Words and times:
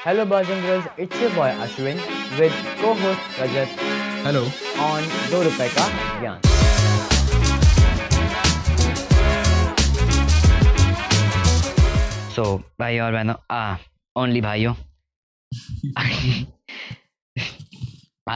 Hello, 0.00 0.24
boys 0.24 0.48
and 0.48 0.62
girls. 0.62 0.84
It's 0.96 1.20
your 1.20 1.30
boy 1.30 1.46
Ashwin 1.62 1.96
with 2.38 2.58
co-host 2.80 3.38
Rajat 3.38 3.72
hello 4.26 4.42
on 4.82 5.08
दो 5.30 5.42
रुपए 5.42 5.68
का 5.68 5.86
ज्ञान। 6.20 6.40
सो 12.36 12.44
भाई 12.80 12.98
और 12.98 13.12
बहनों 13.12 13.34
आ 13.50 13.76
ओनली 14.16 14.40
भाइयों। 14.40 14.74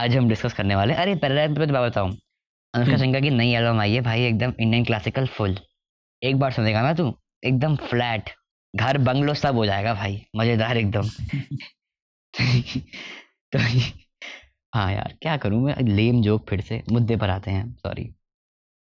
आज 0.01 0.17
हम 0.17 0.29
डिस्कस 0.29 0.53
करने 0.53 0.75
वाले 0.75 0.93
अरे 0.93 1.15
पहले 1.15 1.47
मैं 1.47 1.67
तो 1.67 1.87
बताऊँ। 1.87 2.15
अनुष्का। 2.73 2.97
सिंह 2.97 3.19
की 3.21 3.29
नई 3.29 3.53
एल्बम 3.55 3.79
आई 3.81 3.93
है। 3.93 4.01
भाई 4.01 4.25
एकदम 4.27 4.53
इंडियन 4.59 4.85
क्लासिकल 4.85 5.27
फुल 5.37 5.57
एक 6.21 6.39
बार 6.39 6.51
सुनेगा 6.51 6.81
ना 6.81 6.93
तू? 6.93 7.13
एकदम 7.45 7.75
फ्लैट 7.89 8.29
घर 8.73 8.97
बंगलो 8.97 9.33
सब 9.33 9.55
हो 9.55 9.65
जाएगा 9.65 9.93
भाई 9.93 10.21
मज़ेदार 10.35 10.77
एकदम। 10.77 11.09
तो 13.53 13.59
हाँ 14.73 14.91
यार 14.93 15.13
क्या 15.21 15.35
करूँ 15.37 15.61
मैं? 15.61 15.75
लेम 15.83 16.21
जोक 16.21 16.47
फिर 16.49 16.61
से 16.61 16.81
मुद्दे 16.91 17.15
पर 17.17 17.29
आते 17.29 17.51
हैं 17.51 17.73
सॉरी 17.75 18.09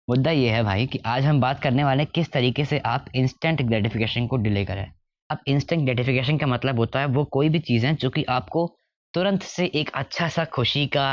मुद्दा 0.09 0.31
ये 0.31 0.51
है 0.51 0.63
भाई 0.65 0.87
कि 0.87 0.99
आज 1.07 1.25
हम 1.25 1.41
बात 1.41 1.63
करने 1.63 1.85
वाले 1.85 2.03
हैं 2.03 2.11
किस 2.15 2.31
तरीके 2.33 2.65
से 2.65 2.79
आप 2.87 3.07
इंस्टेंट 3.15 3.63
ग्रेटिफिकेशन 3.63 4.27
को 4.27 4.37
डिले 4.37 4.65
करें। 4.65 4.87
अब 5.31 5.39
इंस्टेंट 5.49 5.85
ग्रेटिफिकेशन 5.85 6.39
का 6.39 6.47
मतलब 6.47 6.79
होता 6.79 7.01
है 7.01 7.07
वो 7.07 7.25
कोई 7.25 7.49
भी 7.49 7.59
चीज़ें 7.61 7.95
जो 7.97 8.11
कि 8.11 8.25
आपको 8.29 8.67
तुरंत 9.15 9.43
से 9.43 9.67
एक 9.75 9.91
अच्छा 9.95 10.29
सा 10.29 10.45
खुशी 10.45 10.87
का 10.87 11.09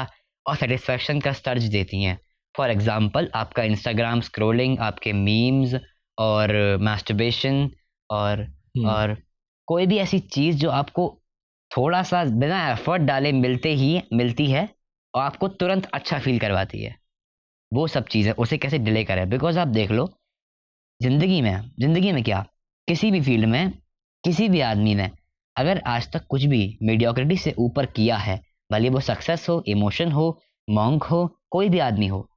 और 0.46 0.56
सेटिस्फेक्शन 0.56 1.20
का 1.20 1.32
स्टर्ज 1.32 1.64
देती 1.64 2.04
हैं। 2.04 2.18
फॉर 2.56 2.72
एग्ज़ाम्पल 2.72 3.30
आपका 3.36 3.64
इंस्टाग्राम 3.64 4.22
स्क्रोलिंग 4.22 4.80
आपके 4.80 5.14
मीम्स 5.14 5.76
और 6.18 6.56
मास्टरबेशन 6.82 7.70
और 8.10 8.48
और 8.78 9.16
कोई 9.68 9.86
भी 9.86 9.98
ऐसी 9.98 10.20
चीज़ 10.20 10.58
जो 10.58 10.70
आपको 10.70 11.08
थोड़ा 11.72 12.02
सा 12.04 12.24
बिना 12.24 12.72
एफर्ट 12.72 13.02
डाले 13.02 13.32
मिलते 13.32 13.70
ही, 13.70 14.02
मिलती 14.14 14.46
है 14.52 14.70
और 15.14 15.22
आपको 15.22 15.48
तुरंत 15.48 15.86
अच्छा 15.86 16.20
फील 16.20 16.40
करवाती 16.40 16.84
है। 16.84 16.96
वो 17.72 17.88
सब 17.88 18.08
चीज़ें, 18.08 18.32
उसे 18.32 18.58
कैसे 18.58 18.78
डिले 18.80 19.04
करें? 19.04 19.30
बिकॉज़ 19.30 19.60
आप 19.60 19.68
देख 19.68 19.92
लो, 19.92 20.10
ज़िंदगी 21.02 21.42
में 21.42 21.72
ज़िंदगी 21.80 22.12
में 22.12 22.24
क्या, 22.24 22.46
किसी 22.88 23.12
भी 23.12 23.22
फ़ील्ड 23.22 23.46
में, 23.46 23.72
किसी 24.24 24.50
भी 24.50 24.60
आदमी 24.62 24.96
ने 24.96 25.10
अगर 25.56 25.82
आज 25.88 26.12
तक 26.12 26.26
कुछ 26.30 26.44
भी 26.44 26.78
मीडियोक्रिटी 26.84 27.38
से 27.38 27.54
ऊपर 27.58 27.86
किया 27.86 28.18
है, 28.18 28.42
भले 28.72 28.90
वो 28.90 29.00
सक्सेस 29.00 29.50
हो 29.50 29.64
इमोशन 29.68 30.12
हो 30.12 30.42
मॉन्ग 30.70 31.04
हो, 31.04 31.38
कोई 31.52 31.70
भी 31.70 31.80
आदमी 31.80 32.08
हो, 32.08 32.30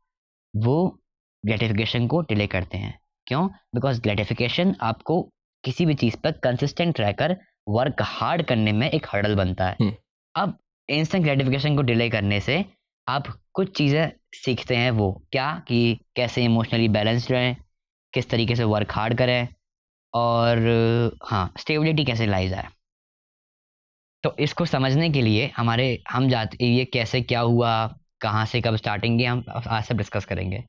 वो 0.56 0.98
ग्रेटिफिकेशन 1.45 2.06
को 2.06 2.20
डिले 2.20 2.47
करते 2.47 2.78
हैं। 2.78 2.98
क्यों? 3.27 3.48
बिकॉज़ 3.48 4.00
ग्रेटिफिकेशन 4.00 4.75
आपको 4.80 5.28
किसी 5.64 5.87
भी 5.87 5.95
चीज़ 5.95 6.17
पर 6.17 6.33
कंसिस्टेंट 6.33 7.01
रहकर 7.01 7.37
वर्क 7.69 8.03
हार्ड 8.03 8.42
करने 8.42 8.73
में 8.73 8.91
एक 8.91 9.06
हर्डल 9.06 9.34
बनता 9.34 9.69
है। 9.69 9.77
हम्म। 9.81 9.92
अब 10.34 10.59
इंस्टेंट 10.89 11.25
ग्रेटिफिकेशन 11.25 11.77
को 11.77 11.83
डिले 11.83 12.09
करने 12.11 12.41
से 12.41 12.64
आप 13.06 13.27
कुछ 13.53 13.77
चीज़ें 13.77 14.11
सीखते 14.34 14.77
हैं 14.77 14.91
वो 14.91 15.11
क्या 15.33 15.53
कि 15.69 15.98
कैसे 16.17 16.45
इमोशनली 16.45 16.89
बैलेंस्ड 16.89 17.33
रहें 17.33 17.56
किस 18.12 18.31
तरीके 18.31 18.56
से 18.56 18.64
वर्क 18.64 18.92
हार्ड 18.92 19.19
करें 19.19 19.48
और 20.14 20.59
हाँ 21.25 21.53
स्टेबिलिटी 21.59 22.05
कैसे 22.05 22.27
लाई 22.27 22.48
जाए। 22.48 22.69
तो 24.25 24.34
इसको 24.39 24.64
समझने 24.64 25.11
के 25.11 25.23
लिए 25.23 25.51
हमारे 25.56 26.03
हम 26.11 26.29
जाते 26.29 26.67
ये 26.67 26.84
कैसे 26.84 27.20
क्या 27.23 27.41
हुआ 27.41 27.73
कहाँ 28.20 28.45
से 28.47 28.61
कब 28.61 28.77
स्टार्टिंग 28.77 29.20
हम 29.20 29.45
आज 29.48 29.84
सब 29.84 29.97
डिस्कस 29.97 30.25
करेंगे। 30.25 30.64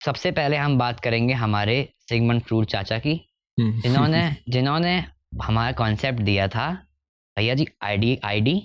सबसे 0.00 0.30
पहले 0.32 0.56
हम 0.56 0.78
बात 0.78 1.00
करेंगे 1.00 1.34
हमारे 1.34 1.76
सिगमंड 2.08 2.42
फ्रूट 2.42 2.66
चाचा 2.66 2.98
की। 2.98 3.14
जिन्होंने 3.58 4.24
जिन्होंने 4.48 4.98
हमारा 5.42 5.72
कॉन्सेप्ट 5.72 6.20
दिया 6.20 6.48
था 6.48 6.70
भैया 7.36 7.54
जी 7.54 7.66
आईडी 7.82 8.18
आईडी 8.24 8.56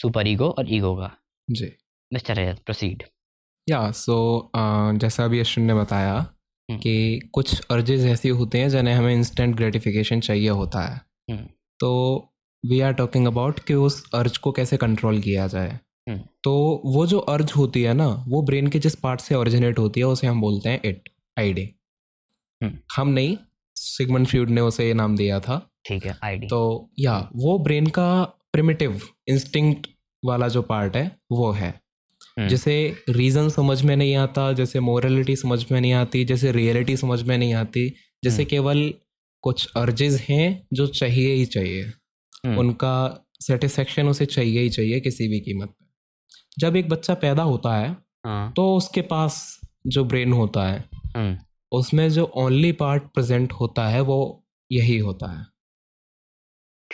सुपर 0.00 0.28
ईगो 0.28 0.48
और 0.50 0.72
ईगो 0.74 0.94
का 0.96 1.10
जी 1.48 1.70
मिस्टर 2.12 2.36
रजत 2.36 2.62
प्रोसीड 2.64 3.02
या 3.66 3.90
सो 3.92 4.18
जैसा 4.98 5.24
अभी 5.24 5.40
अश्विन 5.40 5.66
ने 5.66 5.74
बताया 5.74 6.14
हम्म। 6.14 6.78
कि 6.78 7.30
कुछ 7.32 7.60
अर्जेस 7.70 8.04
ऐसी 8.04 8.28
होते 8.28 8.58
हैं 8.58 8.68
जिन्हें 8.68 8.94
हमें 8.94 9.14
इंस्टेंट 9.14 9.54
ग्रेटिफिकेशन 9.56 10.20
चाहिए 10.20 10.48
होता 10.50 10.82
है 10.82 11.00
हम्म। 11.30 11.46
तो 11.80 11.90
वी 12.64 12.80
आर 12.80 12.92
टॉकिंग 12.92 13.26
अबाउट 13.26 13.60
कि 13.60 13.74
उस 13.80 14.02
अर्ज़ 14.14 14.38
को 14.38 14.52
कैसे 14.52 14.76
कंट्रोल 14.76 15.20
किया 15.20 15.46
जाए 15.46 15.78
हम्म। 16.08 16.18
तो 16.44 16.52
वो 16.86 17.06
जो 17.06 17.18
अर्ज़ 17.28 17.52
होती 17.52 17.82
है 17.82 17.94
ना 17.94 18.08
वो 18.28 18.42
ब्रेन 18.42 18.66
के 18.66 18.78
जिस 18.78 18.94
पार्ट 18.96 19.20
से 19.20 19.34
ओरिजिनेट 19.34 19.78
होती 19.78 20.00
है 20.00 20.06
उसे 20.06 20.26
हम 20.26 20.40
बोलते 20.40 20.68
हैं 20.68 20.80
इट 20.84 21.08
आईडी 21.38 21.68
हम्म। 22.60 22.78
हम 22.96 23.08
नहीं 23.08 23.36
सिगमंड 23.78 24.26
फ्यूड 24.26 24.50
ने 24.50 24.60
उसे 24.60 24.86
ये 24.86 24.94
नाम 24.94 25.16
दिया 25.16 25.40
था। 25.40 25.70
ठीक 25.86 26.06
है 26.06 26.16
आईडी 26.24 26.46
तो 26.46 26.90
या 26.98 27.18
वो 27.36 27.58
ब्रेन 27.58 27.86
का 27.86 28.24
प्रिमिटिव 28.52 29.00
इंस्टिंक्ट 29.28 29.86
वाला 30.24 30.48
जो 30.48 30.62
पार्ट 30.62 30.96
है 30.96 31.10
वो 31.32 31.50
है। 31.52 31.68
हम्म। 32.38 32.48
जैसे 32.48 32.96
रीजन 33.08 33.48
समझ 33.48 33.82
में 33.82 33.96
नहीं 33.96 34.16
आता 34.16 34.52
जैसे 34.52 34.80
मोरलिटी 34.80 35.36
समझ 35.36 35.64
में 35.72 35.80
नहीं 35.80 35.92
आती 35.92 36.24
जैसे 36.24 36.52
रियलिटी 36.52 36.96
समझ 36.96 37.22
में 37.22 37.38
नहीं 37.38 37.54
आती 37.54 37.88
जैसे 38.24 38.42
हम्म। 38.42 38.50
केवल 38.50 38.94
कुछ 39.42 39.68
अर्जेस 39.76 40.20
हैं 40.28 40.66
जो 40.72 40.86
चाहिए 40.86 41.34
ही 41.34 41.44
चाहिए। 41.44 41.82
हम्म। 42.46 42.58
उनका 42.58 43.26
सेटिस्फेक्शन 43.40 44.08
उसे 44.08 44.26
चाहिए 44.26 44.60
ही 44.60 44.68
चाहिए 44.68 45.00
किसी 45.00 45.28
भी 45.28 45.40
कीमत 45.40 45.68
पे। 45.68 45.86
जब 46.58 46.76
एक 46.76 46.88
बच्चा 46.88 47.14
पैदा 47.14 47.42
होता 47.42 47.76
है 47.76 47.96
हाँ। 48.26 48.52
तो 48.56 48.76
उसके 48.76 49.02
पास 49.02 49.60
जो 49.86 50.04
ब्रेन 50.04 50.32
होता 50.32 50.68
है 50.68 50.84
उसमें 51.72 52.10
जो 52.10 52.24
ओनली 52.24 52.72
पार्ट 52.72 53.02
प्रेजेंट 53.02 53.52
होता 53.52 53.88
है 53.88 54.00
वो 54.00 54.46
यही 54.72 54.98
होता 54.98 55.38
है। 55.38 55.46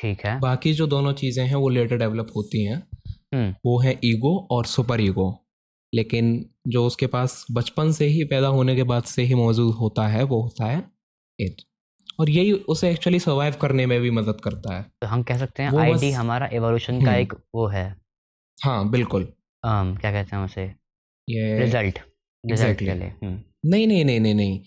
ठीक 0.01 0.27
है। 0.27 0.41
बाकी 0.41 0.73
जो 0.73 0.87
दोनों 0.87 1.12
चीज़ें 1.12 1.47
हैं 1.47 1.55
वो 1.55 1.69
लेटर 1.69 1.97
डेवलप 1.97 2.33
होती 2.37 2.65
हैं। 2.65 2.89
हम्म, 3.09 3.55
वो 3.67 3.81
है 3.81 4.01
ईगो 4.05 4.49
और 4.51 4.67
सुपर 4.67 5.01
ईगो 5.01 5.41
लेकिन 5.95 6.51
जो 6.69 6.87
उसके 6.87 7.07
पास 7.07 7.47
बचपन 7.53 7.93
से 7.93 8.07
ही 8.07 8.25
पैदा 8.25 8.49
होने 8.49 8.77
के 8.77 8.83
बाद 8.83 9.03
से 9.03 9.23
ही 9.23 9.34
मौजूद 9.34 9.75
होता 9.75 10.09
है 10.09 10.23
वो 10.23 10.43
होता 10.43 10.65
है 10.65 10.91
इट 11.41 11.57
और 12.21 12.31
यही 12.31 12.53
उसे 12.53 12.91
एक्चुअली 12.91 13.19
सर्वाइव 13.21 13.55
करने 13.63 13.87
में 13.87 14.01
भी 14.01 14.11
मदद 14.11 14.41
करता 14.41 14.75
है। 14.75 14.83
तो 14.83 15.07
हम 15.07 15.23
कह 15.23 15.39
सकते 15.39 15.63
हैं 15.63 15.79
आईडी 15.79 16.09
बस- 16.11 16.13
हमारा 16.13 16.47
एवोल्यूशन 16.53 17.05
का 17.05 17.11
हम्म। 17.11 17.21
एक 17.21 17.33
वो 17.55 17.67
है। 17.67 18.01
हाँ 18.65 18.91
बिल्कुल। 18.91 19.23
um, 19.67 20.01
क्या 20.01 20.13
कहते 20.13 20.37
हैं 20.37 20.45
उसे? 20.45 20.63
ये 21.29 21.59
रिज़ल्ट 21.59 22.01
रिज़ल्ट. 22.47 22.79
के 22.79 22.84
लिए। 22.84 23.09
हम्म, 23.09 23.43
नहीं 23.65 23.87
नहीं 23.87 24.05
नहीं 24.05 24.21
नहीं 24.21 24.35
नहीं। 24.35 24.61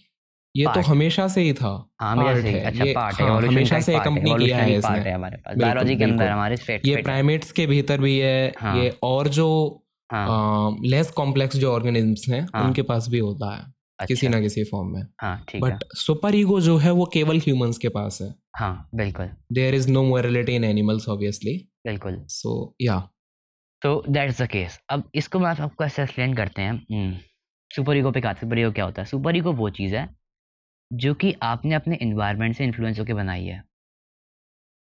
ये 0.55 0.65
तो 0.65 0.81
हमेशा 0.81 1.27
से 1.27 1.41
ही 1.41 1.53
था। 1.53 1.89
हाँ 2.01 2.17
हमेशा 2.17 2.41
से 2.41 2.49
है, 2.49 2.59
अच्छा 2.59 2.83
ये- 2.83 2.95
पार्ट 2.95 3.15
है। 3.15 3.29
हाँ, 3.29 3.41
हमेशा 3.41 3.77
एक 3.77 3.83
से 3.83 3.99
कंपनी 3.99 4.45
किया 4.45 4.57
है 4.57 4.75
इसने। 4.75 5.11
हमारे 5.11 5.37
पास। 5.37 5.57
बायोलॉजी 5.57 5.95
के 5.95 6.03
अंदर 6.03 6.27
हमारे 6.27 6.81
ये 6.85 7.01
प्राइमेट्स 7.01 7.51
के 7.51 7.67
भीतर 7.67 8.01
भी 8.01 8.19
है। 8.19 8.53
हाँ। 8.59 8.77
ये 8.77 8.97
और 9.03 9.27
जो 9.27 9.81
हाँ। 10.11 10.75
लेस 10.83 11.11
कॉम्प्लेक्स 11.11 11.57
जो 11.57 11.73
ऑर्गेनिज्म्स 11.73 12.29
हैं 12.29 12.47
हाँ। 12.55 12.63
उनके 12.63 12.81
पास 12.81 13.09
भी 13.09 13.19
होता 13.19 13.55
है 13.55 13.59
अच्छा। 13.59 14.05
किसी 14.05 14.27
ना 14.27 14.41
किसी 14.41 14.63
फॉर्म 14.63 14.87
में। 14.87 15.03
हाँ 15.21 15.45
ठीक 15.49 15.61
बट 15.61 15.83
सुपर 15.93 16.35
ईगो 16.35 16.61
जो 16.61 16.77
है 16.77 16.91
वो 16.91 17.05
केवल 17.05 17.37
ह्यूमंस 17.37 17.77
के 17.77 17.89
पास 17.89 18.19
है। 18.21 18.35
हाँ 18.55 18.89
बिल्कुल। 18.95 19.29
There 19.53 19.75
is 19.75 19.91
no 19.91 20.03
morality 20.03 20.55
in 20.55 20.63
animals 20.63 21.09
obviously 21.09 21.69
बिल्कुल। 21.85 22.25
सो 22.27 22.75
या 22.81 23.09
तो 23.81 24.03
दैट्स 24.09 24.41
द 24.41 24.47
केस 24.47 24.79
अब 24.89 25.09
इसको 25.15 25.39
मैं 25.39 25.49
आपको 25.49 25.83
ऐसे 25.83 26.03
एक्सप्लेन 26.03 26.33
करते 26.33 26.61
हैं। 26.61 26.85
सुपर 27.71 27.97
ईगो 27.97 28.11
पे 28.11 28.21
क्या 28.21 28.33
सुपर 28.33 28.59
ईगो 28.59 28.71
क्या 28.71 28.85
होता 28.85 29.01
है? 29.01 29.05
सुपर 29.05 29.35
ईगो 29.37 29.51
वो 29.53 29.69
चीज़ 29.69 29.95
है 29.95 30.09
जो 30.93 31.13
कि 31.13 31.35
आपने 31.43 31.75
अपने 31.75 31.95
इन्वायरमेंट 31.95 32.55
से 32.55 32.63
इन्फ्लुएंस 32.63 32.99
होकर 32.99 33.13
बनाई 33.13 33.45
है। 33.45 33.63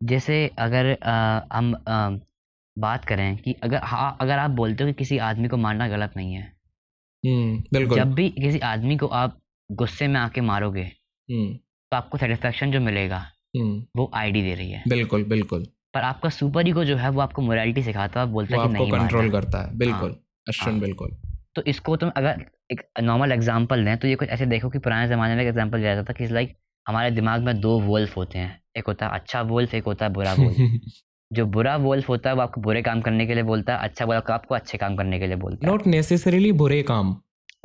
जैसे 0.02 0.48
अगर 0.60 0.86
अ, 0.92 1.48
हम 1.54 1.74
अ, 1.74 2.20
बात 2.78 3.06
करें 3.06 3.38
कि 3.38 3.54
अगर 3.64 3.80
हाँ 3.84 4.18
अगर 4.22 4.40
आप 4.40 4.52
बोलते 4.52 4.84
हो 4.84 4.90
कि 4.90 4.94
किसी 4.94 5.18
आदमी 5.18 5.48
को 5.48 5.58
मारना 5.58 5.88
गलत 5.88 6.14
नहीं 6.18 6.34
है। 6.34 6.44
हम्म 7.26 7.64
बिल्कुल। 7.74 7.98
जब 7.98 8.14
भी 8.14 8.30
किसी 8.30 8.60
आदमी 8.60 8.98
को 8.98 9.08
आप 9.08 9.40
गुस्से 9.72 10.08
में 10.08 10.20
आके 10.20 10.42
मारोगे 10.42 10.84
हम्म। 10.84 11.54
तो 11.54 11.98
आपको 11.98 12.18
सेटिस्फेक्शन 12.18 12.72
जो 12.72 12.80
मिलेगा 12.80 13.18
हम्म। 13.58 13.84
वो 13.98 14.10
आईडी 14.14 14.42
दे 14.42 14.54
रही 14.56 14.72
है। 14.72 14.84
बिल्कुल 14.90 15.24
बिल्कुल। 15.24 15.66
पर 15.94 16.02
आपका 16.02 16.30
सुपर 16.30 16.68
ईगो 16.68 16.84
जो 16.86 16.96
है 16.96 17.10
वो 17.10 17.22
आपको 17.22 17.42
मोरालिटी 17.42 17.84
सिखाता 17.84 18.20
है 18.20 18.26
बोलता 18.28 18.62
है 18.62 18.68
कि 18.68 18.74
नहीं 18.74 18.92
कंट्रोल 18.92 19.32
करता 19.32 19.62
है। 19.62 19.78
बिल्कुल 19.78 20.16
अश्विन 20.50 20.72
हाँ। 20.74 20.80
बिल्कुल। 20.82 21.12
तो 21.56 21.62
इसको 21.68 21.96
तुम 21.96 22.12
अगर 22.18 22.46
एक 22.72 22.82
नॉर्मल 23.02 23.32
एग्जांपल 23.32 23.84
दें 23.86 23.98
तो 23.98 24.08
ये 24.08 24.16
कुछ 24.16 24.30
ऐसे 24.30 24.46
देखो 24.46 24.70
कि 24.70 24.80
पुराने 24.80 25.08
ज़माने 25.08 25.36
में 25.36 25.42
एक 25.44 25.50
एग्जांपल 25.50 25.80
दिया 25.80 25.96
जाता 25.96 26.14
था 26.14 26.18
कि 26.18 26.34
लाइक 26.34 26.56
हमारे 26.86 27.12
दिमाग 27.12 27.44
में 27.44 27.60
दो 27.62 27.80
वोल्फ 27.80 28.18
होते 28.18 28.40
हैं। 28.40 28.60
एक 28.78 28.88
होता 28.88 29.06
है 29.06 29.12
अच्छा 29.14 29.42
वोल्फ 29.42 29.74
एक 29.76 29.84
होता 29.84 30.06
है 30.06 30.12
बुरा 30.14 30.34
वोल्फ 30.34 30.58
जो 31.32 31.46
बुरा 31.46 31.76
वोल्फ 31.78 32.10
होता 32.10 32.30
है 32.30 32.36
वो 32.36 32.42
आपको 32.42 32.62
बुरे 32.62 32.82
काम 32.82 33.02
करने 33.02 33.26
के 33.28 33.34
लिए 33.34 33.44
बोलता 33.44 33.74
है 33.74 33.90
अच्छा 33.90 34.06
वोल्फ 34.06 34.30
आपको 34.32 34.56
अच्छे 34.56 34.78
काम 34.78 34.96
करने 34.96 35.20
के 35.20 35.28
लिए 35.28 35.36
बोलता 35.36 35.66
है। 35.66 35.72
नॉट 35.72 35.88
नेसेसरीली 35.88 36.52
बुरे 36.62 36.82
काम। 36.84 37.16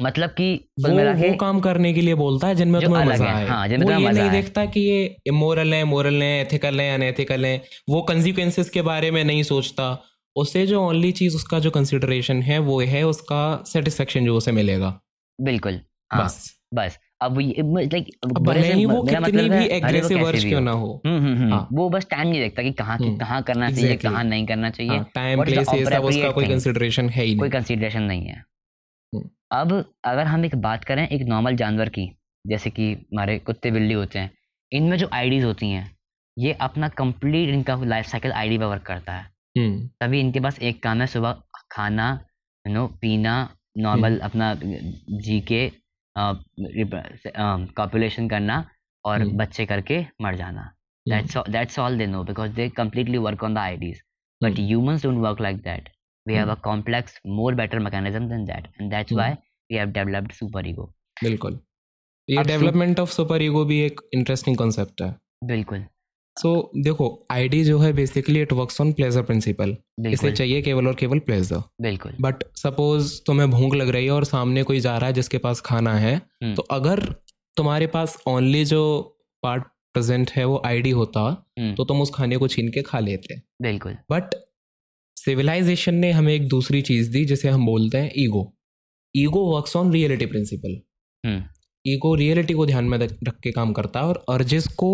मतलब 0.02 0.30
कि 0.30 0.46
वो 0.80 0.88
वो 1.18 1.32
काम 1.36 1.60
करने 1.60 1.92
के 1.92 2.00
लिए 2.00 2.14
बोलता 2.14 2.46
है 2.46 2.54
जिनमें 2.54 2.80
तुम्हें 2.82 3.04
मज़ा 3.04 3.24
है, 3.26 3.46
हाँ, 3.46 3.68
जिनमें 3.68 3.94
वो 3.94 4.00
ये 4.00 4.10
नहीं। 4.12 4.30
देखता 4.30 4.64
कि 4.66 4.80
ये 4.80 5.04
इमोरल 5.26 5.74
है 5.74 5.82
मोरल 5.84 6.22
है 6.22 6.40
एथिकल 6.40 6.80
है 6.80 6.94
अनएथिकल 6.94 7.44
है 7.46 7.56
वो 7.90 8.02
कंसिक्वेंसेस 8.02 8.70
के 8.70 8.82
बारे 8.82 9.10
में 9.10 9.22
नहीं 9.24 9.42
सोचता। 9.42 9.86
उसे 10.36 10.66
जो 10.66 10.80
ओनली 10.82 11.12
चीज़ 11.12 11.36
उसका 11.36 11.58
जो 11.58 11.70
कंसिडरेशन 11.70 12.42
है 12.42 12.58
वो 12.58 12.80
है 12.80 13.02
उसका 13.02 13.62
सेटिस्फेक्शन 13.66 14.24
जो 14.24 14.36
उसे 14.36 14.52
मिलेगा। 14.52 15.00
बिल्कुल। 15.40 15.80
हाँ 16.12 16.24
बस। 16.24 16.54
बस। 16.74 16.98
अब 17.22 17.38
लाइक 17.40 18.10
भले 18.26 18.72
ही 18.72 18.84
वो 18.84 19.02
कितनी 19.02 19.18
मतलब 19.18 19.52
भी 19.52 19.66
एग्रेसिव 19.66 20.24
वर्ष 20.24 20.44
क्यों 20.44 20.60
ना 20.60 20.70
हो। 20.70 21.02
हम्म 21.06 21.18
हम्म 21.18 21.36
हम्म, 21.36 21.52
हाँ। 21.52 21.68
वो 21.72 21.88
बस 21.90 22.06
टाइम 22.10 22.28
नहीं 22.28 22.40
देखता 22.40 22.62
कि 22.62 22.72
कहाँ 22.72 22.98
कहाँ 23.00 23.42
करना 23.42 23.70
चाहिए 23.70 23.96
कहाँ 23.96 24.24
नहीं 24.24 24.46
करना 24.46 24.70
चाहिए। 24.70 25.00
टाइम 25.14 25.42
प्लेस 25.44 25.68
ये 25.74 25.84
सब 25.84 26.04
उसका 26.04 26.30
कोई? 26.30 26.46
कंसिडरेशन 26.46 27.08
है 27.08 27.24
ही 27.24 27.34
कोई 27.36 27.48
नहीं। 27.48 27.60
कंसिडरेशन 27.60 28.02
नहीं 28.02 28.26
है। 28.26 28.44
अब 29.52 29.72
अगर 30.04 30.26
हम 30.26 30.44
एक 30.44 30.54
बात 30.54 30.84
करें 30.84 31.08
एक 31.08 31.22
नॉर्मल 31.22 31.56
जानवर 31.56 31.88
की 31.88 32.10
जैसे 32.46 32.70
कि 32.70 32.92
हमारे 32.92 33.38
कुत्ते 33.38 33.70
बिल्ली 33.70 33.94
होते 33.94 34.18
हैं 34.18 34.30
इनमें 34.72 34.96
जो 34.98 35.08
आईडीज 35.12 35.44
होती 35.44 35.70
हैं 35.70 35.96
ये 36.38 36.52
अपना 36.52 36.88
कंप्लीट 36.88 37.48
इनका 37.48 37.76
लाइफ 37.84 38.06
साइकिल 38.06 38.32
आईडी 38.32 38.58
पर 38.58 38.64
वर्क 38.64 38.82
करता 38.82 39.12
है। 39.12 39.33
हम्म। 39.56 39.88
तभी 40.00 40.20
इनके 40.20 40.40
पास 40.40 40.58
एक 40.68 40.82
काम 40.82 41.00
है 41.00 41.06
सुबह 41.06 41.42
खाना 41.72 42.08
यू 42.64 42.72
नो 42.74 42.86
पीना 43.00 43.34
नॉर्मल 43.78 44.12
हम्म। 44.12 44.24
अपना 44.24 44.54
जी 45.18 45.40
के 45.50 45.68
कॉपुलेशन 47.76 48.28
करना 48.28 48.64
और 49.04 49.20
हम्म। 49.20 49.36
बच्चे 49.38 49.66
करके 49.66 50.00
मर 50.22 50.36
जाना। 50.36 50.70
That's 51.06 51.78
all 51.78 51.98
they 51.98 52.06
know 52.06 52.22
because 52.24 52.52
they 52.52 52.68
completely 52.76 53.18
work 53.18 53.42
on 53.44 53.54
the 53.54 53.58
ids 53.58 54.00
but 54.40 54.58
humans 54.58 55.02
don't 55.02 55.18
work 55.24 55.40
like 55.40 55.56
that 55.62 55.88
we 56.26 56.34
have 56.34 56.50
a 56.50 56.54
complex 56.64 57.20
more 57.38 57.54
better 57.54 57.78
mechanism 57.78 58.28
than 58.28 58.44
that 58.44 58.68
and 58.80 58.90
that's 58.90 59.12
why 59.12 59.32
we 59.32 59.76
have 59.76 59.90
developed 59.92 60.32
super 60.32 60.68
ego 60.68 60.92
बिल्कुल। 61.22 61.58
ये 62.28 62.42
development 62.44 63.00
of 63.00 63.10
super 63.12 63.42
ego 63.42 63.64
भी 63.64 63.80
एक 63.80 64.00
interesting 64.14 64.56
concept 64.58 65.02
है। 65.02 65.14
बिल्कुल। 65.44 65.84
सो 66.36 66.70
देखो 66.76 67.06
ID 67.30 67.62
जो 67.64 67.78
है 67.78 67.92
basically 67.92 68.40
it 68.42 68.52
works 68.52 68.80
on 68.80 68.92
pleasure 68.92 69.22
principle 69.22 69.76
इसे 70.06 70.32
चाहिए 70.32 70.62
केवल 70.62 70.88
और 70.88 70.94
केवल 70.94 71.18
प्लेजर 71.18 71.62
बिल्कुल। 71.82 72.12
बट 72.20 72.42
सपोज़ 72.56 73.12
तुम्हें 73.26 73.50
भूख 73.50 73.74
लग 73.74 73.88
रही 73.88 74.04
है 74.04 74.10
और 74.10 74.24
सामने 74.24 74.62
कोई 74.62 74.80
जा 74.80 74.96
रहा 74.98 75.06
है 75.06 75.12
जिसके 75.12 75.38
पास 75.38 75.60
खाना 75.60 75.94
है 75.94 76.14
हम्म। 76.14 76.54
तो 76.54 76.62
अगर 76.70 77.00
तुम्हारे 77.56 77.86
पास 77.86 78.16
ओनली 78.28 78.64
जो 78.64 78.82
पार्ट 79.42 79.64
प्रेजेंट 79.94 80.30
है 80.30 80.44
वो 80.44 80.60
आईडी 80.66 80.90
होता 80.90 81.20
हम्म, 81.58 81.74
तो 81.74 81.84
तुम 81.84 82.00
उस 82.02 82.10
खाने 82.14 82.36
को 82.36 82.48
छीन 82.48 82.68
के 82.68 82.82
खा 82.82 82.98
लेते। 83.00 83.34
बिल्कुल। 83.62 83.96
बट 84.10 84.34
सिविलाइजेशन 85.16 85.94
ने 85.94 86.10
हमें 86.12 86.32
एक 86.34 86.48
दूसरी 86.48 86.80
चीज़ 86.82 87.10
दी 87.12 87.24
जिसे 87.24 87.48
हम 87.48 87.66
बोलते 87.66 87.98
हैं 87.98 88.10
ego 88.16 88.42
ego 89.14 89.44
works 89.54 89.76
on 89.76 89.92
reality 89.92 90.26
principle 90.26 90.80
ego 91.84 92.14
reality 92.14 92.54
को 92.54 92.66
ध्यान 92.66 92.84
में 92.84 92.98
रख 92.98 93.38
के 93.42 93.50
काम 93.52 93.72
करता 93.72 94.00
है 94.00 94.06
और 94.06 94.24
अर्जेस 94.28 94.66
को 94.74 94.90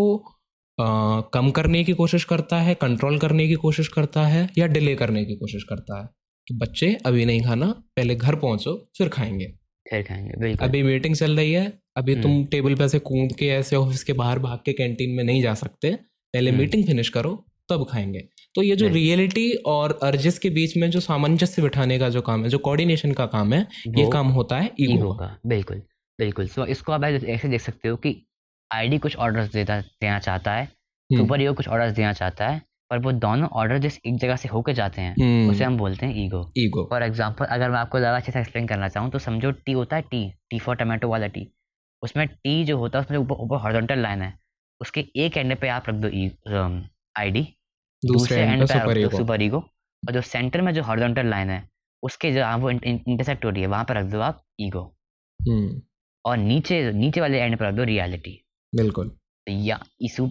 कम 1.34 1.50
करने 1.50 1.84
की 1.84 1.92
कोशिश 1.92 2.24
करता 2.24 2.60
है 2.60 2.74
कंट्रोल 2.74 3.18
करने 3.18 3.48
की 3.48 3.54
कोशिश 3.54 3.88
करता 3.88 4.26
है 4.26 4.50
या 4.58 4.66
डिले 4.66 4.94
करने 4.94 5.24
की 5.24 5.34
कोशिश 5.34 5.62
करता 5.62 6.02
है? 6.02 6.08
कि 6.48 6.54
बच्चे 6.54 6.98
अभी 7.06 7.24
नहीं 7.24 7.42
खाना 7.42 7.66
पहले 7.96 8.14
घर 8.14 8.34
पहुंचो 8.34 8.90
फिर 8.98 9.08
खाएँगे। 9.08 9.46
फिर 9.90 10.02
खाएँगे 10.02 10.32
बिल्कुल। 10.38 10.68
अभी 10.68 10.82
मीटिंग 10.82 11.16
चल 11.16 11.36
रही 11.36 11.52
है 11.52 11.78
अभी 11.96 12.12
हम्म। 12.12 12.22
तुम 12.22 12.44
टेबल 12.44 12.74
पे 12.74 12.88
से 12.88 12.98
कूद 12.98 13.32
के 13.32 13.46
ऐसे 13.46 13.76
ऑफ़िस 13.76 14.04
के 14.04 14.12
बाहर 14.12 14.38
भाग 14.38 14.58
के 14.64 14.72
कैंटीन 14.72 15.10
में 15.10 15.24
नहीं 15.24 15.42
जा 15.42 15.54
सकते। 15.54 15.90
पहले 16.34 16.50
हम्म। 16.50 16.60
मीटिंग 16.60 16.86
फिनिश 16.86 17.08
करो 17.08 17.44
तब 17.68 17.86
खाएँगे। 17.90 18.18
तो 18.54 18.62
ये 18.62 18.76
जो 18.76 18.88
रियलिटी 18.88 19.52
और 19.52 19.98
अर्जेस 20.02 20.38
के 20.38 20.50
बीच 20.50 20.76
में 20.76 20.90
जो 20.90 21.00
सामंजस्य 21.00 21.62
बिठाने 21.62 21.98
का 21.98 22.08
जो 22.08 22.20
काम 22.20 22.42
है 22.42 22.48
जो 22.48 22.58
कोऑर्डिनेशन 22.58 23.12
का 23.12 23.26
काम 23.26 23.52
है 23.52 23.66
ये 23.88 24.10
काम 24.10 24.28
होता 24.28 24.58
है 24.58 24.70
ईगो 24.80 25.12
का। 25.14 25.40
बिल्कुल 25.46 25.82
बिल्कुल। 26.18 26.46
सो 26.46 26.66
इसको 26.66 26.92
आप 26.92 27.04
ऐसे 27.04 27.48
देख 27.48 27.60
सकते 27.60 27.88
हो 27.88 27.96
कि 27.96 28.26
आईडी 28.70 28.98
कुछ 28.98 29.16
ऑर्डर्स 29.18 29.52
देता 29.52 29.80
देना 29.80 30.18
चाहता 30.20 30.52
है 30.52 30.64
हम्म, 30.64 31.16
सुपर 31.16 31.40
ईगो 31.42 31.52
कुछ 31.54 31.68
ऑर्डर्स 31.68 31.92
देना 31.94 32.12
चाहता 32.12 32.48
है 32.48 32.62
पर 32.90 32.98
वो 32.98 33.12
दोनों 33.14 33.48
ऑर्डर 33.52 33.78
जिस 33.78 33.98
एक 33.98 34.16
जगह 34.18 34.36
से 34.36 34.48
होके 34.48 34.72
जाते 34.74 35.00
हैं 35.00 35.14
हम्म, 35.14 35.50
उसे 35.50 35.64
हम 35.64 35.76
बोलते 35.78 36.06
हैं 36.06 36.24
ईगो 36.24 36.50
ईगो 36.58 36.86
फॉर 36.90 37.02
एग्ज़ाम्पल 37.02 37.44
अगर 37.46 37.70
मैं 37.70 37.78
आपको 37.78 37.98
ज़्यादा 37.98 38.16
अच्छे 38.16 38.32
से 38.32 38.40
एक्सप्लेन 38.40 38.66
करना 38.66 38.88
चाहूँ 38.88 39.10
तो 39.10 39.18
समझो 39.18 39.50
टी 39.60 39.72
होता 39.72 39.96
है 39.96 40.02
टी 40.02 40.28
टी 40.50 40.58
फॉर 40.58 40.76
टमाटो 40.76 41.08
वाला 41.08 41.26
टी 41.28 41.46
उसमें 42.02 42.26
टी 42.28 42.64
जो 42.64 42.76
होता 42.78 42.98
है 42.98 43.04
उसमें 43.04 43.18
ऊपर 43.18 43.34
ऊपर 43.36 43.56
हॉरिजॉन्टल 43.56 43.98
लाइन 43.98 44.22
है। 44.22 44.32
उसके 44.80 45.04
एक 45.16 45.36
एंड 45.36 45.56
पे 45.56 45.68
आप 45.68 45.88
रख 45.88 45.94
दो 45.96 46.08
आईडी 47.16 47.42
दूसरे 48.02 48.40
एंड 48.42 48.66
पे 48.68 49.08
सुपर 49.16 49.42
ईगो 49.42 49.58
और 49.58 50.12
जो 50.12 50.20
सेंटर 50.22 50.60
में 50.60 50.72
जो 50.74 50.82
हॉरिजॉन्टल 50.82 51.26
लाइन 51.26 51.50
है 51.50 51.62
उसके 52.02 52.32
जो 52.32 52.56
वो 52.58 52.70
इंटरसेक्ट 52.70 53.44
हो 53.44 53.50
रही 53.50 53.62
है 53.62 53.68
वहाँ 53.68 53.84
पर 53.84 53.96
रख 53.96 54.04
दो 54.04 54.20
आप 54.20 54.42
ईगो 54.60 54.82
हम्म। 55.40 55.80
और 56.24 56.36
नीचे 56.38 56.80
नीचे 56.92 57.20
वाले 57.20 57.40
एंड 57.40 57.56
पर 57.58 57.64
रख 57.64 57.74
दो 57.74 57.84
रियलिटी 57.84 58.40
बिल्कुल। 58.72 59.10
या 59.46 59.78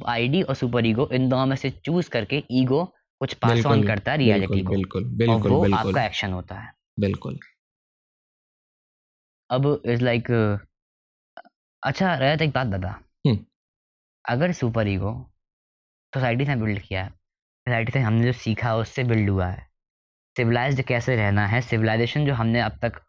आईडी 0.08 0.42
और 0.42 0.56
सुपर 0.56 0.86
ईगो 0.86 1.10
इन 1.14 1.30
दोनों 1.30 1.46
में 1.46 1.56
से 1.56 1.70
चूज़ 1.86 2.10
करके 2.10 2.44
ईगो 2.52 2.84
कुछ 3.22 3.34
पास 3.34 3.66
ऑन 3.66 3.84
करता 3.88 4.12
है 4.12 4.18
रियलिटी 4.18 4.62
को। 4.64 4.72
बिल्कुल 4.72 5.04
और 5.04 5.10
बिल्कुल 5.18 5.52
वो 5.52 5.62
बिल्कुल। 5.62 5.90
आपका 5.90 6.06
एक्शन 6.06 6.34
होता 6.34 6.60
है। 6.60 6.72
बिल्कुल। 7.00 7.40
अब 9.50 9.82
इज़ 9.86 10.04
लाइक 10.04 10.28
अच्छा 11.84 12.14
रहा 12.16 12.32
एक 12.32 12.52
बात 12.56 12.68
बता। 12.68 12.90
हम्म। 13.28 13.38
अगर 14.26 14.52
सुपर 14.52 14.88
ईगो 14.88 15.12
सोसाइटी 16.14 16.46
से 16.46 16.56
बिल्ड 16.56 16.80
किया 16.82 17.04
है 17.04 17.10
सोसाइटी 17.10 17.92
से 17.92 18.00
हमने 18.00 18.26
जो 18.26 18.32
सीखा 18.40 18.70
है 18.70 18.76
उससे 18.78 19.04
बिल्ड 19.04 19.30
हुआ 19.30 19.48
है। 19.48 19.68
सिविलाइज्ड 20.36 20.82
कैसे 20.88 21.16
रहना 21.16 21.46
है? 21.48 21.62
सिविलाइजेशन 21.62 22.26
जो 22.26 22.34
हमने 22.34 22.62
अब 22.62 22.78
तक 22.86 23.02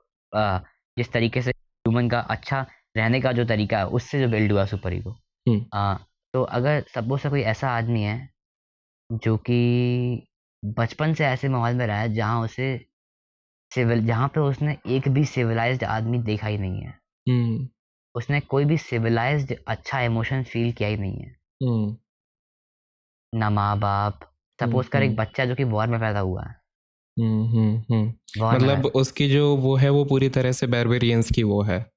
जिस 0.97 1.13
तरीके 1.13 1.43
से 1.43 1.51
ह्यूमन 1.51 2.09
का 2.11 2.21
अच्छा 2.31 2.67
रहने 2.97 3.21
का 3.21 3.33
जो 3.33 3.45
तरीका 3.45 3.79
है 3.79 3.87
उससे 3.99 4.21
जो 4.21 4.29
बिल्ड 4.29 4.53
हुआ 4.53 4.65
सुपर 4.67 4.95
ईगो। 4.95 5.20
हम्म। 5.49 5.97
तो 6.35 6.43
अगर 6.43 6.85
सपोज़ 6.95 7.21
से 7.21 7.31
कोई 7.31 7.41
ऐसा 7.43 7.71
आदमी 7.71 8.03
है 8.03 8.31
जो 9.13 9.37
कि 9.37 10.27
बचपन 10.65 11.15
से 11.15 11.25
ऐसे 11.25 11.49
माहौल 11.49 11.75
में 11.75 11.87
रहा 11.87 12.01
है 12.01 12.15
जहाँ 12.15 12.41
उसे 12.45 12.87
सिविल 13.75 14.07
जहाँ 14.07 14.29
पे 14.29 14.41
उसने 14.41 14.77
एक 14.87 15.09
भी 15.09 15.25
सिविलाइज्ड 15.25 15.85
आदमी 15.85 16.19
देखा 16.19 16.47
ही 16.47 16.59
नहीं 16.59 16.81
है। 16.81 16.99
हम्म। 17.29 17.69
उसने 18.15 18.41
कोई 18.41 18.65
भी 18.65 18.77
सिविलाइज्ड 18.79 19.55
अच्छा 19.69 20.01
इमोशन 20.01 20.43
फील 20.43 20.73
किया 20.73 20.89
ही 20.89 20.97
नहीं 20.97 21.19
है। 21.19 21.37
हम्म। 21.63 21.97
ना 23.35 23.51
माँ 23.51 23.79
बाप 23.79 24.21
सपोज़ 24.61 24.89
कर 24.89 25.03
एक 25.03 25.11
हम्म। 25.11 25.19
बच्चा 25.19 25.45
जो 25.45 25.55
कि 25.55 25.65
वॉर 25.65 25.87
में 25.87 26.01
पैदा 26.01 26.21
हुआ 26.21 26.43
है। 26.43 26.61
हम्म 27.19 27.47
हम्म 27.49 27.85
हम्म। 27.91 28.43
वॉर 28.43 28.55
मतलब 28.55 28.87
उसकी 28.87 29.29
जो 29.29 29.57
वो 29.57 29.77
है 29.77 29.91
वो 29.91 30.05
पूरी 30.05 30.29
तरह 30.29 30.53
से 30.53 30.67
बारबेरियंस 30.67 31.31
की 31.31 31.43
वो 31.43 31.63
है। 31.63 31.91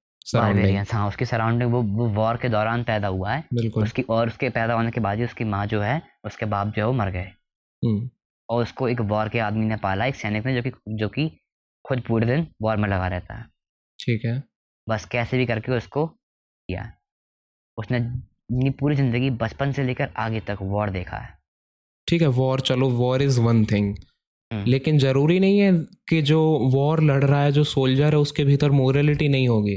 हाँ 0.93 1.07
उसकी 1.07 1.25
सराउंडिंग 1.25 1.71
वो 1.71 1.81
वो 1.81 2.07
वॉर 2.09 2.37
के 2.37 2.49
दौरान 2.49 2.83
पैदा 2.83 3.07
हुआ 3.07 3.31
है। 3.33 3.43
बिल्कुल। 3.53 3.83
उसकी 3.83 4.01
और 4.01 4.27
उसके 4.27 4.49
पैदा 4.49 4.73
होने 4.73 4.91
के 4.91 5.01
बाद 5.01 5.17
ही 5.17 5.23
उसकी 5.23 5.43
माँ 5.43 5.65
जो 5.67 5.81
है 5.81 6.01
उसके 6.25 6.45
बाप 6.45 6.67
जो 6.67 6.81
है 6.81 6.87
वो 6.87 6.93
मर 6.93 7.09
गए। 7.09 7.31
हम्म। 7.83 8.09
और 8.49 8.61
उसको 8.63 8.87
एक 8.89 9.01
वॉर 9.01 9.29
के 9.29 9.39
आदमी 9.39 9.65
ने 9.65 9.75
पाला 9.75 10.05
एक 10.05 10.15
सैनिक 10.15 10.45
ने 10.45 10.55
जो 10.55 10.61
कि 10.61 10.71
जो 10.89 11.09
कि 11.09 11.29
खुद 11.85 12.01
पूरे 12.07 12.25
दिन 12.25 12.47
वॉर 12.61 12.77
में 12.77 12.89
लगा 12.89 13.07
रहता 13.07 13.33
है। 13.33 13.45
ठीक 13.99 14.25
है। 14.25 14.43
बस 14.87 15.05
कैसे 15.05 15.37
भी 15.37 15.45
करके 15.45 15.71
उसको 15.71 16.05
किया। 16.07 16.91
उसने 17.77 17.97
अपनी 17.97 18.69
पूरी 18.69 18.95
ज़िंदगी 18.95 19.29
बचपन 19.29 19.71
से 19.71 19.83
लेकर 19.83 20.09
आगे 20.17 20.39
तक 20.39 20.57
वॉर 20.61 20.89
देखा 20.89 21.17
है। 21.17 21.37
ठीक 22.07 22.21
है 22.21 22.27
वॉर 22.27 22.61
चलो 22.61 22.89
वॉर 22.89 23.21
इज़ 23.21 23.39
वन 23.41 23.63
थिंग। 23.65 23.95
लेकिन 24.51 24.97
ज़रूरी 24.97 25.39
नहीं 25.39 25.59
है 25.59 25.71
कि 26.09 26.21
जो 26.21 26.41
वॉर 26.73 27.01
लड़ 27.03 27.23
रहा 27.23 27.41
है 27.43 27.51
जो 27.51 27.63
सोल्जर 27.63 28.13
है 28.13 28.17
उसके 28.17 28.43
भीतर 28.45 28.71
मोरलिटी 28.71 29.29
नहीं 29.29 29.47
होगी। 29.47 29.75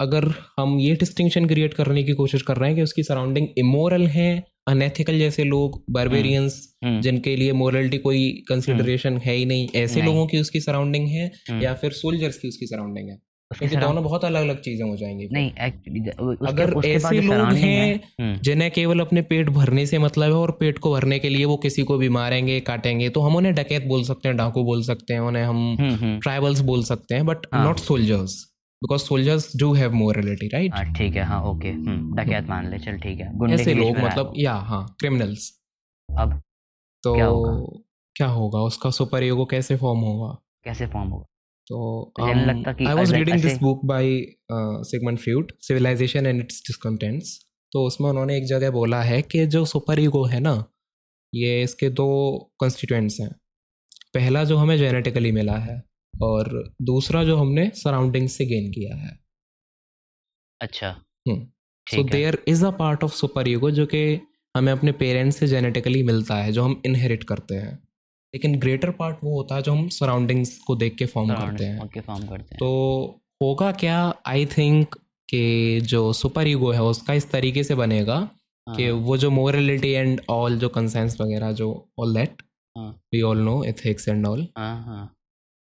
अगर 0.00 0.24
हम 0.58 0.78
ये 0.80 0.94
डिस्टिंक्शन 0.94 1.46
क्रिएट 1.46 1.74
करने 1.74 2.02
की 2.04 2.12
कोशिश 2.12 2.42
कर 2.42 2.56
रहे 2.56 2.68
हैं 2.68 2.76
कि 2.76 2.82
उसकी 2.82 3.02
सराउंडिंग 3.02 3.46
इमोरल 3.58 4.06
है 4.06 4.44
अनएथिकल 4.68 5.18
जैसे 5.18 5.44
लोग 5.44 5.82
बारबेरियंस 5.90 6.76
हम्म, 6.84 7.00
जिनके 7.00 7.36
लिए 7.36 7.52
मोरलिटी 7.52 7.98
कोई 7.98 8.30
कंसिडरेशन 8.48 9.16
है 9.16 9.34
ही 9.34 9.44
नहीं 9.44 9.68
ऐसे 9.74 10.00
नहीं। 10.00 10.08
लोगों 10.10 10.26
की 10.26 10.38
उसकी 10.40 10.60
सराउंडिंग 10.60 11.08
है 11.08 11.30
हम्म। 11.50 11.62
या 11.62 11.74
फिर 11.74 11.90
सोल्जर्स 11.92 12.38
की 12.38 12.48
उसकी 12.48 12.66
सराउंडिंग 12.66 13.08
है 13.10 13.18
क्योंकि 13.50 13.76
दोनों 13.76 14.02
बहुत 14.04 14.24
अलग 14.24 14.42
अलग 14.42 14.60
चीज़ें 14.60 14.84
हो 14.88 14.96
जाएँगी 14.96 15.28
नहीं 15.32 15.50
उसके- 15.50 16.48
अगर 16.48 16.72
उसके 16.72 16.90
ऐसे 16.90 17.20
लोग 17.20 17.52
हैं 17.52 17.94
हम्म, 18.20 18.36
जिन्हें 18.40 18.70
केवल 18.70 19.00
अपने 19.00 19.22
पेट 19.22 19.50
भरने 19.50 19.86
से 19.86 19.98
मतलब 19.98 20.24
है 20.24 20.32
और 20.32 20.50
पेट 20.60 20.78
को 20.78 20.92
भरने 20.92 21.18
के 21.18 21.28
लिए 21.28 21.44
वो 21.44 21.56
किसी 21.56 21.82
को 21.82 21.98
भी 21.98 22.08
मारेंगे 22.08 22.58
काटेंगे 22.60 23.08
तो 23.08 23.20
हम 23.20 23.36
उन्हें 23.36 23.54
डकैत 23.54 23.86
बोल 23.86 24.02
सकते 24.04 24.28
हैं 24.28 24.36
डाकू 24.36 24.64
बोल 24.64 24.82
सकते 24.82 25.14
हैं 25.14 25.20
उन्हें 25.20 25.44
हम 25.44 25.56
हम्म, 25.80 25.94
हम्म, 25.94 26.18
ट्राइबल्स 26.20 26.60
बोल 26.60 26.82
सकते 26.84 27.14
हैं 27.14 27.26
but. 27.26 27.46
Not 27.54 27.78
soldiers 27.78 28.53
because 28.84 29.02
soldiers 29.02 29.50
do 29.56 29.72
have 29.72 29.92
morality 29.94 30.48
right 30.48 30.94
ठीक 30.96 31.14
है 31.16 31.24
हाँ 31.24 31.42
ओके 31.42 31.68
हम्म, 31.68 32.14
डकैत 32.16 32.48
मान 32.48 32.70
ले 32.70 32.78
चल 32.78 32.98
ठीक 32.98 33.20
है। 33.20 33.54
ऐसे 33.54 33.74
लोग 33.74 33.98
मतलब 33.98 34.32
या 34.36 34.54
हाँ 34.70 34.84
क्रिमिनल्स 35.00 35.50
अब 36.08 36.40
तो 37.04 37.14
क्या 37.14 37.26
होगा? 37.26 37.52
क्या 38.16 38.26
होगा? 38.28 38.60
उसका 38.60 38.90
सुपर 38.90 39.24
ईगो 39.24 39.44
कैसे 39.44 39.76
फॉर्म 39.76 40.00
होगा? 40.00 40.36
कैसे 40.64 40.86
फॉर्म 40.86 41.08
होगा? 41.08 41.24
तो 41.66 42.12
I 42.18 42.94
was 42.94 43.12
reading 43.12 43.42
this 43.42 43.58
book 43.58 43.84
by 43.84 44.10
Sigmund 44.90 45.18
Freud 45.18 45.52
civilization 45.60 46.26
and 46.26 46.40
its 46.40 46.60
discontents 46.68 47.38
तो 47.72 47.84
उसमें 47.86 48.08
उन्होंने 48.10 48.36
एक 48.36 48.44
जगह 48.44 48.70
बोला 48.70 49.02
है 49.02 49.20
कि 49.22 49.46
जो 49.46 49.64
सुपर 49.64 50.00
ईगो 50.00 50.24
है 50.24 50.40
ना 50.40 50.54
ये 51.32 51.62
इसके 51.62 51.88
दो 51.90 52.06
कॉन्स्टिट्यूएंट्स 52.58 53.20
हैं। 53.20 53.30
पहला 54.14 54.44
जो 54.44 54.56
हमें 54.56 54.76
जेनेटिकली 54.78 55.32
मिला 55.32 55.56
है 55.58 55.82
और 56.22 56.74
दूसरा 56.82 57.24
जो 57.24 57.36
हमने 57.36 57.70
सराउंडिंग 57.74 58.28
से 58.28 58.46
गेन 58.46 58.70
किया 58.70 58.96
है। 58.96 59.18
अच्छा। 60.60 61.04
So 61.28 62.02
there 62.02 62.38
is 62.48 62.64
a 62.66 62.70
part 62.70 63.04
of 63.04 63.14
super 63.14 63.48
ego 63.48 63.70
जो 63.70 63.86
कि 63.86 64.20
हमें 64.56 64.72
अपने 64.72 64.92
पेरेंट्स 64.92 65.36
से 65.36 65.46
जेनेटिकली 65.46 66.02
मिलता 66.02 66.34
है 66.36 66.52
जो 66.52 66.62
हम 66.62 66.82
इनहेरिट 66.86 67.24
करते 67.24 67.54
हैं। 67.54 67.78
लेकिन 68.34 68.58
ग्रेटर 68.58 68.90
पार्ट 68.90 69.16
वो 69.24 69.36
होता 69.36 69.54
है 69.54 69.62
जो 69.62 69.72
हम 69.72 69.88
सराउंडिंग्स 69.88 70.58
को 70.58 70.76
देख 70.76 70.94
के 70.96 71.06
फॉर्म 71.06 71.34
करते 71.34 71.64
हैं। 71.64 72.00
फॉर्म 72.00 72.26
करते 72.26 72.54
हैं। 72.54 72.58
तो 72.58 73.20
होगा 73.42 73.72
क्या? 73.72 74.14
आई 74.26 74.46
थिंक 74.46 74.94
कि 75.28 75.80
जो 75.80 76.12
सुपर 76.12 76.48
ईगो 76.48 76.70
है 76.72 76.82
उसका 76.82 77.14
इस 77.14 77.30
तरीके 77.30 77.64
से 77.64 77.74
बनेगा 77.74 78.20
कि 78.66 78.86
हाँ, 78.86 78.92
वो 78.92 79.16
जो 79.16 79.30
मोरलिटी 79.30 79.90
एंड 79.90 80.20
ऑल 80.30 80.58
जो 80.58 80.68
कंसेंस 80.68 81.20
वगैरह 81.20 81.52
जो 81.52 81.88
all 81.98 82.14
that 82.14 82.42
we 82.76 83.22
all 83.22 83.38
know 83.38 83.62
ethics 83.64 84.08
and 84.08 84.26
all 84.26 84.46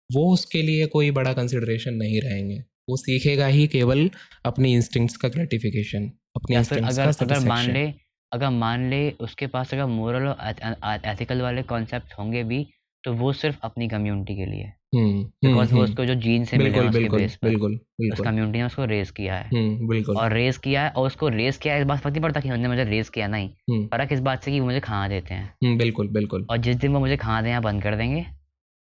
वो 0.10 0.34
उसके 0.34 0.62
लिए 0.62 0.86
कोई 0.86 1.12
बड़ा 1.12 1.34
कंसिडरेशन 1.34 1.94
नहीं 1.94 2.22
रहेंगे। 2.22 2.60
वो 2.90 2.98
सीखेगा 2.98 3.46
ही 3.48 3.68
केवल 3.68 4.10
अपनी 4.46 4.74
इंस्टिंक्ट्स 4.74 5.18
का 5.18 5.30
ग्रेटिफिकेशन 5.30 6.12
अपने 6.36 6.56
अगर 6.56 7.08
अगर 7.22 7.40
मान 7.40 7.72
ले 7.72 7.94
अगर 8.32 8.50
मान 8.50 8.90
ले 8.90 9.10
उसके 9.12 9.48
पास 9.48 9.74
अगर 9.74 9.86
मोरल 9.86 10.28
और 10.28 11.02
एथिकल 11.06 11.42
वाले 11.42 11.62
कॉन्सेप्ट 11.64 12.14
होंगे 12.20 12.44
भी 12.44 12.66
तो 13.04 13.14
वो 13.14 13.34
सिर्फ़ 13.34 13.58
अपनी 13.64 13.88
कम्युनिटी 13.88 14.36
के 14.36 14.46
लिए। 14.46 14.64
हम्म 14.64 15.10
हम्म, 15.10 15.48
बिकॉज़ 15.48 15.74
वो 15.74 15.80
हम्म, 15.80 15.90
उसको 15.90 16.06
जो 16.06 16.16
जीन 16.16 16.46
से 16.46 16.58
मिले 16.58 16.72
बिल्कुल 16.72 16.90
बिल्कुल 16.90 17.76
पर 17.78 18.14
उस 18.14 18.20
कम्युनिटी 18.20 18.58
ने 18.58 18.64
उसको 18.64 18.86
रेस 18.86 19.12
किया 19.12 19.36
है। 19.36 19.48
हम्म 19.48 19.88
बिल्कुल। 19.88 20.18
और 20.18 20.34
रेस 20.34 20.58
किया 20.58 20.84
है 20.84 20.90
और 20.90 21.08
उसको 21.08 21.30
रेस 21.30 21.58
किया 21.58 21.74
है 21.74 21.80
इस 21.82 21.86
बात 21.88 22.00
फ़र्क 22.00 22.14
नहीं 22.14 22.22
पड़ता 22.22 22.40
कि 22.40 22.50
उन्होंने 22.50 22.68
मुझे 22.68 22.84
रेस 22.90 23.10
किया 23.10 23.28
नहीं। 23.28 23.50
हम्म। 23.70 23.86
फ़र्क 23.88 24.14
इस 24.14 24.20
बात 24.20 24.44
से 24.44 24.52
कि 24.52 24.60
वो 24.60 24.66
मुझे 24.66 24.80
खाना 24.80 25.08
देते 25.08 25.34
हैं। 25.34 25.54
हम्म, 25.64 25.78
बिल्कुल 25.78 26.08
बिल्कुल। 26.08 26.46
और 26.50 26.58
जिस 26.58 26.76
दिन 26.76 26.94
वो 26.94 27.00
मुझे 27.00 27.18
खाना 27.18 27.42
देना 27.42 27.60
बंद 27.60 27.84
कर 27.84 27.96
देंगे 27.96 28.26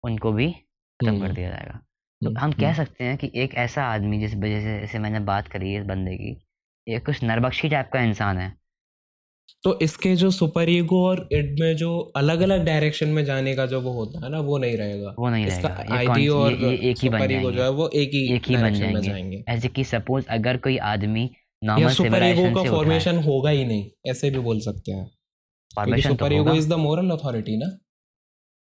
उनको 0.04 0.32
भी 0.32 0.54
खत्म 1.00 1.18
कर 1.18 1.24
हम्म, 1.24 1.34
दिया 1.34 1.48
जाएगा। 1.48 1.80
तो 2.22 2.28
हम्म, 2.28 2.38
हम 2.38 2.52
कह 2.52 2.66
हम्म, 2.66 2.76
सकते 2.76 3.04
हैं 3.04 3.16
कि 3.16 3.30
एक 3.34 3.54
ऐसा 3.54 3.82
आदमी 3.84 4.20
जिस 4.20 4.34
वजह 4.34 4.60
से 4.60 4.80
जैसे 4.80 4.98
मैंने 4.98 5.20
बात 5.20 5.48
करी 5.48 5.72
है 5.72 5.80
इस 5.80 5.86
बंदे 5.86 6.16
की 6.16 6.42
ये 6.88 6.98
कुछ 6.98 7.22
नरबख्शी 7.24 7.68
टाइप 7.68 7.90
का 7.92 8.00
इंसान 8.00 8.38
है। 8.38 8.58
तो 9.62 9.80
इसके 9.80 10.16
जो 10.16 10.30
सुपर 10.30 10.70
ईगो 10.70 11.08
और 11.08 11.28
इड 11.32 11.60
में 11.60 11.76
जो 11.76 11.98
अलग 12.16 12.40
अलग 12.40 12.64
डायरेक्शन 12.64 13.08
में 13.08 13.24
जाने 13.24 13.54
का 13.54 13.66
जो 13.66 13.80
वो 13.80 13.92
होता 13.92 14.24
है 14.24 14.32
ना 14.32 14.40
वो 14.40 14.58
नहीं 14.58 14.76
रहेगा। 14.76 15.14
वो 15.18 15.30
नहीं 15.30 15.46
इसका 15.46 15.68
रहेगा। 15.68 15.94
आईडी 15.94 16.28
और 16.28 16.52
ये, 16.52 16.70
ये 16.70 16.90
एक 16.90 16.96
ही 17.02 17.08
बन 17.08 17.18
सुपर 17.18 17.32
ईगो 17.32 17.52
जो 17.52 17.62
है 17.62 17.70
वो 17.70 17.88
एक 17.88 18.08
ही 18.08 18.34
एक 18.34 18.42
ही 18.48 18.56
बन 18.56 18.74
जाएँगे। 18.74 19.00
जाएँगे। 19.00 19.44
ऐसे 19.48 19.68
कि 19.68 19.84
सपोज़ 19.84 20.26
अगर 20.28 20.56
कोई 20.56 20.76
आदमी 20.76 21.30
नॉर्मल 21.64 21.88
सुपर 21.88 22.22
ईगो 22.22 22.62
का 22.62 22.70
फॉर्मेशन 22.70 23.16
होगा 23.16 23.50
ही 23.50 23.64
नहीं 23.64 23.90
ऐसे 24.06 24.30
भी 24.30 24.38
बोल 24.38 24.60
सकते 24.60 24.92
हैं। 24.92 25.10
फॉर्मेशन 25.74 26.08
तो 26.08 26.14
super 26.14 26.32
ego 26.32 26.54
is 26.54 26.68
the 26.70 26.72
moral 26.72 27.10
authority 27.10 27.56
ना। 27.56 27.78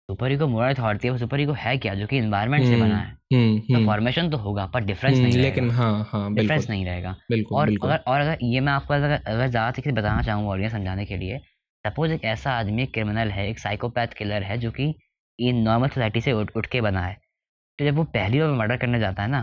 सुपर 0.09 0.31
ईगो 0.31 0.47
मोरल 0.47 0.73
अथॉरिटी 0.73 1.07
है 1.07 1.17
सुपर 1.17 1.39
ईगो 1.41 1.53
है 1.53 1.77
क्या 1.77 1.93
जो 1.95 2.05
कि 2.07 2.17
एनवायरनमेंट 2.17 2.63
से 2.65 2.71
हम्म 2.71 2.83
बना 2.83 2.97
है? 2.97 3.09
हम्म 3.33 3.59
तो 3.59 3.73
हम्म। 3.73 3.85
फॉर्मेशन 3.85 4.29
तो 4.29 4.37
होगा 4.37 4.65
पर 4.65 4.83
डिफरेंस 4.85 5.15
हम्म, 5.15 5.25
नहीं 5.25 5.37
लेकिन 5.37 5.69
हाँ 5.71 5.91
हाँ 6.11 6.33
डिफरेंस 6.35 6.69
नहीं 6.69 6.85
रहेगा। 6.85 7.09
और 7.09 7.69
बिल्कुल। 7.69 7.89
अगर 7.89 8.03
और 8.07 8.19
अगर 8.21 8.37
ये 8.43 8.59
मैं 8.59 8.73
आपको 8.73 8.93
अगर 8.93 9.11
अगर 9.11 9.47
ज़्यादा 9.47 9.69
तरीके 9.71 9.89
से 9.89 9.95
बताना 9.95 10.21
चाहूँ 10.21 10.47
ऑडियंस 10.49 10.71
समझाने 10.71 11.05
के 11.05 11.17
लिए 11.17 11.37
सपोज़ 11.85 12.11
एक 12.11 12.23
ऐसा 12.25 12.51
आदमी 12.51 12.85
क्रिमिनल 12.87 13.31
है 13.31 13.47
एक 13.49 13.59
साइकोपैथ 13.59 14.13
किलर 14.17 14.43
है 14.43 14.57
जो 14.57 14.71
कि 14.71 14.93
इन 15.39 15.61
नॉर्मल 15.63 15.87
सोसाइटी 15.87 16.21
से 16.21 16.31
उठ 16.33 16.51
उठ 16.57 16.65
के 16.67 16.81
बना 16.81 17.05
है। 17.05 17.13
तो 17.79 17.85
जब 17.85 17.95
वो 17.95 18.03
पहली 18.03 18.39
बार 18.39 18.51
मर्डर 18.53 18.77
करने 18.77 18.99
जाता 18.99 19.23
है 19.23 19.29
ना 19.29 19.41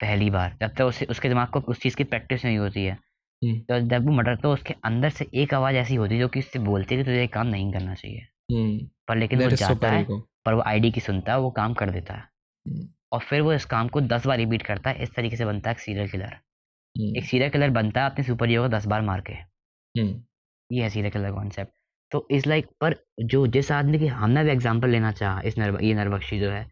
पहली 0.00 0.30
बार 0.30 0.56
जब 0.62 0.74
तक 0.74 0.84
उसे 0.84 1.06
उसके 1.10 1.28
दिमाग 1.28 1.48
को 1.48 1.60
उस 1.60 1.80
चीज़ 1.80 1.96
की 1.96 2.04
प्रैक्टिस 2.04 2.44
नहीं 2.44 2.58
होती 2.58 2.84
है 2.84 2.92
हम्म, 2.92 3.58
तो 3.60 3.80
जब 3.88 4.06
वो 4.06 4.12
मर्डर 4.12 4.36
तो 4.36 4.52
उसके 4.52 4.74
अंदर 4.84 5.10
से 5.10 5.26
एक 5.34 5.54
आवाज़ 5.54 5.76
ऐसी 5.76 5.94
होती 5.94 6.14
है 6.14 6.20
जो 6.20 6.28
कि 6.28 6.38
उससे 6.40 6.58
बोलती 6.58 6.94
है 6.94 7.00
कि 7.00 7.04
तुझे 7.04 7.20
ये 7.20 7.26
काम 7.26 7.46
नहीं 7.46 7.72
करना 7.72 7.94
चाहिए। 7.94 8.18
हम्म 8.18 8.37
पर 8.50 9.16
लेकिन 9.16 9.42
वो 9.42 9.50
जाता 9.50 9.90
है 9.90 10.04
पर 10.44 10.54
वो 10.54 10.62
आईडी 10.66 10.90
की 10.90 11.00
सुनता 11.00 11.32
है 11.32 11.38
वो 11.40 11.50
काम 11.50 11.74
कर 11.74 11.90
देता 11.90 12.14
है। 12.14 12.20
हम्म, 12.20 12.88
और 13.12 13.20
फिर 13.20 13.40
वो 13.40 13.52
इस 13.52 13.64
काम 13.66 13.88
को 13.88 14.00
दस 14.02 14.26
बार 14.26 14.38
रिपीट 14.38 14.62
करता 14.62 14.90
है 14.90 15.02
इस 15.02 15.14
तरीके 15.14 15.36
से 15.36 15.44
बनता 15.44 15.70
है 15.70 15.74
एक 15.74 15.80
सीरियल 15.80 16.08
किलर 16.08 16.32
हम्म, 16.32 17.16
एक 17.16 17.24
सीरियल 17.24 17.50
किलर 17.50 17.70
बनता 17.70 18.00
है 18.00 18.10
अपने 18.10 18.24
सुपर 18.24 18.48
हीरो 18.48 18.62
को 18.62 18.68
दस 18.68 18.86
बार 18.86 19.02
मार 19.02 19.20
के। 19.20 19.32
हम्म, 19.32 20.22
ये 20.70 20.82
है 20.82 20.90
सीरियल 20.90 21.12
किलर 21.12 21.32
कॉन्सेप्ट 21.32 21.72
तो 22.12 22.26
इस 22.30 22.46
लाइक 22.46 22.66
पर 22.80 22.94
जो 23.22 23.46
जिस 23.46 23.70
आदमी 23.72 23.98
की 23.98 24.06
हमने 24.08 24.44
भी 24.44 24.50
एग्ज़ाम्पल 24.50 24.90
लेना 24.90 25.12
चाहा 25.12 25.40
इस 25.40 25.58
नर 25.58 25.82
ये 25.82 25.94
नरबख्शी 25.94 26.38
जो 26.40 26.50
है 26.50 26.66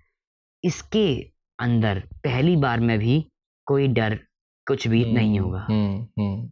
इसके 0.64 1.08
अंदर 1.58 2.02
पहली 2.24 2.56
बार 2.56 2.80
में 2.80 2.98
भी 2.98 3.24
कोई 3.66 3.88
डर 3.88 4.18
कुछ 4.66 4.86
भी 4.88 5.04
नहीं 5.12 5.38
होगा। 5.40 5.60
हम्म, 5.60 6.06
हम्म, 6.18 6.50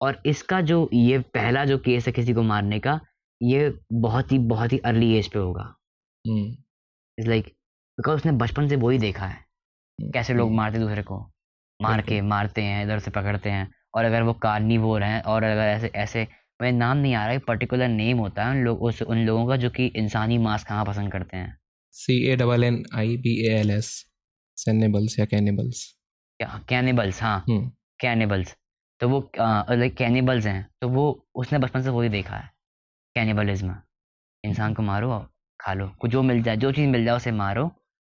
और 0.00 0.20
इसका 0.26 0.60
जो 0.60 0.88
ये 0.92 1.18
पहला 1.34 1.64
जो 1.64 1.78
केस 1.78 2.06
है 2.06 2.12
किसी 2.12 2.34
को 2.34 2.42
मारने 2.42 2.78
का 2.80 3.00
ये 3.40 3.72
बहुत 3.92 4.32
ही 4.32 4.38
बहुत 4.38 4.72
ही 4.72 4.78
अर्ली 4.78 5.12
एज 5.18 5.28
पे 5.28 5.38
होगा। 5.38 5.62
हम्म, 6.24 6.56
इज़ 7.18 7.28
लाइक 7.28 7.46
बिकॉज़ 7.98 8.16
उसने 8.16 8.32
बचपन 8.32 8.68
से 8.68 8.76
वही 8.76 8.98
देखा 8.98 9.26
है। 9.26 9.34
हम्म, 9.34 10.10
कैसे 10.10 10.34
लोग 10.34 10.48
हम्म, 10.48 10.56
मारते 10.56 10.78
दूसरे 10.78 11.02
को? 11.02 11.18
मार 11.80 12.00
के 12.02 12.20
मारते 12.22 12.62
हैं 12.62 12.84
इधर 12.84 12.98
से 12.98 13.10
पकड़ते 13.10 13.50
हैं। 13.50 13.70
और 13.94 14.04
अगर 14.04 14.22
वो 14.22 14.32
कार्निवोर 14.42 15.02
हैं 15.02 15.22
और 15.22 15.42
अगर 15.42 15.62
ऐसे 15.62 15.90
ऐसे 15.94 16.22
मुझे 16.60 16.70
नाम 16.72 16.96
नहीं 16.96 17.14
आ 17.14 17.22
रहा 17.24 17.32
है 17.32 17.38
पर्टिकुलर 17.38 17.88
नेम 17.88 18.18
होता 18.18 18.44
है 18.44 18.50
उन 18.50 18.62
लोग 18.64 18.82
उस 18.82 19.02
उन 19.02 19.18
लोगों 19.26 19.46
का 19.48 19.56
जो 19.56 19.70
कि 19.70 19.86
इंसानी 19.86 20.38
मांस 20.38 20.64
खाना 20.64 20.84
पसंद 20.84 21.12
करते 21.12 21.36
हैं। 21.36 21.56
C 21.92 22.18
A 22.28 22.36
double 22.36 22.64
N 22.64 22.82
I 22.94 23.16
B 23.16 23.34
A 23.48 23.54
L 23.60 23.70
S 23.70 23.86
सेनेबल्स 24.56 25.18
या 25.18 25.24
कैनिबल्स 25.24 25.84
क्या? 26.40 26.60
कैनिबल्स 26.68 27.22
हाँ। 27.22 27.38
हम्म। 27.48 27.70
कैनिबल्स 28.00 28.56
तो 29.00 29.08
वो 29.08 29.20
लाइक 29.38 29.94
कैनिबल्स 29.96 30.46
हैं 30.46 30.68
तो 30.80 30.88
वो 30.88 31.04
उसने 31.34 31.58
बचपन 31.58 31.82
से 31.82 31.90
वही 31.90 32.08
देखा 32.08 32.36
है। 32.36 32.50
कैनिबलिज्म 33.16 33.74
इंसान 34.44 34.74
को 34.74 34.82
मारो 34.82 35.10
और 35.12 35.28
खा 35.60 35.72
लो। 35.74 35.88
कुछ 36.00 36.10
जो 36.10 36.22
मिल 36.22 36.42
जाए 36.42 36.56
जो 36.56 36.72
चीज़ 36.72 36.88
मिल 36.88 37.04
जाए 37.04 37.16
उसे 37.16 37.32
मारो 37.32 37.64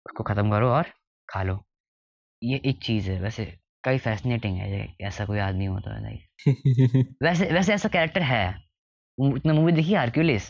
उसको 0.05 0.23
ख़त्म 0.23 0.51
करो 0.51 0.69
और 0.69 0.83
खा 1.29 1.43
लो। 1.43 1.59
ये 2.41 2.61
एक 2.65 2.79
चीज़ 2.83 3.09
है। 3.11 3.19
वैसे 3.21 3.45
कई 3.83 3.97
फैसिनेटिंग 3.97 4.57
है 4.57 4.87
ऐसा 5.01 5.25
कोई 5.25 5.39
आदमी 5.39 5.65
होता 5.65 5.95
है 5.95 6.01
लाइक 6.03 7.15
वैसे 7.23 7.45
वैसे 7.53 7.73
ऐसा 7.73 7.89
कैरेक्टर 7.89 8.21
है। 8.21 8.51
तुमने 9.17 9.53
मूवी 9.53 9.71
देखी 9.71 9.93
हार्क्यूलिस 9.93 10.45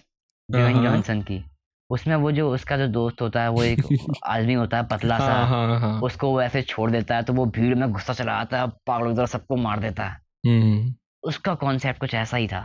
हाँ, 0.49 0.61
ड्वेन। 0.61 0.83
जॉनसन 0.83 1.21
की। 1.21 1.43
उसमें 1.89 2.15
वो 2.15 2.31
जो 2.31 2.49
उसका 2.53 2.77
जो 2.77 2.87
दोस्त 2.87 3.21
होता 3.21 3.41
है 3.43 3.49
वो 3.49 3.63
एक 3.63 3.79
आदमी 4.25 4.53
होता 4.53 4.77
है 4.77 4.87
पतला 4.87 5.17
सा। 5.19 5.25
हाँ 5.25 5.47
हाँ 5.47 5.79
हाँ। 5.79 6.01
उसको 6.01 6.29
वो 6.31 6.41
ऐसे 6.41 6.61
छोड़ 6.61 6.89
देता 6.91 7.15
है 7.15 7.23
तो 7.23 7.33
वो 7.33 7.45
भीड़ 7.45 7.75
में 7.75 7.91
गुस्सा 7.91 8.13
चला 8.13 8.33
आता 8.33 8.61
है 8.61 8.67
पागलों 8.87 9.11
की 9.11 9.17
तरह 9.17 9.25
सबको 9.25 9.55
मार 9.55 9.79
देता 9.79 10.07
है। 10.09 10.17
हम्म। 10.47 10.93
उसका 11.23 11.55
कॉन्सेप्ट 11.55 11.99
कुछ 11.99 12.13
ऐसा 12.13 12.37
ही 12.37 12.47
था। 12.47 12.59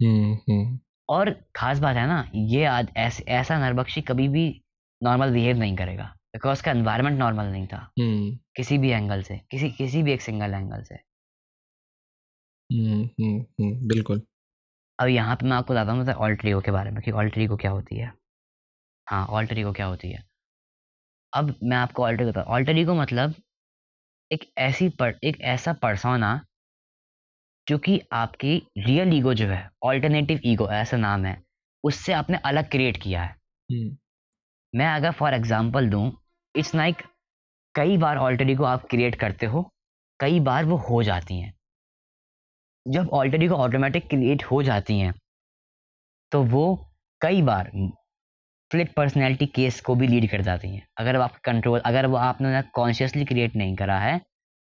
हम्म 0.00 0.32
हम्म। 0.34 0.78
और 1.08 1.30
खास 1.56 1.78
बात 1.78 1.96
है 1.96 2.06
ना 2.06 2.30
ये 2.34 2.64
आज 2.64 2.88
ऐस, 2.96 3.22
ऐसा 3.28 3.58
नरबख्शी 3.58 4.00
कभी 4.02 4.28
भी 4.28 4.62
नॉर्मल 5.02 5.32
बिहेव 5.32 5.56
नहीं 5.56 5.76
करेगा 5.76 6.04
बिकॉज़ 6.04 6.62
का 6.62 6.70
एनवायरनमेंट 6.70 7.18
नॉर्मल 7.18 7.44
नहीं 7.44 7.66
था। 7.66 7.78
हम्म। 8.00 8.38
किसी 8.56 8.78
भी 8.78 8.90
एंगल 8.90 9.22
से 9.22 9.40
किसी 9.50 9.70
किसी 9.70 10.02
भी 10.02 10.12
एक 10.12 10.20
सिंगल 10.20 10.54
एंगल 10.54 10.82
से। 10.82 10.94
हम्म 12.70 13.02
हम्म 13.04 13.40
हम्म, 13.40 13.88
बिल्कुल। 13.88 14.22
अब 14.98 15.08
यहाँ 15.08 15.36
पे 15.36 15.46
मैं 15.46 15.56
आपको 15.56 15.74
बताता 15.74 15.92
हूँ 15.92 16.00
मतलब 16.00 16.16
ऑल्ट्रीगो 16.16 16.60
के 16.60 16.70
बारे 16.70 16.90
में 16.90 17.02
कि 17.02 17.10
ऑल्ट्रीगो 17.10 17.56
क्या 17.56 17.70
होती 17.70 17.96
है। 17.96 18.12
हाँ 19.06 19.26
ऑल्ट्रीगो 19.26 19.72
क्या 19.72 19.86
होती 19.86 20.10
है। 20.10 20.24
अब 21.32 21.54
मैं 21.62 21.76
आपको 21.76 22.04
ऑल्ट्रीगो 22.04 22.40
ऑल्ट्रीगो 22.40 22.94
मतलब 22.94 23.34
एक 24.32 24.44
ऐसी 24.58 24.88
पर 24.88 25.18
एक 25.24 25.40
ऐसा 25.40 25.72
पर्सोना 25.72 26.40
जो 27.66 27.78
कि 27.78 28.00
आपकी 28.12 28.56
रियल 28.78 29.12
ईगो 29.14 29.34
जो 29.34 29.46
है 29.48 29.68
ऑल्टरनेटिव 29.84 30.40
ईगो 30.44 30.68
ऐसा 30.72 30.96
नाम 30.98 31.24
है 31.24 31.36
उससे 31.84 32.12
आपने 32.12 32.38
अलग 32.44 32.68
क्रिएट 32.70 32.96
किया 32.96 33.22
है। 33.22 33.30
हम्म। 33.68 33.96
मैं 34.74 34.86
अगर 34.86 35.10
फॉर 35.12 35.34
एग्ज़ाम्पल 35.34 35.88
दूँ 35.90 36.10
इट्स 36.54 36.74
लाइक 36.74 37.02
कई 37.74 37.96
बार 37.98 38.16
ऑल्टर 38.18 38.50
ईगो 38.50 38.64
आप 38.66 38.86
क्रिएट 38.90 39.14
करते 39.16 39.46
हो 39.46 39.62
कई 40.20 40.40
बार 40.42 40.64
वो 40.64 40.76
हो 40.88 41.02
जाती 41.02 41.40
हैं। 41.40 41.52
जब 42.86 43.08
ऑल्टर 43.12 43.42
ईगो 43.42 43.54
ऑटोमेटिक 43.56 44.08
क्रिएट 44.08 44.44
हो 44.44 44.62
जाती 44.62 44.98
हैं 44.98 45.14
तो 46.32 46.42
वो 46.44 46.64
कई 47.20 47.42
बार 47.42 47.70
स्प्लिट 47.74 48.92
पर्सनैलिटी 48.94 49.46
केस 49.48 49.80
को 49.80 49.94
भी 49.94 50.06
लीड 50.06 50.30
कर 50.30 50.42
जाती 50.42 50.68
हैं। 50.68 50.86
अगर 50.98 51.16
आप 51.16 51.36
कंट्रोल 51.44 51.80
अगर 51.80 52.06
वो 52.06 52.16
आपने 52.18 52.62
कॉन्शियसली 52.74 53.24
क्रिएट 53.24 53.56
नहीं 53.56 53.74
करा 53.76 53.98
है 53.98 54.20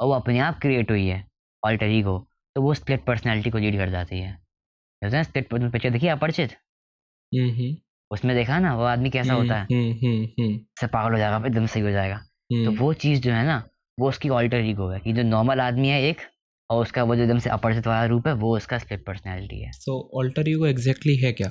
और 0.01 0.07
वो 0.07 0.13
अपने 0.15 0.39
आप 0.41 0.59
क्रिएट 0.63 0.91
हुई 0.91 1.07
है 1.07 1.25
ऑल्टर 1.63 1.91
ईगो 1.91 2.19
तो 2.57 2.63
वो 2.63 2.75
स्प्लिट 2.75 3.05
पर्सनैलिटी 3.05 3.51
को 3.51 3.59
लीड 3.59 3.77
कर 3.79 3.91
जाती 3.91 4.19
है। 4.21 4.31
जैसे 5.03 5.23
स्प्लिट 5.25 5.49
पिक्चर 5.73 5.91
देखिए 5.91 6.11
अपरिचित। 6.11 6.53
हम्म 7.33 7.51
हम्म। 7.51 7.77
उसमें 8.11 8.37
देखा 8.37 8.59
ना 8.59 8.75
वो 8.77 8.85
आदमी 8.85 9.11
कैसा 9.11 9.35
होता 9.35 9.55
है। 9.55 9.67
हम्म 9.73 9.93
हम्म 9.93 10.25
हम्म। 10.41 10.59
से 10.81 10.87
पागल 10.87 11.13
हो 11.13 11.19
जाएगा 11.19 11.47
एकदम 11.47 11.67
सही 11.67 11.83
हो 11.83 11.91
जाएगा। 11.91 12.17
तो 12.53 12.71
वो 12.77 12.93
चीज़ 12.95 13.21
जो 13.23 13.33
है 13.33 13.45
ना 13.47 13.69
वो 13.99 14.09
उसकी 14.09 14.29
ऑल्टर 14.29 14.61
ईगो 14.61 14.89
है 14.89 15.01
कि 15.01 15.13
जो 15.13 15.23
नॉर्मल 15.23 15.61
आदमी 15.61 15.89
है 15.89 16.03
एक 16.03 16.21
और 16.71 16.83
उसका 16.83 17.03
वो 17.03 17.17
जो 17.17 17.23
एकदम 17.23 17.39
से 17.39 17.51
अपरिचित 17.51 17.87
वाला 17.87 18.05
रूप 18.07 18.27
है 18.27 18.33
वो 18.35 18.57
उसका 18.57 18.79
स्प्लिट 18.79 19.05
पर्सनैलिटी 19.07 19.61
है। 19.61 19.73
सो 19.73 20.01
ऑल्टर 20.19 20.49
ईगो 20.49 20.67
एग्जैक्टली 20.67 21.17
है 21.17 21.33
क्या? 21.33 21.51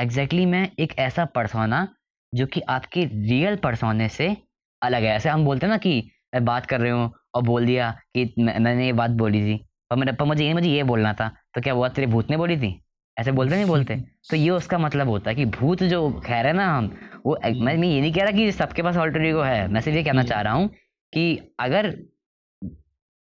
एग्जैक्टली 0.00 0.46
मैं 0.46 0.68
एक 0.78 0.98
ऐसा 0.98 1.24
पर्सोना 1.24 1.96
जो 2.34 2.46
कि 2.46 2.60
आपके 2.60 3.04
रियल 3.04 3.56
पर्सोने 3.56 4.08
से 4.08 4.36
अलग 4.82 5.02
है। 5.02 5.16
ऐसे 5.16 5.28
हम 5.28 5.44
बोलते 5.44 5.66
हैं 5.66 5.70
ना 5.72 5.76
कि 5.78 6.10
मैं 6.34 6.44
बात 6.44 6.66
कर 6.66 6.80
रहे 6.80 6.90
हूँ 6.90 7.12
और 7.34 7.42
बोल 7.42 7.66
दिया 7.66 7.90
कि 8.16 8.34
मैंने 8.38 8.86
ये 8.86 8.92
बात 8.92 9.10
बोली 9.10 9.42
थी। 9.42 9.66
पर 9.92 9.98
मेरे 9.98 10.12
पर 10.12 10.24
मुझे 10.24 10.46
ये 10.46 10.54
मुझे 10.54 10.68
ये 10.70 10.82
बोलना 10.82 11.12
था 11.12 11.28
तो 11.54 11.60
क्या 11.60 11.74
वो 11.74 11.88
तेरे 11.88 12.06
भूत 12.06 12.30
ने 12.30 12.36
बोली 12.36 12.56
थी? 12.56 12.78
ऐसे 13.16 13.32
बोलते 13.32 13.54
नहीं 13.56 13.64
बोलते? 13.66 13.96
तो 14.30 14.36
ये 14.36 14.50
उसका 14.50 14.78
मतलब 14.78 15.08
होता 15.08 15.30
है 15.30 15.36
कि 15.36 15.44
भूत 15.44 15.82
जो 15.82 16.10
खैर 16.26 16.46
है 16.46 16.52
ना 16.52 16.66
हम 16.76 16.90
वो 17.26 17.38
मैं 17.44 17.76
मैं 17.76 17.88
ये 17.88 18.00
नहीं 18.00 18.12
कह 18.12 18.22
रहा 18.22 18.32
कि 18.32 18.52
सबके 18.52 18.82
पास 18.82 18.96
ऑल्टर 18.96 19.26
ईगो 19.26 19.42
है 19.42 19.66
मैं 19.68 19.80
सिर्फ़ 19.80 19.96
ये 19.98 20.04
कहना 20.04 20.22
चाह 20.22 20.40
रहा 20.40 20.52
हूँ 20.52 20.68
कि 21.12 21.54
अगर 21.60 21.94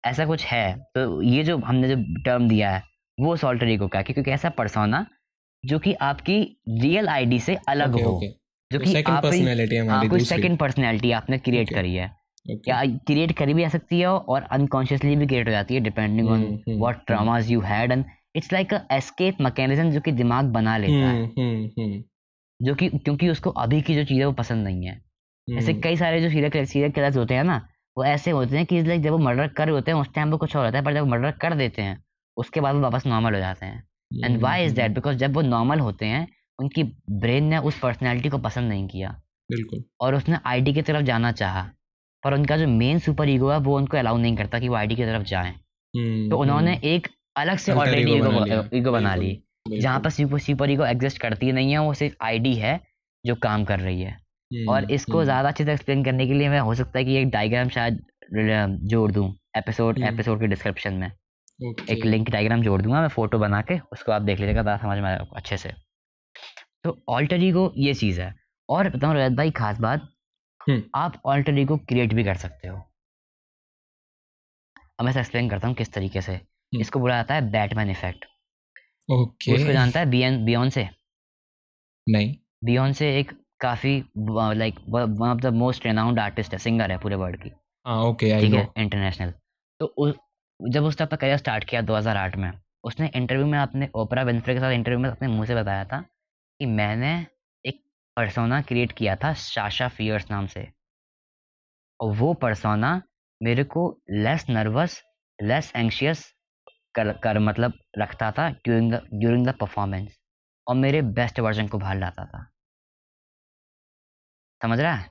ऐसा 0.04 0.26
कुछ 0.26 0.44
है 0.44 0.64
तो 0.94 1.22
ये 1.22 1.44
जो 1.44 1.56
हमने 1.58 1.88
जो 1.88 2.22
टर्म 2.25 2.48
दिया 2.48 2.70
है 2.70 2.82
वो 3.18 3.32
उस 3.34 3.44
ऑल्टर 3.44 3.68
ईगो 3.68 3.88
का 3.88 3.98
है, 3.98 4.04
क्योंकि 4.04 4.30
ऐसा 4.30 4.48
पर्सोना 4.48 5.06
जो 5.64 5.78
कि 5.78 5.92
आपकी 6.02 6.40
रियल 6.68 7.08
आईडी 7.08 7.38
से 7.40 7.56
अलग 7.68 7.94
ओके 7.94 8.02
हो 8.02 8.10
ओके 8.10 8.28
जो 8.70 8.78
तो 8.78 8.84
कि 8.84 8.92
सेकंड 8.92 9.14
आप 9.16 9.25
ही- 9.25 9.88
हाँ 9.88 10.18
सेकंड 10.18 10.58
पर्सनैलिटी 10.58 11.12
आपने 11.12 11.38
क्रिएट 11.38 11.66
Okay. 11.66 11.75
करी 11.75 11.94
है। 11.94 12.10
Okay. 12.49 12.69
या 12.69 12.85
क्रिएट 12.85 13.33
करी 13.33 13.55
भी 13.55 13.62
जा 13.62 13.69
सकती 13.69 14.00
है 14.00 14.07
और 14.07 14.43
अनकॉन्शियसली 14.43 15.17
भी 15.17 15.26
क्रिएट 15.26 15.47
हो 15.47 15.50
जाती 15.50 15.75
है 15.75 15.81
depending 15.81 16.28
on 16.28 16.62
what 16.69 17.07
traumas 17.07 17.50
you 17.50 17.61
had 17.61 17.93
and 17.93 18.05
it's 18.37 18.52
like 18.52 18.75
a 18.75 18.81
escape 18.93 19.40
mechanism 19.40 19.90
जो 19.90 20.00
कि 20.00 20.12
दिमाग 20.12 20.45
बना 20.45 20.76
लेता 20.78 21.09
है। 21.09 21.23
हम्म, 21.23 21.43
हम्म, 21.43 21.83
हम्म, 21.83 22.02
जो 22.62 22.75
कि 22.75 22.88
क्योंकि 22.88 23.28
उसको 23.28 23.50
अभी 23.50 23.83
की 23.83 23.95
जो 23.95 24.05
चीज़ 24.05 24.19
है 24.19 24.26
वो 24.26 24.33
पसंद 24.33 24.64
नहीं 24.64 24.87
है। 24.87 25.02
ऐसे 25.49 25.75
कई 25.75 25.97
सारे 25.97 26.21
जो 26.21 26.31
सीरियल 26.31 26.64
सीरियल 26.64 26.90
किलर्स 26.90 27.17
होते 27.17 27.35
हैं 27.35 27.45
ना 27.45 27.69
वो 27.97 28.05
ऐसे 28.05 28.31
होते 28.31 28.57
हैं 28.57 28.67
कि 28.67 28.83
लाइक 28.83 29.02
जब 29.02 29.11
वो 29.11 29.19
मर्डर 29.19 29.49
कर 29.49 29.67
रहे 29.67 29.75
होते 29.75 29.90
हैं 29.90 29.99
उस 29.99 30.14
टाइम 30.14 30.31
वो 30.31 30.38
कुछ 30.38 30.57
और 30.57 30.64
होता 30.64 30.78
है 30.78 30.85
पर 30.85 30.95
जब 30.95 31.07
मर्डर 31.07 31.31
कर 31.31 31.55
देते 31.55 31.83
हैं 31.83 32.05
उसके 32.37 32.61
बाद 32.61 32.75
वो 32.75 32.81
वापस 32.81 33.07
नॉर्मल 33.07 33.35
हो 33.35 33.38
जाते 33.38 33.67
हैं। 33.67 33.88
And 34.25 34.40
why 34.40 34.64
is 34.64 34.75
that 34.75 34.90
because 34.90 35.17
जब 35.17 35.33
वो 35.33 35.40
नॉर्मल 35.43 35.78
होते 35.78 36.07
हैं 36.07 36.28
उनकी 36.59 36.85
ब्रेन 37.11 37.45
ने 37.45 37.59
उस 37.59 37.78
पर्सनैलिटी 37.78 38.28
को 38.28 38.38
पसंद 38.38 38.69
नहीं 38.69 38.88
किया। 38.88 39.23
बिल्कुल। 39.50 39.85
और 40.00 40.14
उसने 40.14 40.38
आईडी 40.47 40.75
की 40.75 40.83
तरफ़ 40.83 41.02
जाना 41.02 41.33
चाहा। 41.33 41.71
पर 42.22 42.34
उनका 42.34 42.56
जो 42.56 42.66
मेन 42.68 42.98
सुपर 42.98 43.28
ईगो 43.28 43.50
है 43.50 43.58
वो 43.60 43.76
उनको 43.76 43.96
अलाउ 43.96 44.16
नहीं 44.18 44.37
करता 44.37 44.58
कि 44.58 44.68
वो 44.68 44.75
आईडी 44.75 44.96
की 44.96 45.04
तरफ़ 45.04 45.22
जाएँ। 45.25 45.50
हम्म, 45.50 46.28
तो 46.30 46.38
उन्होंने 46.38 46.72
हम्म, 46.72 46.87
एक 46.87 47.08
अलग 47.37 47.58
से 47.58 47.72
ऑलरेडी 47.72 48.12
ईगो 48.12 48.76
ईगो 48.76 48.92
बना 48.92 49.14
ली 49.14 49.38
जहाँ 49.70 50.00
पर 50.00 50.10
सुपर 50.10 50.38
सुपर 50.40 50.70
ईगो 50.70 50.84
एग्जिस्ट 50.87 51.20
करती 51.20 51.52
नहीं 51.52 51.72
है 51.72 51.78
वो 51.78 51.94
सिर्फ़ 51.94 52.14
आईडी 52.25 52.54
है 52.56 52.80
जो 53.25 53.34
काम 53.37 53.64
कर 53.64 53.80
रही 53.80 54.02
है। 54.02 54.16
और 54.68 54.78
हम्म, 54.78 54.94
इसको 54.94 55.12
हम्म, 55.12 55.25
ज़्यादा 55.25 55.48
अच्छे 55.48 55.64
से 55.64 55.72
एक्सप्लेन 55.72 56.04
करने 56.04 56.26
के 56.26 56.34
लिए 56.34 56.48
मैं 56.48 56.60
हो 56.60 56.75
सकता 56.75 56.98
है 56.98 57.04
कि 57.04 57.16
एक 57.16 57.30
डायग्राम 57.30 57.68
शायद 57.68 58.00
जोड़ 58.87 59.10
दूँ 59.12 59.32
एपिसोड 59.56 59.98
एपिसोड 60.04 60.40
के 60.40 60.46
डिस्क्रिप्शन 60.46 60.94
में। 60.94 61.10
okay, 61.62 61.88
एक 61.90 62.04
लिंक 62.04 62.30
डायग्राम 62.30 62.62
जोड़ 62.62 62.80
दूँगा 62.82 63.00
मैं 63.00 63.08
फ़ोटो 63.08 63.38
बना 63.38 63.60
के 63.62 63.78
उसको 63.92 64.12
आप 64.12 64.22
देख 64.22 64.40
लीजिएगा 64.40 64.76
समझ 64.76 64.98
में 64.98 65.08
आएगा 65.10 65.26
अच्छे 65.37 65.56
से। 65.56 65.72
तो 66.84 66.96
ऑल्टर 67.08 67.42
ईगो 67.44 67.72
ये 67.76 67.94
चीज़ 67.94 68.20
है। 68.20 68.34
और 68.68 68.88
बताऊँ 68.90 69.14
रोहित 69.14 69.32
भाई 69.32 69.50
खास 69.50 69.78
बात 69.80 70.08
आप 70.96 71.20
ऑल्टर 71.26 71.58
ईगो 71.58 71.76
क्रिएट 71.76 72.12
भी 72.14 72.25
कर 72.25 72.37
सकते 72.37 72.68
हो। 72.68 72.76
अब 74.98 75.04
मैं 75.04 75.14
एक्सप्लेन 75.14 75.48
करता 75.48 75.68
हूँ 75.68 75.75
किस 75.76 75.92
तरीके 75.92 76.20
से। 76.20 76.40
इसको 76.72 77.00
बोला 77.00 77.16
जाता 77.16 77.34
है 77.34 77.50
बैटमैन 77.50 77.90
इफ़ेक्ट 77.90 78.25
okay, 79.08 79.52
उसको 79.54 79.72
जानता 79.72 80.00
है 80.00 80.06
बियन 80.10 80.44
बियॉन 80.44 80.70
से 80.70 80.88
नहीं। 82.06 82.34
बियॉन 82.64 82.92
से 82.92 83.18
एक 83.18 83.32
काफ़ी 83.60 83.92
like 84.16 84.75
one 84.88 85.28
of 85.28 85.38
the 85.38 85.52
most 85.54 85.87
renowned 85.87 86.18
artist 86.18 86.52
है 86.52 86.58
सिंगर 86.58 86.90
है 86.90 86.98
पूरे 86.98 87.16
वर्ल्ड 87.16 87.42
की। 87.42 87.52
हाँ 87.87 88.02
ओके 88.04 88.40
ठीक 88.40 88.52
है 88.52 88.68
इंटरनेशनल 88.78 89.32
तो 89.80 89.87
उस 89.87 90.14
जब 90.60 90.84
उसने 90.84 91.04
अपना 91.04 91.16
करियर 91.16 91.37
स्टार्ट 91.37 91.64
किया 91.64 91.80
2008 91.80 92.37
में 92.37 92.50
उसने 92.84 93.10
इंटरव्यू 93.16 93.46
में 93.46 93.58
अपने 93.58 93.88
ओपरा 93.94 94.22
विंफ्रे 94.22 94.54
के 94.54 94.60
साथ 94.60 94.72
इंटरव्यू 94.72 94.98
में 94.98 95.08
अपने 95.10 95.28
मुँह 95.28 95.46
से 95.46 95.54
बताया 95.54 95.84
था 95.84 96.00
कि 96.60 96.66
मैंने 96.66 97.12
पर्सोना 98.18 98.60
क्रिएट 98.62 98.92
किया 98.92 99.16
था 99.16 99.32
शाशा 99.34 99.88
फियर्स 99.88 100.30
नाम 100.30 100.46
से। 100.46 100.66
और 102.00 102.14
वो 102.16 102.32
परसोना 102.34 103.02
मेरे 103.42 103.64
को 103.64 104.00
लेस 104.10 104.46
नर्वस 104.50 105.02
लेस 105.42 105.72
एंशियस 105.76 106.34
कर, 106.94 107.12
कर 107.12 107.38
मतलब 107.38 107.72
रखता 107.98 108.30
था 108.32 108.48
during 108.50 108.92
the 108.92 109.00
during 109.14 109.46
the 109.46 109.54
performance 109.54 110.18
और 110.66 110.76
मेरे 110.76 111.02
बेस्ट 111.02 111.40
वर्जन 111.40 111.68
को 111.68 111.78
बाहर 111.78 111.98
लाता 111.98 112.25
था। 112.25 112.42
समझ 114.62 114.80
रहा 114.80 114.94
है? 114.94 115.10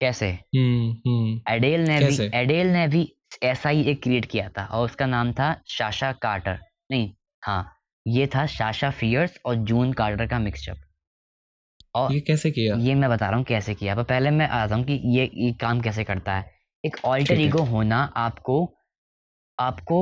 कैसे? 0.00 0.30
हम्म 0.30 0.92
हम्म। 1.08 1.40
एडेल 1.48 1.80
ने 1.80 1.98
भी 1.98 2.30
एडेल 2.34 2.72
ने 2.72 2.86
भी 2.88 3.16
ऐसा 3.42 3.68
ही 3.68 3.82
एक 3.82 4.02
क्रिएट 4.02 4.26
किया 4.26 4.48
था 4.48 4.66
और 4.66 4.84
उसका 4.84 5.06
नाम 5.06 5.32
था 5.32 5.52
शाशा 5.68 6.12
कार्टर। 6.12 6.60
नहीं 6.90 7.14
हाँ 7.44 7.76
ये 8.06 8.26
था 8.26 8.46
शाशा 8.46 8.90
फियर्स 8.90 9.40
और 9.46 9.54
जून 9.54 9.92
कार्टर 9.92 10.26
का 10.26 10.38
मिक्सचर 10.38 10.81
और 11.94 12.12
ये 12.12 12.20
कैसे 12.20 12.50
किया? 12.50 12.76
ये 12.78 12.94
मैं 12.94 13.10
बता 13.10 13.28
रहा 13.28 13.36
हूँ 13.36 13.44
कैसे 13.44 13.74
किया। 13.74 13.94
पर 13.94 14.02
पहले 14.04 14.30
मैं 14.30 14.48
आता 14.48 14.74
हूँ 14.74 14.84
कि 14.84 15.00
ये 15.16 15.30
ये 15.34 15.52
काम 15.52 15.80
कैसे 15.80 16.04
करता 16.04 16.36
है। 16.36 16.50
एक 16.84 16.96
ऑल्टर 17.04 17.40
ईगो 17.40 17.62
होना 17.62 18.02
आपको 18.16 18.54
आपको 19.58 19.98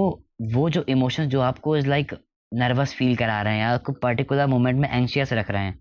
वो 0.55 0.69
जो 0.71 0.85
इमोशंस 0.89 1.29
जो 1.29 1.41
आपको 1.41 1.77
इज़ 1.77 1.89
लाइक 1.89 2.15
नर्वस 2.53 2.95
फील 2.95 3.17
करा 3.17 3.41
रहे 3.43 3.55
हैं 3.55 3.61
या 3.61 3.71
आपको 3.71 3.93
पर्टिकुलर 3.93 4.47
मोमेंट 4.47 4.79
में 4.81 4.89
एंशियस 4.89 5.33
रख 5.33 5.51
रहे 5.51 5.63
हैं 5.63 5.79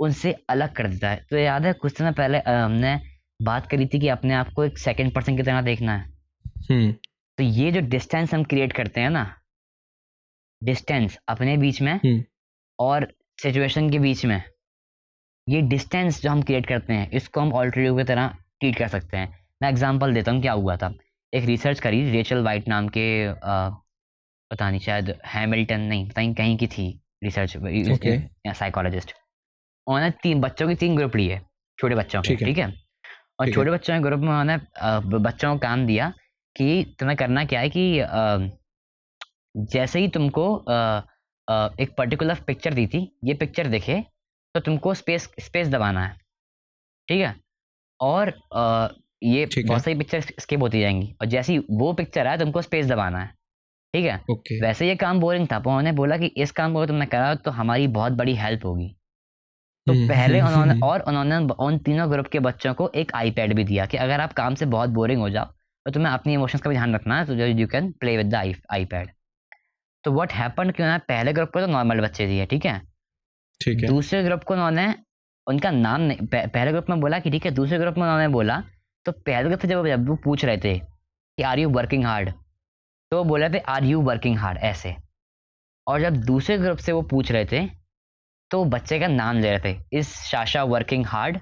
उनसे 0.00 0.32
अलग 0.50 0.72
कर 0.72 0.88
देता 0.88 1.10
है। 1.10 1.24
तो 1.30 1.36
याद 1.36 1.66
है 1.66 1.72
कुछ 1.72 1.96
समय 1.98 2.12
पहले 2.12 2.38
हमने 2.38 2.98
बात 3.40 3.66
करी 3.66 3.86
थी 3.86 4.00
कि 4.00 4.08
अपने 4.08 4.34
आप 4.34 4.52
को 4.56 4.64
एक 4.64 4.78
सेकेंड 4.78 5.12
पर्सन 5.14 5.36
की 5.36 5.42
तरह 5.42 5.60
देखना 5.62 5.96
है। 5.96 6.04
हम्म। 6.70 6.92
तो 7.38 7.44
ये 7.44 7.70
जो 7.72 7.80
डिस्टेंस 7.80 8.34
हम 8.34 8.44
क्रिएट 8.44 8.72
करते 8.72 9.00
हैं 9.00 9.10
ना 9.10 9.24
डिस्टेंस 10.62 11.18
अपने 11.28 11.56
बीच 11.56 11.80
में 11.82 11.92
हम्म। 11.94 12.22
और 12.78 13.12
सिचुएशन 13.42 13.90
के 13.90 13.98
बीच 13.98 14.24
में 14.26 14.42
ये 15.48 15.60
डिस्टेंस 15.62 16.20
जो 16.22 16.30
हम 16.30 16.42
क्रिएट 16.42 16.66
करते 16.66 16.92
हैं 16.92 17.10
इसको 17.10 17.40
हम 17.40 17.52
ऑल्टरनेटिव 17.52 17.96
की 17.98 18.04
तरह 18.04 18.28
ट्रीट 18.60 18.76
कर 18.78 18.88
सकते 18.88 19.16
हैं। 19.16 19.28
मैं 19.62 19.68
एग्ज़ाम्पल 19.68 20.14
देता 20.14 20.32
हूँ 20.32 20.40
क्या 20.42 20.52
हुआ 20.52 20.76
था? 20.76 20.92
एक 21.32 21.44
रिसर्च 21.44 21.80
करी 21.80 22.02
रेचल 22.10 22.42
वाइट 22.44 22.68
नाम 22.68 22.88
के 22.88 23.04
अ, 23.26 23.34
पता 24.50 24.68
नहीं 24.70 24.80
शायद 24.80 25.14
हैमिल्टन 25.26 25.80
नहीं 25.80 26.08
पता 26.08 26.20
नहीं 26.20 26.34
कहीं 26.34 26.56
की 26.56 26.66
थी 26.66 26.86
रिसर्च 27.24 27.56
साइकोलॉजिस्ट 28.56 29.12
उन्होंने 29.86 30.10
तीन 30.22 30.40
बच्चों 30.40 30.68
की 30.68 30.74
तीन 30.74 30.96
ग्रुप 30.96 31.16
लिए 31.16 31.40
छोटे 31.78 31.94
बच्चों 31.94 32.22
के 32.22 32.36
ठीक 32.36 32.58
है। 32.58 32.72
और 33.40 33.52
छोटे 33.52 33.70
बच्चों 33.70 33.94
के 33.94 34.00
ग्रुप 34.02 34.20
में 34.20 34.28
उन्होंने 34.28 34.56
बच्चों 35.18 35.52
को 35.52 35.58
काम 35.58 35.86
दिया 35.86 36.12
कि 36.56 36.96
तुम्हें 37.00 37.16
करना 37.18 37.44
क्या 37.44 37.60
है 37.60 37.68
कि 37.70 37.98
अ, 37.98 38.38
जैसे 39.54 40.00
ही 40.00 40.08
तुमको 40.08 40.54
अ, 40.54 41.02
एक 41.80 41.94
पर्टिकुलर 41.98 42.40
पिक्चर 42.46 42.74
दी 42.74 42.86
थी 42.86 43.00
ये 43.24 43.34
पिक्चर 43.34 43.66
दिखे 43.68 44.02
तो 44.54 44.60
तुमको 44.60 44.94
स्पेस 44.94 45.28
स्पेस 45.40 45.68
दबाना 45.68 46.04
है। 46.06 46.16
ठीक 47.08 47.20
है? 47.20 47.34
और 48.00 48.28
अ, 48.52 48.88
ये 49.22 49.46
बहुत 49.58 49.82
सारी 49.82 49.96
पिक्चर 49.98 50.20
स्किप 50.20 50.60
होती 50.60 50.80
जाएँगी। 50.80 51.14
और 51.20 51.26
जैसी 51.26 51.58
वो 51.58 51.92
पिक्चर 51.92 52.26
आए 52.26 52.38
तुमको 52.38 52.62
स्पेस 52.62 52.86
दबाना 52.86 53.18
है। 53.18 53.32
ठीक 53.94 54.04
है? 54.06 54.20
ओके। 54.30 54.60
वैसे 54.60 54.88
ये 54.88 54.96
काम 54.96 55.20
बोरिंग 55.20 55.46
था 55.52 55.58
पर 55.58 55.70
उन्होंने 55.70 55.92
बोला 55.92 56.16
कि 56.16 56.26
इस 56.36 56.50
काम 56.52 56.72
को 56.72 56.86
तुमने 56.86 57.06
करा 57.06 57.34
तो 57.34 57.50
हमारी 57.50 57.86
बहुत 57.88 58.12
बड़ी 58.12 58.34
हेल्प 58.34 58.64
होगी। 58.64 58.88
तो 59.86 59.92
हम्म, 59.92 60.08
पहले 60.08 60.38
हम्म, 60.38 60.48
उन्होंने 60.48 60.72
हम्म। 60.72 60.84
और 60.84 61.00
उन्होंने 61.00 61.36
उन 61.64 61.78
तीनों 61.78 62.10
ग्रुप 62.10 62.26
के 62.26 62.38
बच्चों 62.38 62.74
को 62.74 62.90
एक 62.94 63.12
आईपैड 63.14 63.54
भी 63.54 63.64
दिया 63.64 63.86
कि 63.86 63.96
अगर 63.96 64.20
आप 64.20 64.32
काम 64.32 64.54
से 64.54 64.66
बहुत 64.66 64.90
बोरिंग 64.90 65.20
हो 65.20 65.28
जाओ 65.30 65.44
तो 65.86 65.90
तुम्हें 65.90 66.12
अपनी 66.12 66.34
इमोशंस 66.34 66.60
का 66.60 66.70
भी 66.70 66.76
ध्यान 66.76 66.94
रखना 66.94 67.18
है 67.18 67.26
तो 67.26 67.34
you 67.34 67.66
can 67.66 67.90
play 67.92 68.16
with 68.16 68.26
the 68.26 68.34
I 68.34 68.54
iPad 68.72 69.10
तो 70.04 70.12
व्हाट 70.12 70.32
हैपन 70.32 70.70
कि 70.70 70.82
उन्होंने 70.82 70.98
पहले 71.08 71.32
ग्रुप 71.32 71.50
को 71.50 71.60
तो 71.60 71.66
नॉर्मल 71.66 72.00
बच्चे 72.00 72.26
दिए 72.26 72.46
ठीक 72.46 72.66
है? 72.66 72.80
ठीक 73.60 73.80
है। 73.80 73.88
दूसरे 73.88 74.22
ग्रुप 74.22 74.44
को 74.44 74.54
उन्होंने, 74.54 74.94
उनका 75.46 75.70
नाम 75.70 76.00
नहीं, 76.00 76.26
पह- 76.26 76.48
पहले 76.54 76.72
ग्रुप 76.72 76.86
में 76.90 77.00
बोला 77.00 77.18
कि 77.18 77.30
ठीक 77.30 77.44
है, 77.44 77.50
दूसरे 77.50 77.78
ग्रुप 77.78 77.94
में 77.94 78.02
उन्होंने 78.02 78.28
बोला 78.28 78.62
तो 79.06 79.12
पहले 79.12 79.48
ग्रुप 79.48 79.60
से 79.60 79.68
जब 79.68 79.86
जब 79.86 80.08
वो 80.08 80.16
पूछ 80.16 80.44
रहे 80.44 80.58
थे 80.58 80.78
कि 80.78 81.42
आर 81.42 81.58
यू 81.58 81.68
वर्किंग 81.70 82.04
हार्ड 82.04 82.30
तो 83.10 83.16
वो 83.16 83.24
बोल 83.24 83.44
रहे 83.44 83.50
थे 83.50 83.58
आर 83.58 83.84
यू 83.84 84.00
वर्किंग 84.00 84.38
हार्ड 84.38 84.58
ऐसे। 84.58 84.96
और 85.86 86.00
जब 86.00 86.16
दूसरे 86.16 86.58
ग्रुप 86.58 86.78
से 86.78 86.92
वो 86.92 87.02
पूछ 87.02 87.32
रहे 87.32 87.44
थे 87.44 87.66
तो 88.50 88.64
बच्चे 88.64 88.98
का 89.00 89.06
नाम 89.06 89.36
ले 89.36 89.50
रहे 89.50 89.74
थे 89.74 89.78
is 89.92 90.08
Sasha 90.08 90.64
working 90.64 91.06
hard 91.06 91.38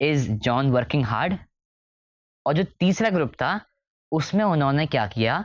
is 0.00 0.32
John 0.32 0.70
working 0.70 1.04
hard 1.04 1.36
और 2.46 2.54
जो 2.54 2.64
तीसरा 2.80 3.10
ग्रुप 3.10 3.32
था, 3.34 3.60
उसमें 4.12 4.44
उन्होंने 4.44 4.86
क्या 4.86 5.06
किया 5.06 5.44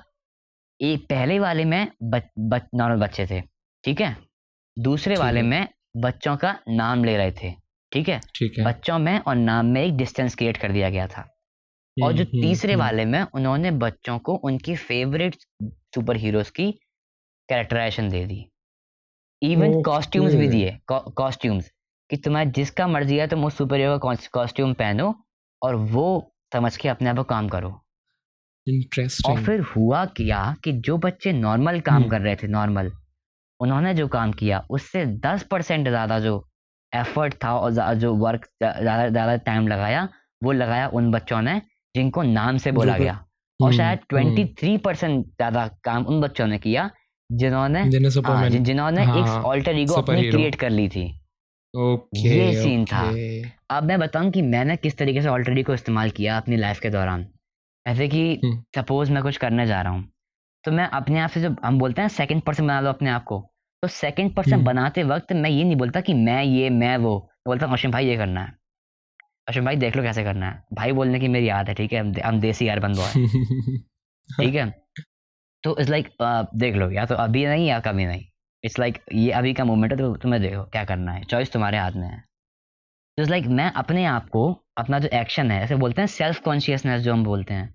एक 0.82 1.06
पहले 1.10 1.40
वाले 1.40 1.66
में 1.66 1.92
नॉर्मल 2.04 2.96
बच्चे 2.96 3.28
थे, 3.28 3.42
ठीक 3.84 4.02
है? 4.02 4.25
दूसरे 4.80 5.16
वाले 5.16 5.42
में 5.42 5.68
बच्चों 5.98 6.36
का 6.38 6.60
नाम 6.70 7.04
ले 7.04 7.18
रहे 7.18 7.32
थे 7.32 7.54
ठीक 7.92 8.10
है? 8.10 8.20
ठीक 8.20 8.58
है। 8.60 8.66
बच्चों 8.66 9.00
में 9.00 9.20
और 9.20 9.36
नाम 9.36 9.66
में 9.66 9.82
एक 9.84 9.98
डिस्टेंस 9.98 10.36
क्रिएट 10.36 10.58
कर 10.58 10.72
दिया 10.72 10.90
गया 10.90 11.08
था। 11.08 11.22
और 12.04 12.14
जो 12.14 12.24
हम्म, 12.24 12.38
हम्म, 12.38 12.42
तीसरे 12.42 12.74
हम्म। 12.74 12.84
वाले 12.84 13.06
में 13.06 13.22
उन्होंने 13.22 13.72
बच्चों 13.72 14.18
को 14.20 14.36
उनकी 14.36 14.76
फेवरेट 14.76 15.36
सुपर 15.96 16.18
हीरोज 16.18 16.50
की 16.50 16.72
कैरेक्टराइजेशन 17.50 18.10
दे 18.10 18.26
दी। 18.26 18.52
इवन 19.42 19.82
कॉस्ट्यूम्स 19.82 20.34
भी 20.34 20.48
दिए 20.48 20.78
कॉस्ट्यूम्स 20.92 21.72
कि 22.10 22.18
तुम्हारा 22.18 22.50
जिसका 22.52 22.88
मर्ज़ी 22.88 23.18
है 23.18 23.28
तुम 23.28 23.46
उस 23.46 23.58
सुपर 23.58 23.80
हीरो 23.80 23.98
का 23.98 24.16
कॉस्ट्यूम 24.34 24.74
पहनो 24.74 25.14
और 25.62 25.76
वो 25.76 26.36
समझ 26.54 26.76
के 26.78 26.90
अपने 26.90 27.10
आप 27.10 27.16
को 27.16 27.24
काम 27.24 27.50
करो। 27.50 27.70
और 29.30 29.44
फिर 29.44 29.60
हुआ 29.60 30.06
क्या 30.06 30.56
कि 30.64 30.72
जो 30.72 30.98
बच्चे 30.98 31.34
नॉर्मल 31.34 31.80
काम 31.80 31.96
हम्म। 31.96 32.10
कर 32.10 32.22
रहे 32.22 32.36
थे 32.36 32.48
नॉर्मल 32.48 32.92
उन्होंने 33.60 33.94
जो 33.94 34.08
काम 34.08 34.32
किया 34.32 34.66
उससे 34.70 35.06
दस 35.06 35.44
परसेंट 35.44 35.88
ज़्यादा 35.88 36.20
जो 36.20 36.48
एफर्ट 36.94 37.34
था 37.34 37.56
और 37.58 37.94
जो 37.96 38.14
वर्क 38.16 38.46
ज़्यादा 38.64 39.10
ज़्यादा 39.10 39.36
टाइम 39.36 39.68
लगाया 39.68 40.10
वो 40.44 40.52
लगाया 40.52 40.88
उन 40.88 41.12
बच्चों 41.12 41.42
ने 41.42 41.62
जिनको 41.96 42.22
नाम 42.22 42.58
से 42.58 42.72
बोला 42.72 42.98
गया। 42.98 43.14
और 43.60 43.68
हम्म, 43.68 43.78
शायद 43.78 44.00
हम्म। 44.00 44.06
ट्वेंटी 44.10 44.46
थ्री 44.60 44.78
परसेंट 44.78 45.26
ज़्यादा 45.26 45.68
काम 45.84 46.06
उन 46.06 46.22
बच्चों 46.22 46.48
ने 46.48 46.58
किया 46.58 46.90
जिन्होंने 47.32 47.84
जिन्हें 47.90 48.12
हाँ, 48.26 48.50
जिन्होंने 48.50 49.02
एक 49.02 49.08
हाँ, 49.08 49.42
ऑल्टर 49.44 49.78
ईगो 49.78 49.94
अपनी 49.94 50.30
क्रिएट 50.30 50.56
कर 50.56 50.70
ली 50.70 50.88
थी। 50.90 51.06
ओके 51.74 52.30
ये 52.30 52.64
scene 52.64 52.86
था। 52.92 53.04
अब 53.78 53.84
मैं 53.84 54.00
बताऊँ 54.00 54.32
कि 54.32 54.42
मैंने 54.42 54.76
किस 54.78 54.98
तरीके 54.98 55.22
से 55.22 55.28
ऑल्टर 55.28 55.58
ईगो 55.60 55.74
इस्तेमाल 55.74 56.10
किया 56.10 56.38
अपनी 56.38 56.58
लाइफ 56.58 56.80
के 56.80 56.90
दौरान। 56.90 57.26
ऐसे 57.86 58.08
कि 58.08 58.42
हम्म। 58.46 58.64
सपोज़ 58.76 59.12
मैं 59.12 59.24
कुछ 59.24 59.38
करने 59.38 59.66
जा 59.68 59.82
रहा 59.82 59.94
हूँ। 59.94 60.08
तो 60.66 60.72
मैं 60.72 60.88
अपने 60.88 61.20
आप 61.20 61.30
से 61.30 61.42
जो 61.42 61.56
हम 61.64 61.80
बोलते 61.80 62.02
हैं 62.02 62.08
सेकंड 62.10 62.42
पर्सन 62.42 62.68
बना 62.68 62.80
लो 62.82 62.90
अपने 62.90 63.10
आप 63.10 63.24
को 63.24 63.52
तो 63.84 63.88
सेकंड 63.88 64.36
पर्सन 64.36 64.54
हम्म। 64.54 64.66
बनाते 64.66 65.04
वक्त 65.04 65.34
मैं 65.34 65.50
ये 65.50 65.64
नहीं 65.64 65.76
बोलता 65.76 66.02
कि 66.02 66.14
मैं 66.14 66.44
ये 66.44 66.70
मैं 66.70 66.98
वो 66.98 67.30
बोलता 67.48 67.66
हूँ 67.66 67.74
अश्विन 67.74 67.92
भाई 67.92 68.08
ये 68.08 68.18
करना 68.18 68.42
है। 68.42 68.54
अश्विन 69.48 69.66
भाई 69.66 69.76
देख 69.76 69.96
लो 69.96 70.04
कैसे 70.04 70.24
करना 70.24 70.50
है। 70.50 70.64
भाई 70.74 70.92
बोलने 70.92 71.20
की 71.20 71.28
मेरी 71.28 71.50
याद 71.50 71.68
है 71.68 71.74
ठीक 71.76 71.94
है? 71.94 72.22
हम 72.22 72.40
देसी 72.40 72.68
अर्बन 72.68 72.94
बॉय 72.94 73.12
ठीक 74.42 74.56
है? 74.56 74.70
तो 75.64 75.78
इट्स 75.80 75.90
लाइक 75.90 76.10
देख 76.56 76.76
लो 76.76 76.92
या 76.92 77.06
तो 77.06 77.16
अभी 77.16 77.46
नहीं 77.46 77.68
या 77.68 77.80
कभी 77.80 78.06
नहीं। 78.06 78.26
इट्स 78.64 78.80
लाइक 78.80 78.96
like, 78.96 79.16
ये 79.16 79.32
अभी 79.32 79.54
का 79.54 79.66
मोमेंट 79.66 79.92
है 79.92 79.98
तो 79.98 80.16
तुम्हें 80.16 80.42
देखो 80.42 80.64
क्या 80.64 80.86
करना 80.86 81.12
है। 81.12 81.24
चॉइस 81.24 81.52
तुम्हारे 81.52 81.78
हाथ 81.78 81.92
में 81.92 82.08
है। 82.08 82.20
तो 83.18 83.22
इट्स 83.22 83.32
लाइक 83.32 83.46
मैं 83.46 83.72
अपने 83.72 84.06
आप 84.06 84.30
को 84.30 84.64
अपना 84.78 85.00
जो 85.00 85.10
एक्शन 85.14 85.52
है 85.52 85.64
ऐसे 85.64 85.76
बोलते 85.76 86.02
हैं 86.02 86.08
सेल्फ 86.08 86.40
कॉन्शियसनेस 86.40 87.02
जो 87.02 87.14
हम 87.14 87.24
बोलते 87.24 87.54
हैं। 87.54 87.75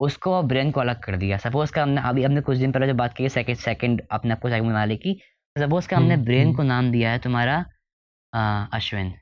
उसको 0.00 0.34
और 0.34 0.42
ब्रेन 0.44 0.70
को 0.70 0.80
अलग 0.80 1.02
कर 1.02 1.16
दिया। 1.16 1.36
सपोज़ 1.38 1.72
का 1.72 1.82
हमने 1.82 2.00
अभी 2.00 2.24
हमने 2.24 2.40
कुछ 2.40 2.58
दिन 2.58 2.72
पहले 2.72 2.86
जो 2.86 2.94
बात 2.94 3.14
की 3.16 3.28
सेकंड 3.28 3.56
सेकंड 3.56 4.02
अपने 4.10 4.32
आपको 4.32 4.48
सेकंड 4.48 4.68
बना 4.68 4.84
ली 4.84 4.96
की 4.96 5.20
सपोज़ 5.56 5.88
का 5.88 5.96
हमने 5.96 6.14
हम्म, 6.14 6.24
ब्रेन 6.24 6.46
हम्म। 6.46 6.56
को 6.56 6.62
नाम 6.62 6.90
दिया 6.92 7.10
है 7.12 7.18
तुम्हारा 7.18 7.64
अश्विन। 8.74 9.14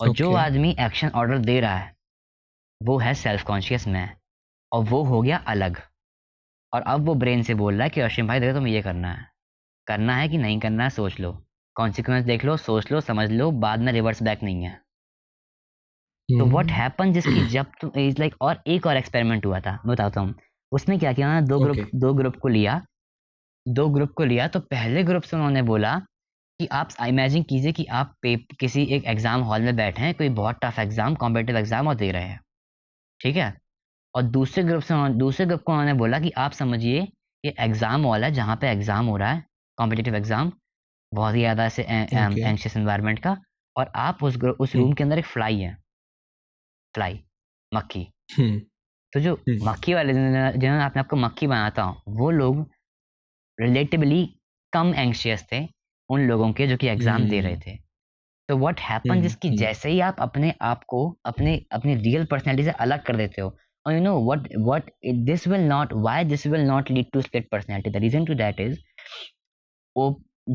और 0.00 0.08
जो 0.08 0.32
आदमी 0.34 0.76
एक्शन 0.80 1.08
ऑर्डर 1.14 1.38
दे 1.38 1.60
रहा 1.60 1.76
है 1.76 1.94
वो 2.80 2.98
है 2.98 3.14
सेल्फ 3.14 3.42
कॉन्शियस 3.42 3.86
मैं। 3.88 4.08
और 4.72 4.84
वो 4.84 5.02
हो 5.04 5.20
गया 5.22 5.36
अलग। 5.46 5.76
और 6.72 6.82
अब 6.82 7.06
वो 7.06 7.14
ब्रेन 7.14 7.42
से 7.42 7.54
बोल 7.54 7.74
रहा 7.74 7.84
है 7.84 7.90
कि 7.90 8.00
अश्विन 8.00 8.28
भाई 8.28 8.40
देखो 8.40 8.54
तुम्हें 8.54 8.72
ये 8.74 8.82
करना 8.82 9.12
है। 9.12 9.26
करना 9.86 10.16
है 10.16 10.28
कि 10.28 10.38
नहीं 10.38 10.58
करना 10.60 10.84
है 10.84 10.90
सोच 10.90 11.20
लो। 11.20 11.32
कॉन्सिक्वेंस 11.76 12.24
देख 12.24 12.44
लो 12.44 12.56
सोच 12.56 12.92
लो 12.92 13.00
समझ 13.00 13.30
लो 13.30 13.50
बाद 13.50 13.80
में 13.80 13.92
रिवर्स 13.92 14.22
बैक 14.22 14.42
नहीं 14.42 14.64
है। 14.64 14.80
तो 16.30 16.44
व्हाट 16.46 16.70
हैपन 16.70 17.12
जिसकी 17.12 17.46
जब 17.46 17.72
तुम 17.80 17.90
इज़ 17.98 18.18
लाइक 18.18 18.34
और 18.40 18.62
एक 18.66 18.86
और 18.86 18.96
एक्सपेरिमेंट 18.96 19.46
हुआ 19.46 19.60
था 19.60 19.72
मैं 19.72 19.94
बताता 19.94 20.20
हूँ 20.20 20.34
उसने 20.72 20.98
क्या 20.98 21.12
किया 21.12 21.28
ना 21.28 21.40
दो 21.40 21.58
ग्रुप 21.58 21.76
Okay. 21.76 21.86
दो 21.94 22.12
ग्रुप 22.14 22.36
को 22.36 22.48
लिया 22.48 22.80
दो 23.66 23.88
ग्रुप 23.88 24.12
को 24.12 24.24
लिया 24.24 24.48
तो 24.48 24.60
पहले 24.60 25.02
ग्रुप 25.04 25.22
से 25.22 25.36
उन्होंने 25.36 25.62
बोला 25.62 25.98
कि 26.60 26.66
आप 26.72 26.88
इमेजिन 27.06 27.42
कीजिए 27.42 27.72
कि 27.72 27.84
आप 27.84 28.14
किसी 28.60 28.82
एक 28.84 29.04
एग्ज़ाम 29.04 29.40
हॉल 29.40 29.62
में 29.62 29.76
बैठे 29.76 30.02
हैं 30.02 30.14
कोई 30.14 30.28
बहुत 30.28 30.58
टफ 30.64 30.78
एग्ज़ाम 30.78 31.14
कॉम्पिटेटिव 31.14 31.56
एग्ज़ाम 31.56 31.88
और 31.88 31.94
दे 31.94 32.10
रहे 32.10 32.22
हैं 32.22 32.40
ठीक 33.20 33.36
है 33.36 33.52
और 34.14 34.22
दूसरे 34.22 34.64
ग्रुप 34.64 34.82
से 34.82 34.94
दूसरे 35.14 35.46
ग्रुप 35.46 35.62
को 35.62 35.72
उन्होंने 35.72 35.92
बोला 35.92 36.20
कि 36.20 36.30
आप 36.36 36.52
समझिए 36.52 37.00
ये 37.44 37.54
एग्ज़ाम 37.60 38.02
हॉल 38.02 38.24
है 38.24 38.32
जहाँ 38.32 38.56
पे 38.56 38.70
एग्ज़ाम 38.70 39.06
हो 39.06 39.16
रहा 39.16 39.32
है 39.32 39.44
कॉम्पिटेटिव 39.78 40.16
एग्ज़ाम 40.16 40.52
बहुत 41.12 41.34
ही 41.34 41.40
ज़्यादा 41.40 41.68
से 41.68 41.82
Okay. 41.82 42.38
एंशियस 42.38 42.76
एनवायरनमेंट 42.76 43.18
का 43.18 43.36
और 43.76 43.92
आप 43.96 44.22
उस 44.24 44.36
उस। 44.60 44.76
रूम 44.76 44.92
के 44.92 45.04
अंदर 45.04 45.18
एक 45.18 45.26
फ्लाई 45.26 45.58
है 45.60 45.76
फ्लाई 46.94 47.20
मक्खी 47.72 48.04
तो 49.12 49.20
जो। 49.20 49.32
मक्खी 49.64 49.94
वाले 49.94 50.12
जिन्होंने 50.12 50.84
अपने 50.84 51.00
आप 51.00 51.08
को 51.08 51.16
मक्खी 51.16 51.46
बनाता 51.46 51.82
हूँ 51.82 52.16
वो 52.16 52.30
लोग 52.32 52.66
रिलेटिवली 53.58 54.24
कम 54.72 54.92
एंशियस 54.96 55.44
थे 55.52 55.66
उन 56.10 56.26
लोगों 56.28 56.52
के 56.52 56.66
जो 56.66 56.76
कि 56.76 56.88
एग्ज़ाम 56.88 57.28
दे 57.28 57.40
रहे। 57.40 57.56
थे 57.58 57.76
तो 58.48 58.56
व्हाट 58.56 58.80
हैपन 58.80 59.20
जिसकी। 59.22 59.50
जैसे 59.56 59.90
ही 59.90 60.00
आप 60.00 60.16
अपने 60.20 60.52
आप 60.62 60.84
को 60.88 61.00
अपने 61.26 61.54
अपनी 61.72 61.94
रियल 61.96 62.24
पर्सनैलिटी 62.26 62.64
से 62.64 62.70
अलग 62.80 63.02
कर 63.02 63.16
देते 63.16 63.40
हो 63.40 63.56
और 63.86 63.94
you 63.94 64.00
know 64.00 64.18
what 64.24 64.48
what 64.58 64.90
this 65.26 65.46
will 65.48 65.60
not 65.68 65.92
why 65.94 66.24
this 66.24 66.46
will 66.46 66.66
not 66.66 66.90
lead 66.90 67.10
to 67.12 67.20
split 67.20 67.48
personality 67.50 67.90
the 67.90 68.02
reason 68.02 68.24
to 68.24 68.34
that 68.34 68.60
is 68.60 68.78
वो 69.96 70.08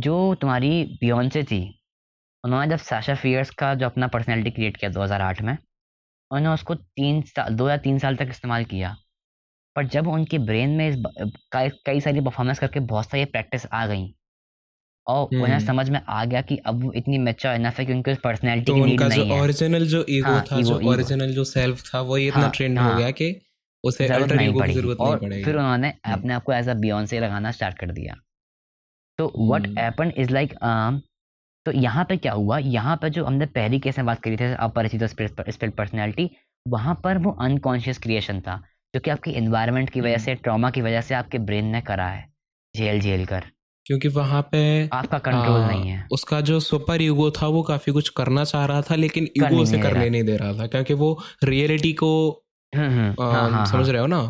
जो 0.03 0.17
तुम्हारी 0.35 0.83
बियॉन्से 1.01 1.43
थी 1.43 1.61
उन्होंने 2.43 2.67
जब 2.67 2.77
साशा 2.79 3.15
फियर्स 3.15 3.49
का 3.59 3.73
जो 3.75 3.85
अपना 3.85 4.07
पर्सनैलिटी 4.07 4.51
क्रिएट 4.51 4.77
किया 4.77 4.91
2008 4.91 5.41
में 5.41 5.57
उन्होंने 6.35 6.53
उसको 6.53 6.75
तीन 6.75 7.21
साल 7.29 7.55
दो 7.55 7.69
या 7.69 7.77
तीन 7.77 7.99
साल 7.99 8.15
तक 8.15 8.27
इस्तेमाल 8.29 8.65
किया 8.65 8.95
पर 9.75 9.87
जब 9.87 10.07
उनके 10.07 10.37
ब्रेन 10.39 10.69
में 10.69 10.87
इस 10.89 10.97
कई 11.85 11.99
सारी 12.01 12.21
परफॉर्मेंस 12.21 12.59
करके 12.59 12.79
बहुत 12.91 13.09
सारी 13.09 13.25
प्रैक्टिस 13.33 13.65
आ 13.73 13.85
गई 13.87 14.13
और 15.07 15.25
उन्हें 15.25 15.47
हम्म। 15.47 15.65
समझ 15.65 15.89
में 15.89 15.99
आ 16.09 16.23
गया 16.25 16.41
कि 16.41 16.57
अब 16.65 16.83
वो 16.83 16.91
इतनी 16.93 17.17
मेच्योर 17.17 17.55
इनफ 17.55 17.79
है 17.79 17.85
कि 17.85 17.93
उनकी 17.93 18.13
पर्सनैलिटी 18.23 18.65
तो 18.65 18.75
की 18.75 18.81
नीड 18.81 18.91
उनका 18.91 19.09
जो 19.09 19.21
नहीं 19.21 19.31
है 19.31 19.41
ओरिजिनल 19.41 19.85
जो 19.87 20.05
ईगो 20.09 20.31
हाँ, 20.31 20.41
था 20.41 20.55
ego- 20.55 20.67
जो 20.67 20.89
ओरिजिनल 20.91 21.33
जो 21.33 21.43
सेल्फ 21.43 21.83
था 21.93 22.01
वो 22.01 22.17
इतना 22.17 22.41
हाँ, 22.41 22.51
ट्रेंड 22.55 22.79
हाँ। 22.79 22.91
हो 22.91 22.97
गया 22.99 23.11
कि 23.11 23.27
उसे 23.83 24.07
अल्टर 24.07 24.41
ईगो 24.41 24.61
की 24.61 24.73
ज़रूरत 24.73 24.97
नहीं 25.01 25.17
पड़ेगी 25.17 25.43
फिर 25.43 25.55
उन्होंने 25.55 25.87
हम्म। 26.05 26.17
अपने 26.19 26.33
आप 26.33 26.43
को 26.43 26.53
एज 26.53 26.69
अ 26.69 26.73
बियॉन्से 26.73 27.19
लगाना 27.19 27.51
स्टार्ट 27.51 27.77
कर 27.77 27.91
दिया 27.91 28.15
तो 29.19 29.31
व्हाट। 29.37 29.67
हैपन 29.79 30.13
इज़ 30.17 30.31
लाइक 30.31 30.53
तो 31.65 31.71
यहाँ 31.71 32.05
पे 32.05 32.17
क्या 32.17 32.33
हुआ 32.33 32.57
यहाँ 32.57 32.95
पे 32.95 33.09
जो 33.09 33.25
हमने 33.25 33.45
पहली 33.45 33.79
केस 33.79 33.97
में 33.97 34.05
बात 34.05 34.21
करी 34.21 34.37
थी 34.37 34.53
अपरिचित 34.59 35.03
स्पिरिट 35.03 35.75
पर्सनैलिटी 35.75 36.29
वहाँ 36.67 36.99
पर 37.03 37.17
वो 37.17 37.31
अनकॉन्शियस 37.41 37.97
क्रिएशन 37.97 38.39
था 38.39 38.61
जो 38.93 38.99
कि 38.99 39.11
आपके 39.11 39.31
इन्वायरमेंट 39.31 39.89
की 39.89 40.01
वजह 40.01 40.09
हम्म। 40.09 40.23
से 40.23 40.35
ट्रॉमा 40.35 40.69
की 40.69 40.81
वजह 40.81 41.01
से 41.01 41.15
आपके 41.15 41.37
ब्रेन 41.37 41.65
ने 41.65 41.81
करा 41.81 42.07
है 42.07 42.29
झेल 42.75 42.99
झेल 42.99 43.25
कर 43.25 43.43
क्योंकि 43.85 44.07
वहाँ 44.07 44.41
पे 44.51 44.61
आपका 44.93 45.17
कंट्रोल 45.17 45.61
आ, 45.61 45.67
नहीं 45.67 45.89
है 45.89 46.07
उसका 46.11 46.41
जो 46.41 46.59
सुपर 46.59 47.01
ईगो 47.01 47.29
था 47.31 47.47
वो 47.47 47.61
काफ़ी 47.63 47.93
कुछ 47.93 48.09
करना 48.09 48.43
चाह 48.43 48.65
रहा 48.65 48.81
था 48.81 48.95
लेकिन 48.95 49.23
ईगो 49.23 49.47
नहीं 49.47 49.65
से 49.65 49.79
करने। 49.79 50.09
नहीं 50.09 50.23
दे 50.23 50.37
रहा 50.37 50.53
था 50.53 50.67
क्योंकि 50.67 50.93
वो 50.93 51.19
रियलिटी 51.43 51.93
को 51.93 52.11
आ, 52.73 52.79
हाँ, 52.79 53.15
हाँ, 53.51 53.65
समझ 53.65 53.85
हाँ। 53.85 53.91
रहे 53.91 54.01
हो 54.01 54.07
ना 54.07 54.21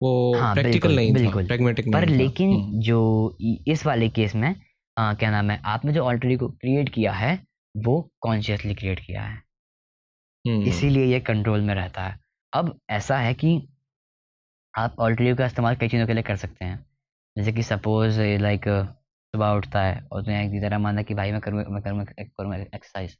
वो 0.00 0.34
हाँ, 0.38 0.54
प्रैक्टिकल 0.54 0.88
बिल्कुल, 0.88 0.96
नहीं 0.96 1.14
था 1.14 1.18
बिल्कुल। 1.20 1.46
प्रैग्मेटिक 1.46 1.92
पर 1.92 2.08
लेकिन 2.08 2.80
जो 2.80 3.38
इस 3.66 3.86
वाले 3.86 4.08
केस 4.08 4.34
में 4.34 4.54
आ, 4.96 5.14
क्या 5.14 5.30
नाम 5.30 5.50
है 5.50 5.60
आपने 5.66 5.92
जो 5.92 6.02
ऑल्टरी 6.04 6.36
को 6.36 6.48
क्रिएट 6.50 6.88
किया 6.90 7.12
है 7.14 7.32
वो 7.74 8.00
कॉन्शियसली 8.20 8.74
क्रिएट 8.74 9.00
किया 9.00 9.22
है। 9.22 9.42
हम्म, 10.44 10.66
इसीलिए 10.66 11.04
ये 11.04 11.20
कंट्रोल 11.22 11.60
में 11.60 11.74
रहता 11.74 12.02
है। 12.02 12.18
अब 12.52 12.78
ऐसा 12.90 13.18
है 13.18 13.32
कि 13.34 13.56
आप 14.74 14.96
ऑल्टरी 15.00 15.34
का 15.34 15.46
इस्तेमाल 15.46 15.76
कई 15.76 15.88
चीज़ों 15.88 16.06
के 16.06 16.12
लिए 16.12 16.22
कर 16.22 16.36
सकते 16.36 16.64
हैं। 16.64 16.76
जैसे 17.36 17.52
कि 17.52 17.62
सपोज़ 17.64 18.20
लाइक 18.40 18.68
सुबह 18.68 19.50
उठता 19.52 19.82
है 19.82 20.00
और 20.12 20.22
तुम्हें 20.22 20.44
एक 20.44 20.62
तरह 20.62 20.78
माना 20.80 21.02
कि 21.02 21.14
भाई 21.14 21.32
मैं 21.32 21.40
करूँ 21.40 21.64
मैं 21.66 21.82
करूँ 21.82 22.04
करूँ 22.06 22.54
एक्सरसाइज 22.56 23.16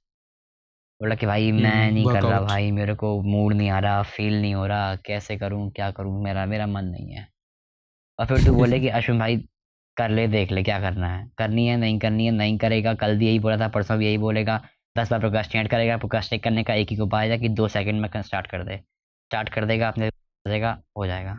बोला 1.00 1.14
कि 1.14 1.26
भाई 1.26 1.50
मैं 1.54 1.70
हम्म, 1.70 1.90
नहीं 1.90 2.08
कर 2.08 2.24
रहा 2.24 2.40
भाई 2.40 2.70
मेरे 2.70 2.94
को 2.94 3.08
मूड 3.24 3.52
नहीं 3.54 3.68
आ 3.70 3.78
रहा 3.78 4.02
फील 4.08 4.40
नहीं 4.40 4.54
हो 4.54 4.66
रहा 4.66 4.94
कैसे 5.06 5.36
करूँ 5.36 5.70
क्या 5.72 5.90
करूँ 5.92 6.22
मेरा 6.24 6.44
मेरा 6.46 6.66
मन 6.68 6.84
नहीं 6.86 7.14
है। 7.14 7.26
और 8.18 8.26
फिर 8.26 8.40
तू 8.40 8.54
बोले 8.54 8.80
कि 8.80 8.88
अश्विन 8.90 9.18
भाई 9.18 9.36
कर 9.96 10.10
ले, 10.10 10.26
देख 10.28 10.52
ले 10.52 10.62
क्या 10.62 10.78
करना 10.80 11.08
है। 11.08 11.26
करनी 11.38 11.66
है, 11.66 11.76
नहीं 11.76 11.98
करनी 11.98 12.26
है, 12.26 12.32
नहीं 12.32 12.58
करेगा, 12.58 12.94
कल 12.94 13.16
भी 13.18 13.26
यही 13.26 13.38
बोला 13.38 13.56
था, 13.56 13.68
परसों 13.68 13.98
भी 13.98 14.06
यही 14.06 14.18
बोलेगा। 14.18 14.60
दस 14.98 15.10
बार 15.10 15.20
प्रोकास्टिनेट 15.20 15.70
करेगा 15.70 15.96
प्रोकास्टिनेट 15.96 16.42
करने 16.44 16.62
का 16.64 16.74
एक 16.74 16.92
ही 16.92 16.98
उपाय 17.00 17.30
है 17.30 17.38
कि 17.38 17.48
दो 17.50 17.68
सेकंड 17.68 18.00
में 18.00 18.22
स्टार्ट 18.22 18.46
कर 18.46 18.62
दे। 18.64 18.76
स्टार्ट 18.76 19.48
कर 19.48 19.64
देगा, 19.64 19.88
अपने 19.88 20.10
देगा, 20.46 20.78
हो 20.98 21.06
जाएगा। 21.06 21.30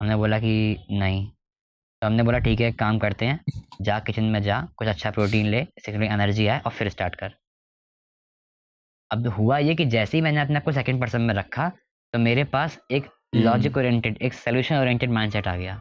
हमने 0.00 0.16
बोला 0.16 0.38
कि 0.38 0.86
नहीं। 0.90 1.26
तो 1.26 2.06
हमने 2.06 2.22
बोला, 2.22 2.38
ठीक 2.38 2.60
है 2.60 2.72
काम 2.72 2.98
करते 2.98 3.26
हैं। 3.26 3.40
जा 3.80 3.98
किचन 3.98 4.24
में 4.24 4.40
जा, 4.42 4.60
कुछ 4.76 4.88
अच्छा 4.88 5.10
प्रोटीन 5.10 5.46
ले 5.46 5.60
इससे 5.60 5.92
एनर्जी 6.06 6.46
आए 6.46 6.60
और 6.60 6.72
फिर 6.72 6.88
स्टार्ट 6.88 7.14
कर। 7.14 7.34
अब 9.10 9.26
हुआ 9.28 9.58
ये 9.58 9.74
कि 9.74 9.84
जैसे 9.86 10.16
ही 10.16 10.22
मैंने 10.22 10.40
अपने 10.40 10.56
आप 10.56 10.64
को 10.64 10.72
सेकंड 10.72 11.00
पर्सन 11.00 11.20
में 11.20 11.34
रखा 11.34 11.68
तो 12.14 12.18
मेरे 12.18 12.44
पास 12.44 12.78
एक। 12.90 13.06
लॉजिक 13.34 13.76
ओरिएंटेड 13.76 14.16
एक 14.22 14.34
सोल्यूशन 14.34 14.76
ओरिएंटेड 14.76 15.10
माइंडसेट 15.10 15.48
आ 15.48 15.56
गया। 15.56 15.80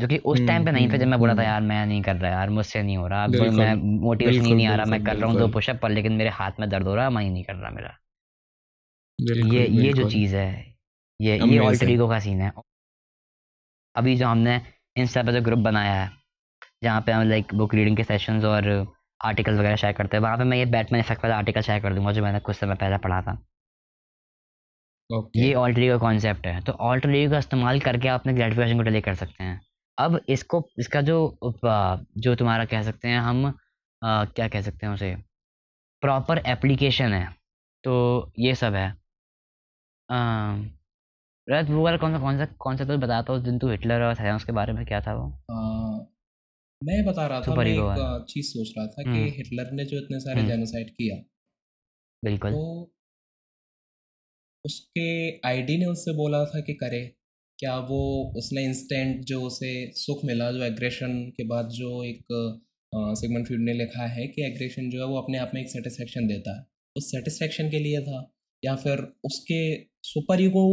जो 0.00 0.06
कि 0.08 0.18
उस 0.32 0.46
टाइम 0.46 0.64
पे 0.64 0.72
नहीं 0.72 0.88
था 0.88 0.96
जब 0.96 1.06
मैं 1.06 1.18
बोला 1.18 1.34
था 1.34 1.42
हम्म, 1.42 1.50
यार 1.50 1.60
मैं 1.60 1.86
नहीं 1.86 2.02
कर 2.02 2.16
रहा 2.16 2.30
यार 2.30 2.50
मुझसे 2.50 2.82
नहीं 2.82 2.96
हो 2.96 3.06
रहा 3.06 3.24
अब 3.24 3.30
मैं 3.30 3.74
मोटिवेशन 4.00 4.44
ही 4.44 4.54
नहीं 4.54 4.66
आ 4.66 4.74
रहा 4.74 4.86
मैं 4.86 5.02
कर 5.04 5.16
रहा 5.16 5.30
हूँ 5.30 5.38
दो 5.38 5.48
पुशअप 5.48 5.80
पर 5.82 5.90
लेकिन 5.90 6.12
मेरे 6.12 6.30
हाथ 6.30 6.60
में 6.60 6.68
दर्द 6.70 6.86
हो 6.86 6.94
रहा 6.94 7.04
है 7.04 7.10
मैं 7.10 7.22
ही 7.22 7.30
नहीं 7.30 7.44
कर 7.44 7.54
रहा 7.54 7.70
मेरा। 7.70 7.96
ये 9.18 9.66
ये 9.66 9.92
जो 9.92 10.10
चीज़ 10.10 10.36
है 10.36 10.48
ये 11.20 11.36
ये 11.36 11.38
Amazing. 11.38 11.66
ऑल्टर 11.66 12.08
का 12.08 12.18
सीन 12.18 12.40
है। 12.40 12.52
अभी 13.94 14.16
जो 14.16 14.26
हमने 14.26 14.60
इंस्टा 14.96 15.22
पे 15.22 15.32
जो 15.32 15.40
ग्रुप 15.42 15.58
बनाया 15.58 15.94
है 16.02 16.10
जहाँ 16.84 17.00
पे 17.06 17.12
हम 17.12 17.28
लाइक 17.28 17.54
बुक 17.54 17.74
रीडिंग 17.74 17.96
के 17.96 18.04
सेशंस 18.04 18.44
और 18.44 18.68
आर्टिकल 19.20 19.58
वगैरह 19.58 19.76
शेयर 19.76 19.92
करते 19.92 20.16
हैं 20.16 20.22
वहाँ 20.22 20.36
पे 20.38 20.44
मैं 20.44 20.58
ये 20.58 20.66
बैटमैन 20.66 21.00
इफ़ेक्ट 21.00 21.24
वाला 21.24 21.36
आर्टिकल 21.36 21.60
शेयर 21.60 21.80
कर 21.82 21.94
दूँगा 21.94 22.12
जो 22.12 22.22
मैंने 22.22 22.40
कुछ 22.40 22.56
समय 22.56 22.74
पहले 22.74 22.98
पढ़ा 22.98 23.20
था। 23.22 23.38
ओके 25.10 25.40
ये 25.40 25.54
ऑल्टर 25.54 25.82
ईगो 25.82 25.98
कॉन्सेप्ट 25.98 26.46
है। 26.46 26.60
तो 26.60 26.72
ऑल्टर 26.88 27.28
का 27.30 27.38
इस्तेमाल 27.38 27.80
करके 27.80 28.08
आप 28.08 28.20
अपने 28.20 28.32
ग्रेटिफिकेशन 28.32 28.76
को 28.76 28.82
डिले 28.82 29.00
कर 29.00 29.14
सकते 29.14 29.44
हैं। 29.44 29.60
अब 30.00 30.20
इसको 30.28 30.62
इसका 30.78 31.00
जो 31.02 31.16
जो 32.18 32.34
तुम्हारा 32.34 32.64
कह 32.64 32.82
सकते 32.82 33.08
हैं 33.08 33.20
हम 33.20 33.44
अ, 33.48 33.52
क्या 34.02 34.48
कह 34.48 34.60
सकते 34.62 34.86
हैं 34.86 34.92
उसे? 34.94 35.14
प्रॉपर 36.02 36.38
एप्लीकेशन 36.46 37.12
है। 37.12 37.26
तो 37.84 37.94
ये 38.38 38.54
सब 38.54 38.74
है। 38.74 38.88
रथ 41.48 41.70
वो 41.70 41.82
वाला 41.84 41.96
कौन 41.96 42.12
सा 42.12 42.18
कौन 42.18 42.38
सा 42.38 42.44
कौन 42.58 42.76
सा 42.76 42.84
तो 42.84 42.96
बताता 42.98 43.32
उस 43.32 43.42
दिन 43.42 43.58
तू 43.58 43.68
हिटलर 43.70 44.02
और 44.02 44.14
थैनोस 44.14 44.44
के 44.44 44.52
बारे 44.52 44.72
में 44.72 44.84
क्या 44.86 45.00
था 45.00 45.14
वो? 45.14 45.26
आ, 45.50 45.98
मैं 46.82 47.04
बता 47.06 47.26
रहा 47.26 47.40
था 47.40 47.54
मैं 47.54 47.66
एक 47.66 48.24
चीज़ 48.28 48.46
सोच 48.46 48.72
रहा 48.78 48.86
था 48.86 49.02
कि 49.02 49.08
हम्म। 49.08 49.24
हिटलर 49.36 49.70
ने 49.72 49.84
जो 49.84 49.98
इतने 49.98 50.20
सारे 50.20 50.40
हम्म। 50.40 50.50
जेनोसाइड 50.50 50.90
किया 50.90 51.16
बिल्कुल। 52.22 52.52
तो 52.52 52.92
उसके 54.64 55.06
आईडी 55.48 55.76
ने 55.78 55.86
उससे 55.86 56.12
बोला 56.12 56.44
था 56.44 56.60
कि 56.60 56.74
करे। 56.74 57.02
क्या 57.60 57.76
वो 57.88 58.00
उसने 58.38 58.64
इंस्टेंट 58.64 59.24
जो 59.24 59.40
उसे 59.42 59.70
सुख 59.96 60.24
मिला, 60.24 60.50
जो 60.52 60.62
एग्रेशन 60.64 61.18
के 61.36 61.44
बाद 61.46 61.68
जो 61.70 62.02
एक 62.04 62.24
सिगमंड 62.92 63.46
फ्रीड 63.46 63.60
ने 63.60 63.72
लिखा 63.74 64.06
है 64.08 64.26
कि 64.28 64.44
एग्रेशन 64.44 64.88
जो 64.90 64.98
है 65.00 65.06
वो 65.06 65.20
अपने 65.20 65.38
आप 65.38 65.50
में 65.54 65.60
एक 65.62 65.68
सेटिस्फेक्शन 65.70 66.26
देता 66.28 66.56
है। 66.58 66.64
उस 66.96 67.10
सेटिस्फेक्शन 67.10 67.70
के 67.70 67.78
लिए 67.78 68.00
था 68.02 68.20
या 68.62 68.74
फिर 68.76 69.00
उसके 69.24 69.60
सुपर 70.04 70.40
ईगो 70.42 70.64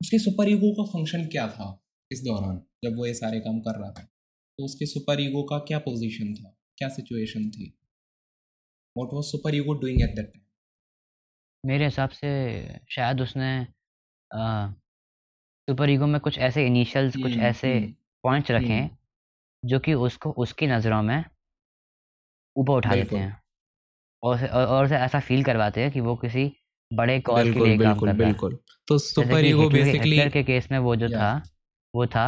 उसके 0.00 0.18
सुपर 0.18 0.48
ईगो 0.50 0.72
का 0.74 0.84
फ़ंक्शन 0.92 1.26
क्या 1.26 1.46
था 1.48 1.68
इस 2.10 2.22
दौरान 2.22 2.60
जब 2.84 2.96
वो 2.96 3.06
ये 3.06 3.14
सारे 3.14 3.40
काम 3.40 3.60
कर 3.60 3.78
रहा 3.80 3.90
था? 3.90 4.02
तो 4.02 4.64
उसके 4.64 4.86
सुपर 4.86 5.20
ईगो 5.20 5.42
का 5.42 5.58
क्या 5.68 5.78
पोजीशन 5.80 6.34
था? 6.34 6.56
क्या 6.78 6.88
सिचुएशन 6.88 7.48
थी? 7.50 7.66
What 8.96 9.14
was 9.14 9.24
super 9.24 9.54
ego 9.54 9.74
doing 9.80 10.02
at 10.02 10.16
that 10.16 10.26
time 10.26 10.44
मेरे 11.64 11.84
हिसाब 11.84 12.10
से 12.12 12.30
शायद 12.90 13.20
उसने 13.20 13.50
सुपर 15.68 15.90
ईगो 15.90 16.06
में 16.06 16.20
कुछ 16.20 16.38
ऐसे 16.38 16.66
इनिशियल्स 16.66 17.16
कुछ 17.16 17.32
हम्म, 17.32 17.42
ऐसे 17.42 17.94
पॉइंट्स 18.24 18.50
रखे 18.50 18.72
हैं 18.72 18.98
जो 19.62 19.78
कि 19.78 19.94
उसको 20.06 20.30
उसकी 20.30 20.66
नज़रों 20.66 21.02
में 21.02 21.24
ऊपर 22.56 22.72
उठा 22.72 22.94
देते 22.94 23.16
हैं। 23.16 23.40
और 24.22 24.34
उसे 24.34 24.46
और 24.46 24.84
उसे 24.84 24.96
ऐसा 24.96 25.20
फील 25.20 25.42
करवाते 25.44 25.80
हैं 25.80 25.90
कि 25.90 26.00
वो 26.00 26.14
किसी 26.16 26.50
बड़े 26.90 27.18
कॉज 27.20 27.50
के 27.54 27.60
लिए 27.60 27.78
काम 27.78 27.98
कर 27.98 28.06
रहा 28.06 28.12
है। 28.12 28.18
बिल्कुल। 28.18 28.58
तो 28.88 28.98
सुपर 28.98 29.44
ईगो 29.44 29.68
बेसिकली 29.70 30.28
के 30.30 30.42
केस 30.42 30.68
में 30.72 30.78
वो 30.78 30.96
जो 30.96 31.08
था 31.08 31.32
वो 31.94 32.06
था 32.06 32.26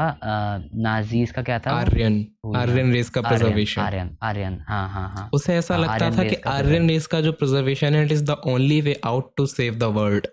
नाजीज 0.74 1.30
का 1.30 1.42
क्या 1.42 1.58
था? 1.58 1.70
आर्यन 1.70 2.26
आर्यन 2.56 2.92
रेस 2.92 3.08
का 3.10 3.20
प्रिजर्वेशन 3.22 3.80
आर्यन 3.82 4.16
आर्यन 4.22 4.58
हाँ 4.68 4.88
हाँ 4.88 5.08
हाँ। 5.10 5.28
उसे 5.32 5.54
ऐसा 5.54 5.74
हाँ 5.74 5.82
लगता 5.82 6.10
था 6.16 6.24
कि 6.28 6.36
आर्यन 6.46 6.88
रेस 6.88 7.06
का 7.06 7.20
जो 7.20 7.32
प्रिजर्वेशन 7.32 7.94
है 7.94 8.04
it 8.04 8.12
is 8.12 8.24
the 8.24 8.36
only 8.46 8.80
way 8.80 9.00
out 9.04 9.32
to 9.36 9.46
save 9.46 9.78
the 9.78 9.82
world 9.96 10.26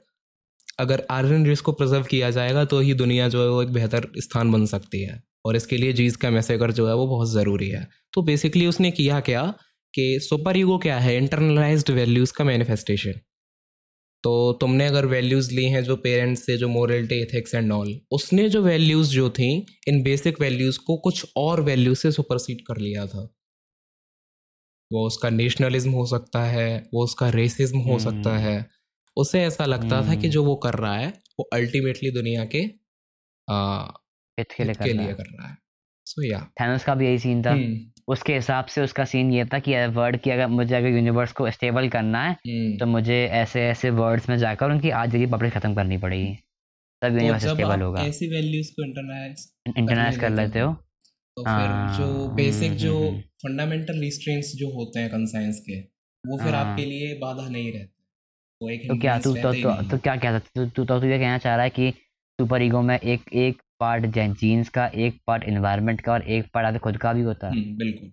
अगर 0.80 1.06
आर्यन 1.12 1.46
रेस 1.46 1.62
को 1.62 1.72
प्रिजर्व 1.72 2.04
किया 2.04 2.30
जाएगा 2.32 2.64
तो 2.66 2.80
ही 2.80 2.94
दुनिया 2.94 3.28
जो 3.30 3.42
है 3.44 3.50
वो 3.50 3.62
एक 3.64 3.70
बेहतर 3.74 4.08
स्थान 4.20 4.52
बन 4.52 4.66
सकती 4.68 5.02
है। 5.02 5.22
और 5.46 5.56
इसके 5.56 5.78
लिए 5.78 5.94
जीज 5.94 6.16
का 6.16 6.30
मैसेकर 6.30 6.72
जो 6.72 6.88
है 6.88 6.94
वो 6.96 7.08
बहुत 7.08 7.30
ज़रूरी 7.30 7.70
है। 7.70 7.88
तो 8.14 8.22
बेसिकली 8.22 8.68
उसने 8.68 8.92
किया 8.92 9.20
क्या 9.22 9.44
कि 9.94 10.20
सुपर 10.22 10.58
ईगो 10.58 10.78
क्या 10.78 10.98
है? 11.00 11.16
इंटरनलाइज्ड 11.18 11.90
वैल्यूज़ 11.92 12.34
का 12.34 12.44
मैनिफेस्टेशन 12.44 13.20
तो 14.24 14.32
तुमने 14.62 14.86
अगर 14.88 15.06
वैल्यूज़ 15.06 15.52
ली 15.54 15.66
हैं 15.66 15.84
जो 15.84 15.96
पेरेंट्स 15.98 16.46
से 16.46 16.56
जो 16.58 16.68
मोरलिटी 16.70 17.16
एथिक्स 17.22 17.56
एंड 17.56 17.72
ऑल 17.72 17.90
उसने 18.12 18.48
जो 18.50 18.62
वैल्यूज़ 18.64 19.10
जो 19.10 19.30
थी 19.30 19.50
इन 19.88 20.02
बेसिक 20.04 20.40
वैल्यूज़ 20.42 20.80
को 20.88 20.98
कुछ 20.98 21.26
और 21.38 21.62
वैल्यूज़ 21.62 22.00
से 22.00 22.12
सुपरसीड 22.12 22.62
कर 22.68 22.78
लिया 22.78 23.06
था। 23.08 23.24
वो 24.92 25.06
उसका 25.08 25.30
नेशनलिज्म 25.30 25.92
हो 25.92 26.06
सकता 26.06 26.44
है 26.44 26.68
वो 26.94 27.04
उसका 27.04 27.30
रेसिज्म 27.30 27.80
हो 27.82 28.00
सकता 28.00 28.30
हम्म। 28.30 28.40
है। 28.40 28.66
उसे 29.18 29.42
ऐसा 29.44 29.66
लगता 29.66 30.02
था 30.02 30.06
कि 30.06 30.16
हम्म। 30.16 30.30
जो 30.30 30.44
वो 30.44 30.56
कर 30.56 30.74
रहा 30.74 30.96
है 30.98 31.08
वो 31.40 31.50
अल्टीमेटली 31.54 32.12
दुनिया 32.12 32.46
के 32.46 32.64
आ, 33.48 33.86
के 34.38 34.64
लिए 34.64 34.74
कर 34.74 34.84
के 34.84 34.92
रहा 34.92 35.02
लिए 35.02 35.08
है। 35.08 35.14
कर 35.14 35.24
रहा 35.24 35.48
है। 35.48 35.58
सो 36.06 36.24
या 36.24 36.40
थैनोस 36.62 36.84
का 36.84 36.96
भी 36.96 37.06
यही 37.06 37.20
सीन 37.20 37.44
था। 37.46 37.52
हम्म। 37.52 37.80
उसके 38.08 38.34
हिसाब 38.36 38.66
से 38.66 38.82
उसका 38.82 39.06
सीन 39.06 39.32
ये 39.34 39.46
था 39.46 39.60
कि 39.60 39.76
वर्ड 39.88 40.18
की 40.18 40.30
अगर 40.30 40.48
मुझे 40.48 40.76
अगर 40.76 40.88
यूनिवर्स 40.88 41.32
को 41.32 41.50
स्टेबल 41.52 41.90
करना 41.90 42.24
है 42.24 42.34
तो 42.34 42.86
हम्म 42.86 42.92
मुझे 42.92 43.24
ऐसे 43.34 43.62
ऐसे 43.68 43.90
वर्ड्स 43.90 44.30
में 44.30 44.38
जाकर 44.38 44.72
उनकी 44.72 44.90
आज 45.02 45.12
की 45.12 45.26
पब्लिश 45.26 45.54
खत्म 45.54 45.74
करनी 45.76 45.98
पड़ेगी। 45.98 46.34
तब 47.02 47.10
तो 47.10 47.14
यूनिवर्स 47.16 47.46
स्टेबल 47.48 47.82
होगा। 47.82 48.02
ऐसी 48.02 48.28
वैल्यूज़ 48.28 48.72
को 48.72 48.86
इंटरनाइज 48.86 49.48
इंटरनाइज 49.78 50.18
कर 50.18 50.30
लेते 50.30 50.60
हो। 50.60 50.74
तो 51.38 51.44
फिर 51.44 51.70
जो 51.98 52.06
हाँ 52.28 52.36
बेसिक 52.36 52.74
जो 52.76 52.98
हम्म 52.98 53.08
हम्म। 53.08 53.22
फंडामेंटल 53.44 54.00
रिस्ट्रेंट्स 54.02 54.52
जो 54.56 54.70
होते 54.70 55.00
हैं 55.00 55.10
कंसाइंस 55.10 55.60
के 55.60 55.80
वो 56.24 56.38
फिर 56.44 56.54
आपके 56.56 56.82
हाँ 56.82 56.90
लिए 56.90 57.14
बाधा 57.20 57.48
नहीं 57.50 57.72
रहते। 57.74 57.92
तो 58.68 59.00
क्या 59.00 59.20
तू 59.20 59.34
तो 59.34 59.54
तो, 59.54 59.90
तो 59.90 59.98
क्या 59.98 60.16
कहता 60.16 60.40
तू 60.40 60.66
तू 60.66 60.86
तो 60.86 61.06
ये 61.06 61.20
कहना 61.20 61.38
चाह 61.38 61.56
रहा 61.56 61.64
है 61.64 61.70
कि 61.70 61.92
सुपर 62.40 62.62
ईगो 62.62 62.82
में 62.82 63.00
एक 63.00 63.34
एक 63.34 63.62
पार्ट 63.80 64.06
जीन्स 64.06 64.70
का 64.70 64.88
एक 64.88 65.20
पार्ट 65.28 65.44
एनवायरनमेंट 65.44 66.02
का 66.02 66.14
और 66.14 66.22
एक 66.28 66.46
पार्ट 66.54 66.78
खुद 66.78 66.98
का 66.98 67.14
भी 67.14 67.22
होता 67.22 67.48
है? 67.48 67.54
हम्म 67.54 67.78
बिल्कुल। 67.78 68.12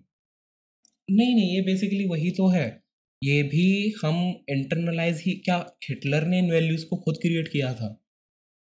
नहीं 1.11 1.35
नहीं 1.35 1.55
ये 1.55 1.61
बेसिकली 1.61 2.07
वही 2.07 2.31
तो 2.31 2.47
है। 2.47 2.81
ये 3.23 3.43
भी 3.43 3.93
हम 4.05 4.15
इंटरनलाइज 4.49 5.23
ही 5.25 5.31
क्या 5.31 5.71
हिटलर 5.89 6.25
ने 6.25 6.39
इन 6.39 6.51
वैल्यूज़ 6.51 6.85
को 6.85 6.95
खुद 6.95 7.15
क्रिएट 7.21 7.47
किया 7.47 7.73
था? 7.73 8.03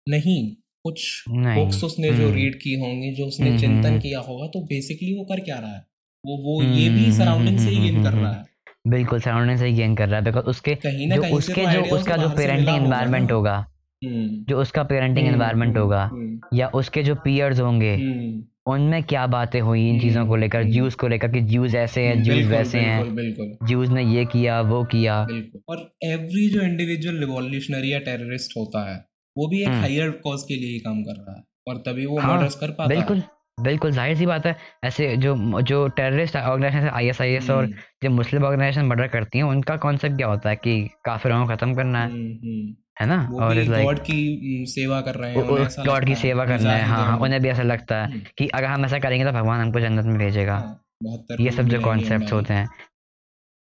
नहीं। 0.09 0.57
कुछ 0.83 1.25
बुक्स 1.29 1.85
उसने 1.85 2.09
जो 2.09 2.25
हम्म। 2.25 2.35
रीड 2.35 2.55
की 2.55 2.75
होंगी 2.75 3.15
जो 3.15 3.27
उसने 3.27 3.49
हम्म 3.49 3.59
हम्म 3.59 3.75
चिंतन 3.75 3.89
हम्म। 3.89 4.01
किया 4.01 4.21
होगा 4.21 4.47
तो 4.47 4.61
बेसिकली 4.61 5.19
वो 5.19 5.25
कर 5.25 5.41
क्या 5.41 5.59
रहा 5.59 5.75
है? 5.75 5.87
वो 6.27 6.37
वो 6.37 6.63
ये 6.63 6.89
भी 6.89 7.05
हम्म 7.05 7.19
सराउंडिंग 7.19 7.59
से 7.59 7.69
ही 7.69 7.77
हम्म 7.77 7.91
गेन 7.91 8.03
कर 8.03 8.11
हम्म 8.11 8.21
रहा 8.21 8.31
हम्म। 8.31 8.41
है। 8.41 8.56
बिल्कुल 8.87 9.21
सराउंडिंग 9.21 9.59
से 9.59 9.67
ही 9.67 9.73
गेन 9.73 9.95
कर 9.97 10.09
रहा 10.09 10.19
है 10.19 10.25
बिकॉज़ 10.25 10.45
उसके 10.47 10.75
कहीं 10.75 11.11
जो 11.11 11.23
कहीं 11.23 11.35
उसके 11.35 11.65
तो 11.65 11.71
जो 11.73 11.97
उसका 11.97 12.17
जो 12.17 12.29
पेरेंटिंग 12.29 12.69
होगा 12.69 12.85
एनवायरनमेंट 12.85 13.33
होगा 13.33 13.57
हम्म। 14.03 14.45
जो 14.49 14.61
उसका 14.61 14.83
पेरेंटिंग 14.85 15.27
हम्म 15.27 15.35
एनवायरनमेंट 15.35 15.71
हम्म 15.71 15.83
होगा 15.83 16.03
हम्म। 16.05 16.57
या 16.59 16.69
उसके 16.75 17.03
जो 17.03 17.15
पीयर्स 17.15 17.61
होंगे 17.61 17.95
हम्म। 17.95 18.43
उनमें 18.67 19.03
क्या 19.03 19.27
बातें 19.27 19.61
हुई 19.61 19.89
इन 19.89 20.01
चीज़ों 20.01 20.25
को 20.27 20.33
हम्म 20.33 20.41
लेकर 20.41 20.61
हम्म। 20.61 20.73
ज्यूस 20.73 20.95
को 20.95 21.09
लेकर 21.09 21.29
कि 21.33 21.41
ज्यूस 21.41 21.75
ऐसे 21.75 22.03
हैं 22.03 22.13
हम्म, 22.15 22.25
ज्यूस 22.25 22.45
वैसे 22.45 22.79
हैं। 22.79 23.15
बिल्कुल 23.15 23.17
बिल्कुल। 23.17 23.67
ज्यूस 23.69 23.89
ने 23.89 24.03
ये 24.05 24.25
किया 24.25 24.61
वो 24.61 24.83
किया। 24.85 25.21
और 25.69 25.91
एवरी 26.05 26.49
जो 26.51 26.63
इंडिविजुअल 26.63 27.19
रिवॉल्यूशनरी 27.19 27.93
या 27.93 27.99
टेररिस्ट 27.99 28.57
होता 28.57 28.91
है 28.91 28.97
वो 29.37 29.49
भी 29.49 29.61
एक 29.63 29.69
हम्म। 29.69 29.81
हायर 29.81 30.11
कॉज 30.25 30.43
के 30.43 30.55
लिए 30.55 30.73
ही 30.73 30.79
काम 30.79 31.03
कर 31.03 31.17
रहा 31.17 31.37
है 31.37 31.43
और 31.69 31.83
तभी 31.87 32.07
वो 32.07 32.19
हाँ 32.19 32.35
मर्डर्स 32.35 32.55
कर 32.55 32.71
पाता 32.71 32.95
है। 32.95 33.21
बिल्कुल 33.59 33.91
ज़ाहिर 33.91 34.17
सी 34.17 34.27
बात 34.27 34.47
है 34.47 34.57
ऐसे 34.85 35.17
जो 35.17 35.35
जो 35.63 35.87
terrorist 35.91 36.37
organisation 36.37 36.89
I 36.89 37.07
S 37.09 37.21
I 37.21 37.31
S 37.31 37.49
और 37.51 37.65
हम्म। 37.65 37.77
जो 38.03 38.11
मुस्लिम 38.11 38.45
ऑर्गेनाइजेशन 38.45 38.87
मर्डर 38.87 39.07
करती 39.09 39.39
हैं 39.39 39.45
उनका 39.45 39.77
कॉन्सेप्ट 39.77 40.17
क्या 40.17 40.27
होता 40.27 40.51
है 40.51 40.57
कि 40.57 40.75
काफिरों 41.05 41.41
को 41.41 41.55
खत्म 41.55 41.75
करना 41.75 42.01
है 42.01 42.11
हम्म 42.11 42.33
हम्म। 42.43 42.75
है 43.01 43.07
ना? 43.07 43.17
और 43.37 43.63
गॉड 43.65 43.99
की 43.99 44.19
हम्म, 44.35 44.65
सेवा 44.65 45.01
कर 45.01 45.15
रहे 45.15 45.33
हैं 45.33 45.87
गॉड 45.87 46.07
की 46.07 46.15
सेवा 46.15 46.45
करना 46.47 46.73
है 46.73 46.83
हाँ 46.85 47.05
हाँ 47.07 47.19
उन्हें 47.19 47.41
भी 47.43 47.49
ऐसा 47.49 47.63
लगता 47.63 48.03
है 48.05 48.21
कि 48.39 48.49
अगर 48.49 48.67
हम 48.67 48.85
ऐसा 48.85 48.99
करेंगे 48.99 49.25
तो 49.25 49.33
भगवान 49.33 49.61
हमको 49.61 49.81
जन्नत 49.81 50.05
में 50.05 50.19
भेजेगा। 50.19 50.55
हाँ 50.55 51.37
ये 51.41 51.51
सब 51.51 51.69
जो 51.69 51.81
कॉन्सेप्ट 51.81 52.33
होते 52.33 52.55
हैं 52.55 52.69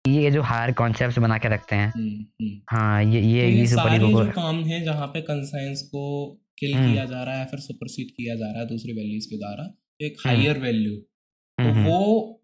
ये 0.06 0.32
जो 0.32 0.42
हायर 0.42 0.72
कॉन्सेप्ट 0.74 1.20
बना 1.20 1.38
के 1.38 1.50
रखते 1.50 1.76
हैं। 1.76 2.64
हाँ 2.72 3.04
ये 3.04 3.22
ये 3.22 3.42
तो 3.42 3.48
ये 3.48 3.60
ये 3.60 3.66
सारे 3.68 4.00
जो 4.00 4.26
काम 4.32 4.64
हैं 4.64 4.84
जहाँ 4.84 5.08
पे 5.08 5.22
कंसाइंस 5.22 5.82
को 5.82 6.04
किल 6.58 6.74
हम्म। 6.74 6.92
किया 6.92 7.06
जा 7.06 7.24
रहा 7.24 7.40
है 7.40 7.46
फिर 7.46 7.60
सुपरसीड 7.60 8.12
किया 8.12 8.36
जा 8.36 8.52
रहा 8.52 8.62
है 8.62 8.68
दूसरी 8.68 8.94
वैल्यूज़ 8.94 9.28
के 9.30 9.38
द्वारा 9.38 9.66
एक 10.00 10.18
हम्म। 10.20 10.36
हायर 10.36 10.60
वैल्यू 10.60 10.96
तो 10.96 11.64
हम्म 11.64 11.74
हम्म। 11.74 11.88
वो 11.88 12.40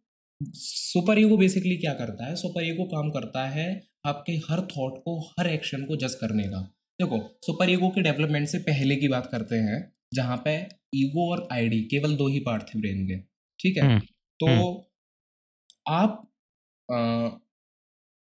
सुपर 0.56 1.20
ईगो 1.20 1.38
बेसिकली 1.38 1.78
क्या 1.78 1.94
करता 1.94 2.26
है? 2.26 2.36
सुपर 2.36 2.64
ईगो 2.66 2.84
काम 2.88 3.10
करता 3.12 3.48
है 3.50 3.68
आपके 4.08 4.34
हर 4.50 4.62
थॉट 4.68 4.98
को 5.06 5.18
हर 5.30 5.48
एक्शन 5.48 5.84
को 5.86 5.96
जज 5.98 6.14
करने 6.16 6.44
का। 6.44 6.62
देखो 7.00 7.18
सुपर 7.46 7.70
ईगो 7.70 7.90
के 7.90 8.02
डेवलपमेंट 8.02 8.48
से 8.48 8.60
पहले 8.68 8.96
की 8.96 9.08
बात 9.08 9.30
करते 9.32 9.56
हैं 9.66 9.80
जहाँ 10.14 10.38
पे 10.46 10.56
ईगो 10.96 11.30
और 11.32 11.48
आईडी 11.54 11.82
केवल 11.92 12.16
दो 12.16 12.28
ही 12.28 12.40
पार्ट 12.46 12.64
थे 12.70 12.80
ब्रेन 12.80 13.06
के 13.08 13.18
ठीक 13.60 13.78
है? 13.78 13.84
हम्म 13.84 14.00
तो 14.40 14.48
हम्म। 14.48 15.94
आप 15.94 16.26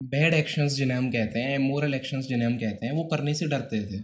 बैड 0.02 0.34
एक्शंस 0.34 0.74
जिन्हें 0.74 0.98
हम 0.98 1.10
कहते 1.12 1.39
हैं 1.39 1.58
मोरल 1.60 1.93
एक्शंस 1.93 2.26
जिन्हें 2.28 2.48
हम 2.48 2.58
कहते 2.58 2.86
हैं 2.86 2.93
वो 2.93 3.04
करने 3.12 3.34
से 3.34 3.48
डरते 3.48 3.82
थे। 3.84 3.96
हम्म 3.96 4.04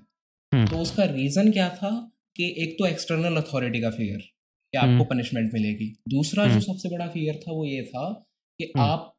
तो 0.56 0.78
उसका 0.78 1.04
रीजन 1.04 1.52
क्या 1.52 1.70
था 1.70 2.12
कि 2.36 2.56
एक 2.58 2.76
तो 2.80 2.86
एक्सटर्नल 2.86 3.36
अथॉरिटी 3.36 3.82
का 3.82 3.90
फियर 3.90 4.18
कि 4.18 4.78
आपको 4.78 4.90
हम्म 4.90 5.04
पनिशमेंट 5.04 5.54
मिलेगी। 5.54 6.02
दूसरा 6.10 6.46
जो 6.46 6.50
हम्म। 6.50 6.60
सबसे 6.60 6.90
बड़ा 6.90 7.08
फियर 7.08 7.36
था 7.36 7.52
वो 7.52 7.66
ये 7.66 7.84
था 7.84 8.26
कि 8.60 8.64
हम्म। 8.64 8.86
आप 8.86 9.18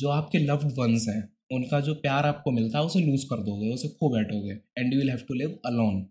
जो 0.00 0.08
आपके 0.08 0.38
लव्ड 0.38 0.72
वंस 0.78 1.06
हैं 1.08 1.36
उनका 1.52 1.80
जो 1.80 1.94
प्यार 1.94 2.26
आपको 2.26 2.50
मिलता 2.50 2.78
है 2.78 2.84
उसे 2.84 3.00
लूज 3.00 3.24
कर 3.24 3.36
दोगे 3.36 3.74
उसे 3.74 3.88
खो 3.88 4.08
बैठोगे 4.08 4.52
and 4.52 4.92
you 4.92 4.98
will 4.98 5.10
have 5.10 5.18
to 5.18 5.34
live 5.34 5.58
alone 5.66 6.06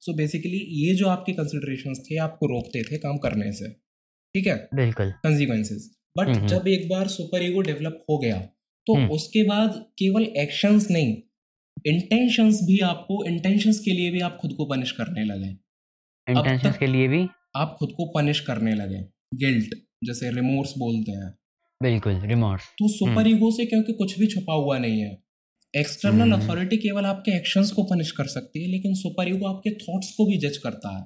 so 0.00 0.14
basically 0.14 0.56
ये 0.56 0.94
जो 0.94 1.08
आपके 1.08 1.32
कंसिडरेशन 1.32 1.94
थे 1.94 2.16
आपको 2.16 2.46
रोकते 2.46 2.82
थे 2.82 2.98
काम 2.98 3.18
करने 3.18 3.52
से। 3.52 3.68
ठीक 4.34 4.46
है? 4.46 4.68
बिल्कुल। 4.74 5.10
Consequences 5.10 5.96
but 6.18 6.26
hmm 6.26 6.38
hmm. 6.38 6.46
जब 6.46 6.68
एक 6.68 6.88
बार 6.88 7.08
सुपर 7.08 7.42
ईगो 7.42 7.60
डेवलप 7.60 8.04
हो 8.10 8.18
गया 8.18 8.40
तो 8.86 8.94
हम्म। 8.94 9.10
उसके 9.10 9.42
बाद 9.42 9.84
केवल 9.98 10.22
एक्शंस 10.22 10.90
नहीं 10.90 11.16
इंटेंशंस 11.84 12.60
भी 12.62 12.78
आपको 12.78 13.24
इंटेंशंस 13.24 13.78
के 13.78 13.90
लिए 13.90 14.10
भी 14.10 14.20
आप 14.20 14.36
खुद 14.40 14.52
को 14.52 14.64
पनिश 14.64 14.92
करने 14.92 15.24
लगे 15.24 15.48
इंटेंशंस 16.26 16.76
के 16.78 16.86
लिए 16.86 17.08
भी? 17.08 17.26
आप 17.56 17.76
खुद 17.78 17.88
को 17.96 18.06
पनिश 18.14 18.40
करने 18.40 18.74
लगे 18.74 19.00
गिल्ट 19.34 19.74
जैसे 20.04 20.30
रिमोर्स 20.30 20.72
बोलते 20.78 21.12
हैं। 21.12 21.30
बिल्कुल 21.82 22.20
रिमोर्स 22.20 22.62
तो 22.78 22.88
सुपर 22.88 23.10
हम्म। 23.12 23.26
ईगो 23.28 23.50
से 23.50 23.66
क्योंकि 23.66 23.92
कुछ 23.92 24.18
भी 24.18 24.26
छुपा 24.26 24.54
हुआ 24.54 24.78
नहीं 24.78 25.00
है। 25.00 25.22
एक्सटर्नल 25.74 26.32
हम्म। 26.32 26.46
अथॉरिटी 26.46 26.76
केवल 26.76 27.04
आपके 27.04 27.36
एक्शंस 27.36 27.70
को 27.70 27.82
पनिश 27.82 28.10
कर 28.10 28.26
सकती 28.26 28.62
है 28.62 28.70
लेकिन 28.70 28.94
सुपर 28.94 29.28
ईगो 29.28 29.46
आपके 29.46 29.70
थॉट्स 29.70 30.14
को 30.16 30.26
भी 30.26 30.36
जज 30.38 30.56
करता 30.56 30.96
है। 30.98 31.02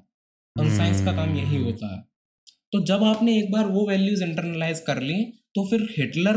कंसाइंस 0.57 1.05
का 1.05 1.13
काम 1.13 1.37
यही 1.37 1.57
हम्म। 1.57 1.65
होता 1.65 1.95
है। 1.95 2.03
तो 2.73 2.85
जब 2.85 3.05
आपने 3.05 3.39
एक 3.39 3.51
बार 3.53 3.67
वो 3.67 3.89
वैल्यूज़ 3.89 4.25
इंटरनलाइज 4.25 4.81
कर 4.81 5.03
ली 5.03 5.23
तो 5.55 5.69
फिर 5.69 5.83
हिटलर 5.99 6.37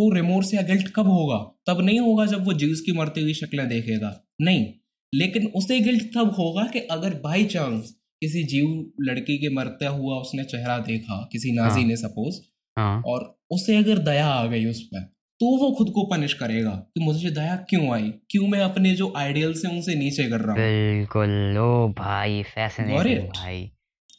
को 0.00 0.14
रिमोर्स 0.14 0.54
या 0.54 0.62
गिल्ट 0.62 0.88
कब 0.96 1.06
होगा? 1.06 1.38
तब 1.66 1.80
नहीं 1.80 2.00
होगा 2.00 2.26
जब 2.26 2.44
वो 2.44 2.52
ज्यूस 2.52 2.80
की 2.80 2.92
मरती 2.92 3.20
हुई 3.20 3.34
शक्लें 3.34 3.68
देखेगा। 3.68 4.24
नहीं 4.40 4.66
लेकिन 5.14 5.46
उसे 5.46 5.80
गिल्ट 5.80 6.02
तब 6.02 6.34
होगा 6.38 6.64
कि 6.64 6.78
अगर 6.78 7.14
बाई 7.14 7.44
चांस 7.44 7.94
किसी 8.22 8.42
जीव 8.44 8.92
लड़की 9.00 9.38
के 9.38 9.48
मरता 9.54 9.88
हुआ 9.88 10.16
उसने 10.16 10.44
चेहरा 10.44 10.78
देखा 10.78 11.28
किसी 11.32 11.52
नाजी 11.52 11.80
हाँ। 11.80 11.88
ने 11.88 11.96
सपोज़ 11.96 12.40
हाँ। 12.78 13.02
और 13.06 13.40
उसे 13.50 13.76
अगर 13.76 13.98
दया 13.98 14.26
आ 14.26 14.46
गई 14.46 14.66
उस 14.66 14.82
पर 14.82 15.00
तो 15.40 15.46
वो 15.46 15.70
खुद 15.74 15.90
को 15.90 16.02
पनिश 16.06 16.32
करेगा 16.34 16.70
कि 16.70 17.04
मुझे 17.04 17.30
दया 17.30 17.56
क्यों 17.56 17.94
आई? 17.94 18.12
क्यों 18.30 18.46
मैं 18.48 18.60
अपने 18.60 18.94
जो 18.94 19.12
आइडियल्स 19.16 19.64
हैं 19.64 19.72
उनसे 19.72 19.94
नीचे 19.94 20.24
कर 20.24 20.40
रहा 20.40 20.52
हूँ? 20.52 20.60
बिल्कुल 20.60 21.58
ओ 21.58 21.88
भाई 21.88 22.42
फैसिनेटिंग 22.42 23.28
भाई 23.28 23.70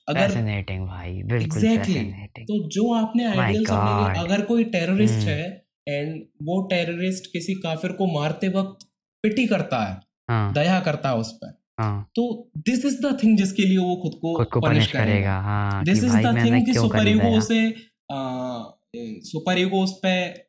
अगर 0.08 0.32
भाई 0.86 1.22
बिल्कुल 1.24 1.62
फैसिनेटिंग 1.62 2.14
तो 2.44 2.70
जो 2.70 2.94
आपने 2.94 3.24
गॉड 3.64 4.18
अगर 4.18 4.42
कोई 4.42 4.64
टेररिस्ट 4.64 5.14
हम्म। 5.14 5.28
है 5.28 5.69
एंड 5.88 6.22
वो 6.44 6.62
टेररिस्ट 6.68 7.32
किसी 7.34 7.54
काफिर 7.64 7.92
को 7.92 8.08
मारते 8.14 8.48
वक्त 8.50 8.86
पिटी 9.24 9.46
करता 9.48 9.84
है 9.84 9.96
हाँ। 10.30 10.54
दया 10.54 10.80
करता 10.80 11.10
है 11.10 11.16
उस 11.18 11.32
पर। 11.34 11.58
हाँ। 11.80 12.10
तो 12.16 12.24
दिस 12.58 12.86
इज़ 12.86 13.00
द 13.02 13.18
थिंग 13.24 13.38
जिसके 13.38 13.64
लिए 13.64 13.78
वो 13.78 13.96
खुद 13.96 14.20
को 14.22 14.36
खुद 14.38 14.48
को 14.54 14.62
पनिश 14.62 14.92
करेगा। 14.92 15.40
हाँ 15.42 15.84
दिस 15.84 16.04
इज़ 16.04 16.16
द 16.18 16.36
थिंग 16.38 16.66
कि 16.66 16.74
सुपर 16.74 17.08
ईगो 17.08 17.38
उसे 17.38 17.62
सुपर 19.26 19.60
ईगो 19.60 19.84
उस 19.84 19.94
पर 20.06 20.48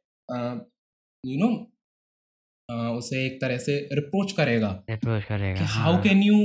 यू 1.24 1.36
नो 1.38 1.48
उसे 2.98 3.24
एक 3.26 3.40
तरह 3.40 3.58
से 3.58 3.76
रिप्रोच 3.92 4.32
करेगा। 4.32 4.68
अप्रोच 4.90 5.24
करेगा 5.24 5.64
हाउ 5.68 6.02
कैन 6.02 6.22
यू 6.22 6.36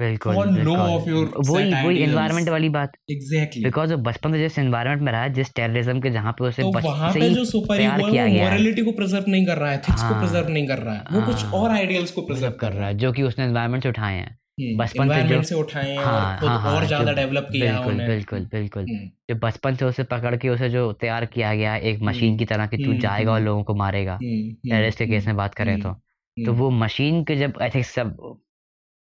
बिल्कुल 0.00 0.34
वही 0.34 1.72
वही 1.74 2.02
एनवायरनमेंट 2.02 2.48
वाली 2.48 2.68
बात। 2.68 2.92
एग्जैक्टली 3.10 3.64
बिकॉज़ 3.64 3.94
वो 3.94 3.98
बचपन 4.02 4.32
से 4.32 4.38
जिस 4.38 4.58
एनवायरनमेंट 4.58 5.02
में 5.02 5.12
रहा 5.12 5.22
है 5.22 5.32
जिस 5.32 5.54
टेररिज्म 5.54 6.00
के 6.00 6.10
जहाँ 6.10 6.32
पे 6.32 6.44
उसे 6.44 6.62
तो 6.62 6.70
वहाँ 6.80 7.12
पे 7.12 7.28
जो 7.30 7.44
सुपर 7.44 7.76
तैयार 7.76 8.00
है 8.00 8.24
वो 8.28 8.44
मॉरलिटी 8.44 8.82
को 8.82 8.92
प्रिजर्व 8.92 9.24
नहीं 9.28 9.46
कर 9.46 9.56
रहा 9.56 9.70
है 9.70 9.76
एथिक्स 9.76 10.00
को 10.00 10.08
हाँ, 10.08 10.20
प्रिजर्व 10.20 10.48
नहीं 10.48 10.66
कर 10.66 10.78
रहा 10.78 10.94
है। 10.94 11.04
वो 11.12 11.26
कुछ 11.26 11.44
हाँ, 11.44 11.52
और 11.52 11.70
आइडियल्स 11.70 12.10
को 12.10 12.22
प्रिजर्व 12.22 12.52
कर 12.52 12.72
रहा 12.72 12.86
है। 12.86 12.94
जो 12.94 13.12
कि 13.12 13.22
उसने 13.22 13.44
एनवायरनमेंट 13.44 13.82
से 13.82 13.88
उठाए 13.88 14.16
हैं। 14.16 14.36
बचपन 14.76 15.08
से 15.08 15.22
जो- 15.28 15.44
से 15.44 15.54
उठाए 15.54 15.94
हाँ, 15.96 16.38
और 16.38 16.74
और 16.74 16.86
ज़्यादा 16.86 17.12
डेवलप 17.12 17.48
किया 17.52 17.80
बिल्कुल 17.80 18.06
बिल्कुल 18.06 18.40
बिल्कुल। 18.52 18.82
हम्म, 18.82 19.08
जो 19.30 19.34
बचपन 19.34 19.74
से 19.74 19.84
उसे 19.84 20.02
पकड़ 20.04 20.36
के 20.36 20.48
उसे 20.48 20.68
जो 20.68 20.92
तैयार 20.92 21.24
किया 21.26 21.54
गया 21.54 21.72
है 21.72 21.80
एक 21.82 22.02
मशीन 22.02 22.28
हम्म, 22.28 22.38
की 22.38 22.44
तरह 22.44 22.66
कि 22.66 22.76
तू 22.76 22.90
हम्म, 22.90 23.00
जाएगा 23.00 23.30
और 23.30 23.36
हम्म, 23.36 23.46
लोगों 23.46 23.62
को 23.64 23.74
मारेगा 23.74 24.14
हम्म, 24.14 24.34
हम्म, 24.34 24.70
टेररिस्ट 24.70 24.98
के 24.98 25.06
केस 25.06 25.22
हम्म, 25.22 25.30
में 25.30 25.36
बात 25.36 25.54
करें 25.54 25.72
हम्म, 25.72 25.82
तो। 25.82 25.90
तो 25.90 26.50
हम्म, 26.50 26.60
वो 26.60 26.70
मशीन 26.70 27.24
के 27.24 27.36
जब 27.36 27.52
एथिक्स 27.62 27.90
सब 27.90 28.16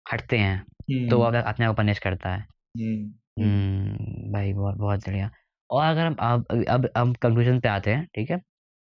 हटते 0.06 0.38
हैं 0.38 0.56
हम्म, 0.56 0.75
तो 0.89 1.17
वो 1.17 1.24
अपने 1.24 1.41
अपने 1.41 1.65
आप 1.65 1.76
को 1.76 1.78
पनिश 1.78 2.00
करता 2.00 2.30
है। 2.30 2.39
हम्म, 2.39 3.43
हम्म, 3.43 4.32
भाई 4.34 4.54
बहुत 4.54 4.76
बहुत 4.78 5.08
बढ़िया। 5.08 5.30
और 5.69 5.86
अगर 5.86 6.06
हम 6.06 6.15
अब 6.15 6.65
अब 6.69 6.89
हम 6.98 7.13
कंक्लूजन 7.15 7.60
पे 7.60 7.69
आते 7.69 7.91
हैं 7.91 8.06
ठीक 8.15 8.32
है? 8.32 8.38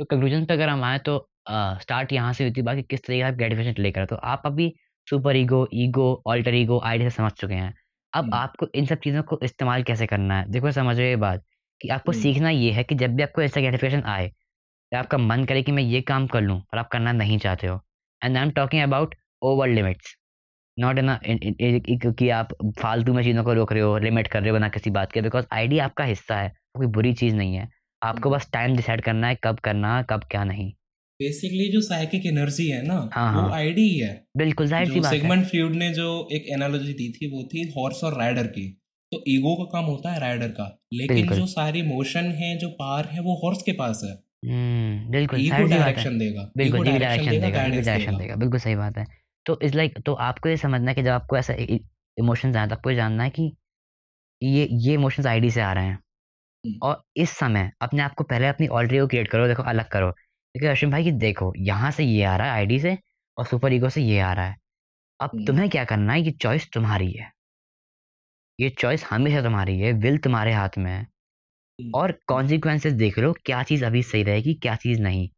तो 0.01 0.05
कंक्लूजन 0.05 0.45
पे 0.47 0.55
अगर 0.55 0.69
हम 0.69 0.85
आए 0.85 0.99
तो 0.99 1.19
स्टार्ट 1.51 2.13
यहाँ 2.13 2.33
से 2.33 2.45
हुई 2.45 2.53
थी 2.53 2.63
बाकी 2.63 2.83
किस 2.83 3.05
तरीके 3.05 3.23
का 3.23 3.31
ग्रेटिफिकेशन 3.33 3.83
लेकर 3.83 4.05
तो 4.07 4.17
आप 4.17 4.43
अभी 4.47 4.73
super 5.07 5.37
ego 5.37 5.67
ego 5.75 6.23
alter 6.27 6.55
ego 6.55 6.81
idea 6.85 7.09
से 7.09 7.17
समझ 7.17 7.33
चुके 7.33 7.55
हैं। 7.55 7.73
अब 8.13 8.25
हम्म। 8.25 8.35
आपको 8.35 8.67
इन 8.75 8.87
सब 8.87 8.99
चीज़ों 9.05 9.23
को 9.23 9.39
इस्तेमाल 9.43 9.83
कैसे 9.83 10.07
करना 10.07 10.39
है? 10.39 10.51
देखो 10.51 10.71
समझो 10.73 11.01
ये 11.03 11.17
बात 11.17 11.45
कि 11.81 11.89
आपको 11.89 12.13
हम्म। 12.13 12.23
सीखना 12.23 12.51
ये 12.51 12.71
है 12.73 12.85
कि 12.85 12.95
जब 12.95 13.15
भी 13.17 13.23
आपको 13.23 13.43
ऐसा 13.43 13.61
ग्रेटिफिकेशन 13.61 14.03
आए 14.07 14.27
या 14.93 14.99
आपका 14.99 15.19
मन 15.19 15.45
करे 15.45 15.63
कि 15.63 15.73
मैं 15.73 15.83
ये 15.83 16.01
काम 16.03 16.27
कर 16.27 16.41
लूँ 16.41 16.59
और 16.63 16.79
आप 16.79 16.89
करना 16.89 17.13
नहीं 17.13 17.39
चाहते 17.39 17.67
हो। 17.67 17.81
And 18.23 18.37
I 18.37 18.43
am 18.43 18.51
talking 18.51 18.83
about 18.83 19.15
over 19.43 19.69
limits 19.69 20.17
not 20.81 20.99
in 20.99 22.13
कि 22.13 22.29
आप 22.31 22.55
फालतू 22.81 23.13
में 23.13 23.23
चीज़ों 23.23 23.45
को 23.45 23.53
रोक 23.53 23.73
रहे 23.73 23.83
हो 23.83 23.99
लिमिट 23.99 24.27
कर 24.27 24.43
रहे 24.43 24.51
हो 24.51 24.59
ना 24.59 24.69
किसी 24.69 24.91
बात 24.91 25.13
के 25.13 25.23
बिकॉज़ 25.23 25.47
आइडिया 25.53 25.85
आपका 25.85 26.05
हिस्सा 26.05 26.41
है 26.41 26.53
कोई 26.75 26.87
बुरी 26.87 27.13
चीज़ 27.13 27.35
नहीं 27.35 27.55
है। 27.55 27.69
आपको 28.03 28.29
हम्म। 28.29 28.39
बस 28.39 28.49
टाइम 28.53 28.77
डिसाइड 28.77 29.01
करना 29.01 29.27
है 29.27 29.39
कब 29.45 29.59
करना 29.59 29.97
है 29.97 30.05
कब 30.11 30.25
क्या 30.31 30.45
नहीं। 30.45 30.73
बेसिकली 31.21 31.69
जो 31.73 31.81
साइकिक 31.81 32.27
एनर्जी 32.27 32.69
है 32.69 32.83
ना 32.87 32.95
हाँ, 33.13 33.33
वो 33.35 33.41
हाँ। 33.41 33.53
आईडी 33.53 33.83
ही 33.83 33.99
है। 33.99 34.13
बिल्कुल 34.37 34.67
ज़ाहिर 34.67 34.89
सी 34.89 35.01
बात 35.01 35.13
है। 35.13 35.19
सिगमंड 35.19 35.77
ने 35.77 35.93
जो 35.93 36.29
एक 36.33 36.47
एनालॉजी 36.53 36.93
दी 36.93 37.13
थी 37.13 37.31
वो 37.31 37.43
थी 37.45 37.73
हॉर्स 37.77 38.05
और 38.05 38.19
राइडर 38.19 38.47
की। 38.47 38.67
तो 39.13 39.23
ईगो 39.29 39.55
का 39.55 39.65
काम 39.65 39.85
होता 39.85 40.13
है 40.13 40.21
राइडर 40.21 40.49
का 40.49 40.65
लेकिन 40.93 41.29
जो 41.29 41.47
सारी 41.47 41.83
मोशन 41.83 42.31
है 42.33 42.57
जो 42.59 42.69
पावर 42.69 43.09
है 43.09 43.21
वो 43.21 43.35
हॉर्स 43.35 43.63
के 43.63 43.73
पास 43.73 44.03
है। 44.05 44.13
हम्म, 44.47 45.11
बिल्कुल 45.11 45.39
डायरेक्शन 45.71 46.19
देगा 46.19 46.51
बिल्कुल 46.57 46.85
डायरेक्शन 46.85 48.17
देगा 48.17 48.37
बिल्कुल 48.37 48.59
सही 48.59 48.77
बात 48.77 48.99
है। 48.99 49.05
तो 49.51 49.59
इस 49.63 49.75
लाइक 49.75 49.99
तो 50.07 50.15
आपको 50.23 50.49
ये 50.49 50.57
समझना 50.59 50.91
है 50.91 50.95
कि 50.95 51.03
जब 51.03 51.11
आपको 51.11 51.37
ऐसा 51.37 51.55
इमोशंस 52.19 52.57
आए 52.57 52.69
तो 52.69 52.75
आपको 52.75 52.91
ये 52.91 52.97
जानना 52.97 53.25
है 53.25 53.31
कि 53.31 53.53
ये 54.43 54.69
ये 54.73 54.95
इमोशंस 54.95 55.27
आईडी 55.27 55.51
से 55.51 55.61
आ 55.63 55.73
रहे 55.73 55.87
हैं। 55.87 55.99
और 56.83 57.03
इस 57.17 57.31
समय 57.33 57.71
अपने 57.83 58.03
आप 58.03 58.15
को 58.15 58.25
पहले 58.25 58.49
अपनी 58.49 58.67
ऑलरेडी 58.69 59.01
को 59.01 59.07
क्रिएट 59.09 59.29
करो 59.29 59.47
देखो 59.49 59.63
अलग 59.65 59.89
करो 59.91 60.11
देखो 60.55 60.71
अश्विन 60.73 60.93
भाई 60.93 61.05
कि 61.05 61.13
देखो 61.21 61.53
यहाँ 61.61 61.91
से 61.91 62.05
ये 62.05 62.25
आ 62.25 62.37
रहा 62.37 62.47
है 62.47 62.53
आईडी 62.55 62.81
से 62.81 62.99
और 63.37 63.47
सुपर 63.47 63.73
ईगो 63.73 63.89
से 63.89 64.03
ये 64.03 64.21
आ 64.21 64.33
रहा 64.33 64.47
है 64.47 64.57
अब। 65.21 65.45
तुम्हें 65.47 65.69
क्या 65.71 65.85
करना 65.87 66.13
है 66.13 66.23
ये 66.23 66.31
चॉइस 66.43 66.69
तुम्हारी 66.75 67.13
है 67.13 67.33
ये 68.59 68.69
चॉइस 68.71 69.05
हमेशा 69.05 69.43
तुम्हारी 69.43 69.79
है 69.81 69.93
विल 69.93 70.17
तुम्हारे 70.19 70.53
हाथ 70.53 70.77
में 70.79 70.91
है। 70.93 71.07
और 71.79 72.13
कॉन्सिक्वेंसेस 72.29 72.93
देख 72.95 73.19
लो 73.19 73.33
क्या 73.47 73.63
चीज़ 73.63 73.85
अभी 73.85 74.03
सही 74.03 74.23
रहेगी 74.23 74.55
क्या 74.55 74.75
चीज़ 74.77 75.01
नहीं 75.03 75.29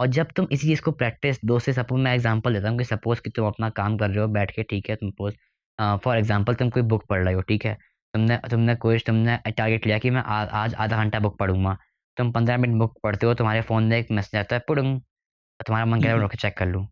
और 0.00 0.06
जब 0.08 0.28
तुम 0.36 0.46
इसी 0.52 0.66
चीज़ 0.66 0.80
को 0.82 0.92
प्रैक्टिस 0.92 1.38
दो 1.46 1.58
से 1.60 1.72
सपोज़ 1.72 2.00
मैं 2.02 2.14
एग्जांपल 2.14 2.54
देता 2.54 2.68
हूँ 2.68 2.78
कि 2.78 2.84
सपोज़ 2.84 3.20
कि 3.24 3.30
तुम 3.36 3.46
अपना 3.46 3.68
काम 3.78 3.96
कर 3.98 4.10
रहे 4.10 4.20
हो 4.20 4.26
बैठ 4.38 4.50
के 4.56 4.62
ठीक 4.70 4.88
है 4.90 4.96
तुम 4.96 5.10
सपोज़ 5.10 5.34
फॉर 6.04 6.16
एग्जांपल 6.16 6.54
तुम 6.54 6.70
कोई 6.70 6.82
बुक 6.84 7.04
पढ़ 7.10 7.22
रहे 7.24 7.34
हो 7.34 7.40
ठीक 7.48 7.64
है? 7.66 7.74
तुमने 8.14 8.36
तुमने 8.50 8.74
कोई 8.76 8.98
तुमने 9.06 9.36
टारगेट 9.48 9.86
लिया 9.86 9.98
कि 9.98 10.10
मैं 10.10 10.22
आ, 10.22 10.42
आज 10.44 10.74
आधा 10.76 10.96
घंटा 11.02 11.18
बुक 11.20 11.38
पढ़ूँगा। 11.38 11.76
तुम 12.16 12.32
पंद्रह 12.32 12.56
मिनट 12.58 12.78
बुक 12.78 12.98
पढ़ते 13.02 13.26
हो 13.26 13.34
तुम्हारे 13.34 13.60
फ़ोन 13.62 13.84
में 13.88 13.96
एक 13.98 14.10
मैसेज 14.12 14.40
आता 14.40 14.56
है 14.56 14.62
पुड़ुंग 14.68 15.00
तुम्हारा 15.60 15.86
मन 15.86 16.02
कह 16.02 16.12
रहा 16.12 16.22
है 16.24 16.36
चेक 16.38 16.56
कर 16.58 16.66
लूँ। 16.68 16.86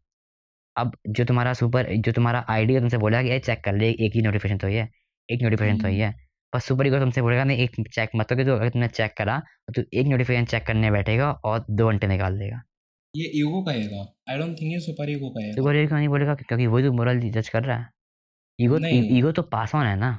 अब 0.77 0.97
जो 1.09 1.25
तुम्हारा 1.25 1.53
सुपर 1.55 1.87
जो 2.07 2.13
तुम्हारा 2.13 2.45
आइडिया 2.51 2.81
तुमसे 2.81 2.99
बोला 2.99 3.23
कि 3.23 3.29
ये 3.31 3.39
चेक 3.41 3.65
कर 3.65 3.75
ले 3.77 3.91
एक 3.91 4.13
ही 4.17 4.23
नोटिफिकेशन 4.23 4.59
तो 4.59 4.69
है 4.69 4.89
एक 5.29 5.43
नोटिफिकेशन 5.43 5.79
तो 5.79 5.89
है। 5.89 6.13
पर 6.53 6.61
सुपर 6.61 6.87
ईगो 6.87 6.99
तुमसे 7.01 7.23
बोलेगा 7.23 7.45
नहीं 7.45 7.65
एक 7.65 7.77
चेक 7.95 8.11
मत 8.17 8.29
करो 8.31 8.45
तो 8.45 8.55
अगर 8.57 8.69
तुमने 8.71 8.89
चेक 8.91 9.15
करा 9.19 9.39
तो 9.69 9.73
तू 9.75 9.83
एक 10.01 10.07
नोटिफिकेशन 10.09 10.45
चेक 10.53 10.67
करने 10.67 10.91
बैठेगा 10.93 11.31
और 11.45 11.65
दो 11.71 11.89
घंटे 11.91 12.07
निकाल 12.09 12.39
देगा। 12.39 12.63
ये 13.15 13.25
ईगो 13.35 13.61
कहेगा 13.65 14.01
आई 14.31 14.39
डोंट 14.39 14.61
थिंक 14.61 14.73
ये 14.73 14.81
सुपर 14.81 15.11
ईगो 15.11 15.31
कहेगा 15.31 15.55
सुपर 15.55 15.77
ईगो 15.77 15.95
नहीं 15.95 16.09
बोलेगा? 16.09 16.35
क्योंकि 16.37 16.67
वही 16.67 16.85
तो 16.85 16.93
मोरल 16.93 17.21
जज 17.31 17.49
कर 17.49 17.65
रहा 17.65 17.77
है। 17.77 17.89
ईगो 18.59 18.79
ईगो 19.19 19.33
तो 19.33 19.43
पास 19.51 19.75
ऑन 19.75 19.87
है 19.87 19.97
ना। 19.97 20.11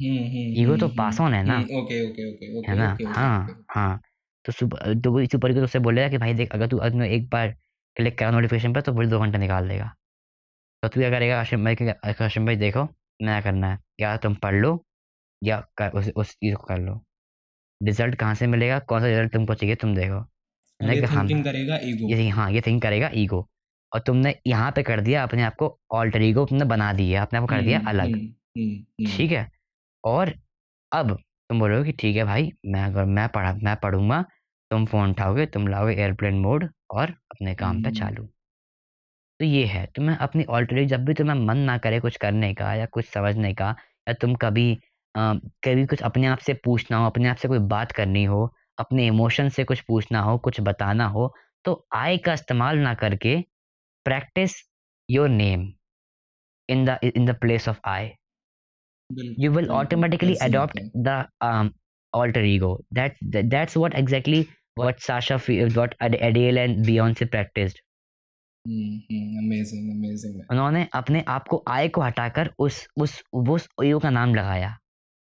हम्म, 0.00 0.18
हम्म, 0.18 0.52
ईगो 0.56 0.76
तो 0.76 0.86
हम्म, 0.86 0.96
पास 0.96 1.14
हम्म, 1.14 1.26
ऑन 1.26 1.34
है 1.34 1.42
ना। 1.42 1.54
हम्म, 1.54 1.76
ओके 1.78 2.00
ओके 2.06 2.28
ओके 2.30 2.58
ओके 2.58 2.68
है 2.68 2.74
ना? 2.76 2.86
ओके, 2.86 3.04
हाँ 3.08 3.64
हाँ। 3.70 4.00
तो 4.44 4.52
सुपर 4.52 4.94
तो 5.00 5.12
वही 5.12 5.26
सुपर 5.26 5.50
ईगो 5.50 5.60
तो 5.60 5.64
उससे 5.64 5.78
बोलेगा 5.78 6.08
कि 6.08 6.18
भाई 6.18 6.34
देख 6.34 6.52
अगर 6.52 6.66
तू 6.68 6.78
अगर 6.80 7.02
एक 7.04 7.28
बार 7.30 7.48
क्लिक 7.96 8.18
करा 8.18 8.30
नोटिफिकेशन 8.30 8.72
पर 8.74 8.80
तो 8.80 8.92
वही 8.92 9.08
दो 9.08 9.18
घंटे 9.20 9.38
निकाल 9.38 9.68
देगा। 9.68 9.92
तो 10.82 10.88
तू 10.88 11.00
क्या 11.00 11.10
करेगा 11.10 11.40
आशिम 11.40 11.64
भाई 11.64 11.74
क्या 11.76 11.94
आशिम 12.26 12.46
भाई 12.46 12.56
देखो 12.56 12.88
नया 13.22 13.40
करना 13.40 13.72
है। 13.72 13.78
या 14.00 14.16
तुम 14.18 14.34
पढ़ 14.36 14.54
लो 14.56 14.78
या 15.42 15.60
कर, 15.78 15.90
उस 15.90 16.10
उस 16.16 16.34
चीज़ 16.34 16.54
को 16.56 16.64
कर 16.64 16.78
लो। 16.78 17.00
रिज़ल्ट 17.80 18.14
कहाँ 18.16 18.34
से 18.36 18.46
मिलेगा? 18.48 18.78
कौन 18.80 19.00
सा 19.00 19.06
रिज़ल्ट 19.06 19.32
तुमको 19.32 19.54
चाहिए 19.54 19.76
तुम 19.76 19.94
देखो। 19.96 20.20
मैंने 20.82 20.94
ये 20.94 21.02
कहा, 21.02 21.14
हाँ 21.14 21.42
करेगा 21.44 21.78
ईगो 21.82 22.08
ये 22.10 22.28
हाँ 22.30 22.50
ये 22.52 22.60
थिंक 22.60 22.82
करेगा 22.82 23.10
ईगो 23.14 23.48
और 23.92 24.00
तुमने 24.00 24.34
यहाँ 24.46 24.70
पे 24.72 24.82
कर 24.82 25.00
दिया 25.00 25.22
अपने 25.22 25.42
आप 25.42 25.54
को 25.54 25.78
ऑल्टर 25.92 26.22
ईगो 26.22 26.44
तुमने 26.46 26.64
बना 26.66 26.92
दिया 26.92 27.22
अपने 27.22 27.38
आप 27.38 27.42
को 27.44 27.48
कर 27.48 27.62
दिया 27.62 27.78
अलग। 27.86 28.14
ठीक 29.08 29.30
है? 29.32 29.50
और 30.04 30.32
अब 30.92 31.12
तुम 31.50 31.60
बोलोगे 31.60 31.84
कि 31.84 31.96
ठीक 31.98 32.16
है 32.16 32.24
भाई 32.24 32.50
मैं 32.66 32.84
अगर 32.84 33.04
मैं 33.06 33.28
पढ़ा 33.28 33.52
मैं 33.62 33.76
पढ़ूँगा 33.76 34.22
तुम 34.70 34.86
फ़ोन 34.86 35.10
उठाओगे 35.10 35.46
तुम 35.46 35.68
लाओगे 35.68 35.94
एयरप्लेन 35.94 36.34
मोड 36.40 36.68
और 36.90 37.10
अपने 37.10 37.54
काम 37.54 37.82
पे 37.82 37.88
हम्म। 37.88 37.98
चालू। 37.98 38.28
तो 39.40 39.44
ये 39.44 39.64
है 39.66 39.84
तुम्हें 39.86 40.16
अपनी 40.16 40.44
ऑल्टरनेट 40.50 40.88
जब 40.88 41.04
भी 41.04 41.14
तुम्हें 41.14 41.36
मन 41.36 41.58
ना 41.60 41.76
करे 41.78 42.00
कुछ 42.00 42.16
करने 42.16 42.52
का 42.54 42.74
या 42.74 42.86
कुछ 42.86 43.04
समझने 43.06 43.52
का 43.54 43.74
या 44.08 44.14
तुम 44.14 44.34
कभी 44.36 44.72
अ, 45.14 45.20
कभी 45.64 45.86
कुछ 45.86 46.02
अपने 46.02 46.26
आप 46.26 46.38
से 46.38 46.54
पूछना 46.64 46.96
हो 46.96 47.06
अपने 47.06 47.28
आप 47.28 47.36
से 47.36 47.48
कोई 47.48 47.58
बात 47.68 47.92
करनी 47.92 48.24
हो 48.24 48.44
अपने 48.84 49.06
इमोशन 49.06 49.48
से 49.48 49.64
कुछ 49.64 49.80
पूछना 49.80 50.20
हो 50.20 50.38
कुछ 50.38 50.60
बताना 50.60 51.06
हो 51.08 51.34
तो 51.64 51.74
आई 51.94 52.18
का 52.18 52.32
इस्तेमाल 52.32 52.78
ना 52.78 52.94
करके 52.94 53.36
practice 54.06 54.56
your 55.08 55.28
name 55.28 55.72
in 56.68 56.84
the 56.84 56.98
in 57.04 57.26
the 57.26 57.38
place 57.40 57.68
of 57.68 57.80
I 57.86 58.10
will 59.54 59.70
automatically 59.70 60.34
adopt 60.40 60.78
the 61.06 61.14
um, 61.40 61.70
alter 62.12 62.42
ego. 62.42 62.68
That, 62.92 63.16
that 63.32 63.50
that's 63.50 63.76
what 63.76 63.94
exactly 63.94 64.38
what? 64.76 65.02
sasha 65.02 65.38
what 65.74 65.94
Ad- 66.00 66.18
adele 66.20 66.58
and 66.58 66.86
beyonce 66.86 67.30
practiced. 67.30 67.82
Amazing 68.66 69.90
amazing 69.90 70.40
उन्होंने 70.50 70.86
अपने 70.94 71.24
आप 71.28 71.48
को 71.48 71.62
आय 71.68 71.88
को 71.88 72.00
हटाकर 72.00 72.50
उस 72.58 72.76
उस 72.96 73.22
वो 73.34 73.54
उस 73.54 73.68
ईगो 73.84 73.98
का 73.98 74.10
नाम 74.10 74.34
लगाया। 74.34 74.68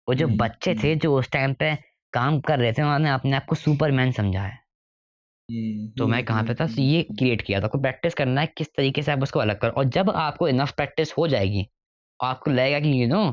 वो 0.07 0.15
जो 0.15 0.27
हम्म, 0.27 0.37
बच्चे 0.37 0.73
थे 0.75 0.89
हम्म। 0.89 0.99
जो 0.99 1.15
उस 1.19 1.31
टाइम 1.31 1.53
पे 1.53 1.71
काम 2.13 2.39
कर 2.41 2.59
रहे 2.59 2.73
थे 2.73 2.81
उन्होंने 2.81 3.09
अपने 3.09 3.35
आप 3.35 3.45
को 3.45 3.55
सुपरमैन 3.55 4.11
समझा 4.11 4.41
है। 4.41 4.59
हम्म, 5.49 5.87
तो 5.97 6.07
मैं 6.07 6.23
कहाँ 6.25 6.43
पे 6.43 6.53
था? 6.53 6.67
तो 6.67 6.81
ये 6.81 6.99
हम्म, 6.99 7.15
क्रिएट 7.15 7.41
किया 7.41 7.59
था। 7.61 7.67
प्रैक्टिस 7.67 8.13
करना 8.13 8.41
है 8.41 8.47
किस 8.57 8.67
तरीके 8.67 9.01
से 9.01 9.11
आप 9.11 9.23
उसको 9.23 9.39
अलग 9.39 9.59
करो। 9.59 9.71
और 9.71 9.85
जब 9.89 10.09
आपको 10.09 10.47
इनफ 10.47 10.71
प्रैक्टिस 10.71 11.13
हो 11.17 11.27
जाएगी 11.27 11.65
आपको 12.19 12.51
लगेगा 12.51 12.79
कि 12.79 13.01
you 13.03 13.07
know 13.07 13.23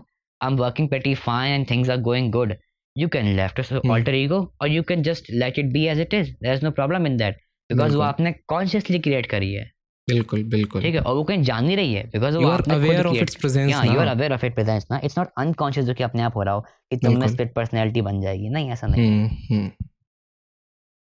I 0.41 0.51
am 0.51 0.57
working 0.57 0.89
pretty 0.89 1.15
fine 1.15 1.53
and 1.53 1.71
things 1.71 1.91
are 1.91 2.01
going 2.01 2.31
good 2.33 2.55
you 2.97 3.09
can 3.09 3.27
left 3.37 3.73
alter 3.87 4.15
ego 4.15 4.41
और 4.63 4.69
you 4.69 4.83
can 4.83 5.03
just 5.03 5.31
let 5.31 5.59
it 5.59 5.73
be 5.73 5.87
as 5.87 6.01
it 6.01 6.15
is 6.15 6.31
there 6.43 6.53
is 6.55 6.65
no 6.65 6.71
problem 6.71 7.07
in 7.07 7.17
that 7.17 7.37
because 7.71 7.97
वो 7.97 8.03
आपने 8.03 8.33
consciously 8.49 8.99
create 8.99 9.27
करी 9.27 9.53
है। 9.55 9.71
बिल्कुल 10.09 10.45
बिल्कुल। 10.45 10.83
ठीक 10.83 10.95
है 10.95 11.01
और 11.01 11.15
वो 11.15 11.25
कहीं 11.25 11.43
जान 11.43 11.65
नहीं 11.65 11.77
रही 11.77 11.95
है 11.95 12.05
बिकॉज़ 12.07 12.37
वो 12.37 12.49
आपने 12.49 12.75
aware 12.75 13.07
of 13.07 13.17
its 13.17 13.35
presence 13.35 13.75
yeah 13.75 13.85
you 13.89 14.01
are 14.01 14.15
aware 14.15 14.33
of 14.37 14.45
it 14.45 14.55
presence 14.59 14.91
ना 14.91 15.01
it's 15.01 15.15
not 15.19 15.27
unconscious 15.39 15.83
जो 15.83 15.95
कि 15.95 16.03
अपने 16.03 16.23
आप 16.23 16.37
हो 16.37 16.43
रहा 16.43 16.55
हो 16.55 16.61
कि 16.61 16.97
तुम 16.97 17.15
में 17.19 17.27
split 17.37 17.51
personality 17.59 18.01
बन 18.01 18.21
जाएगी। 18.21 18.49
नहीं 18.49 18.71
ऐसा 18.71 18.87
नहीं। 18.87 19.03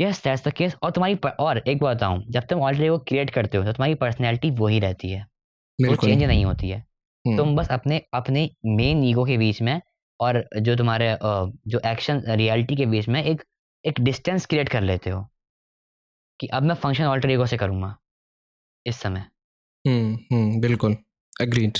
यस 0.00 0.24
दैट्स 0.24 0.48
द 0.48 0.52
केस 0.52 0.76
और 0.82 0.90
तुम्हारी 0.90 1.14
per- 1.14 1.36
और 1.40 1.58
एक 1.58 1.78
बात 1.78 1.96
बताऊँ 1.96 2.24
जब 2.30 2.40
तुम 2.40 2.60
ऑलरेडी 2.60 2.88
वो 2.88 2.98
क्रिएट 2.98 3.30
करते 3.30 3.58
हो 3.58 3.64
तो 3.64 3.72
तुम्हारी 3.72 3.94
पर्सनैलिटी 3.94 4.50
वही 4.50 4.78
रहती 4.78 5.10
है। 5.10 5.20
वो 5.20 5.94
चेंज 6.06 6.22
नहीं 6.24 6.44
होती 6.44 6.68
है। 6.68 6.78
हम्म, 6.78 7.36
तुम 7.36 7.56
बस 7.56 7.68
अपने 7.68 8.02
अपने 8.14 8.50
मेन 8.66 9.04
ईगो 9.04 9.24
के 9.24 9.38
बीच 9.38 9.62
में 9.62 9.80
और 10.20 10.48
जो 10.60 10.76
तुम्हारे 10.76 11.18
जो 11.68 11.80
एक्शन 11.86 12.22
रियलिटी 12.28 12.76
के 12.76 12.86
बीच 12.86 13.08
में 13.08 13.24
एक 13.24 13.42
एक 13.84 14.00
डिस्टेंस 14.00 14.46
क्रिएट 14.46 14.68
कर 14.68 14.82
लेते 14.82 15.10
हो। 15.10 15.28
कि 16.40 16.46
अब 16.46 16.62
मैं 16.62 16.74
फ़ंक्शन 16.74 17.04
ऑल्टर 17.04 17.30
ईगो 17.30 17.46
से 17.46 17.56
करूँगा। 17.56 17.96
इस 18.88 19.00
समय। 19.00 19.24
हम्म 19.84 20.14
हम्म 20.32 20.60
बिल्कुल 20.60 20.96
अग्रीड 21.40 21.78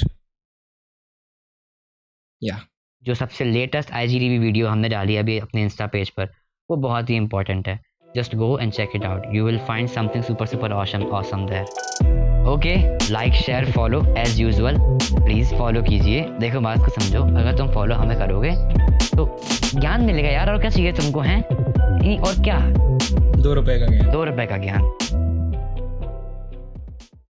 या 2.42 2.61
जो 3.02 3.14
सबसे 3.14 3.44
लेटेस्ट 3.44 3.90
आई 3.92 4.38
वीडियो 4.38 4.68
हमने 4.68 4.88
डाली 4.88 5.14
है 5.14 5.22
अभी 5.22 5.38
अपने 5.38 5.62
इंस्टा 5.62 5.86
पेज 5.86 6.11
पर 6.11 6.32
वो 6.70 6.76
बहुत 6.78 7.11
ही 7.11 7.16
इंपॉर्टेंट 7.16 7.68
है। 7.68 7.80
Just 8.16 8.34
go 8.34 8.59
and 8.59 8.72
check 8.72 8.90
it 8.96 9.04
out 9.04 9.34
you 9.34 9.44
will 9.44 9.59
find 9.59 9.88
something 9.88 10.24
super 10.24 10.46
super 10.46 10.72
awesome 10.72 11.02
awesome 11.12 11.46
there 11.46 12.46
okay 12.48 12.74
like 13.12 13.32
share 13.34 13.70
follow 13.72 14.02
as 14.18 14.40
usual 14.40 14.76
please 15.14 15.54
follow 15.54 15.82
कीजिए। 15.82 16.22
देखो 16.40 16.61
बात 16.61 16.78
को 16.78 16.88
समझो। 16.90 17.22
अगर 17.22 17.56
तुम 17.59 17.72
फॉलो 17.74 17.94
हमें 17.94 18.16
करोगे 18.18 18.50
तो 19.16 19.26
ज्ञान 19.80 20.04
मिलेगा 20.04 20.28
यार। 20.28 20.50
और 20.50 20.61
क्या 20.61 20.70
चाहिए 20.70 20.92
तुमको 20.92 21.20
हैं? 21.20 21.42
और 22.18 22.42
क्या? 22.44 22.59
दो 23.42 23.54
रुपए 23.54 23.78
का 23.80 23.86
ज्ञान। 23.86 24.11
दो 24.12 24.24
रुपए 24.24 24.46
का 24.46 24.56
ज्ञान। 24.56 25.27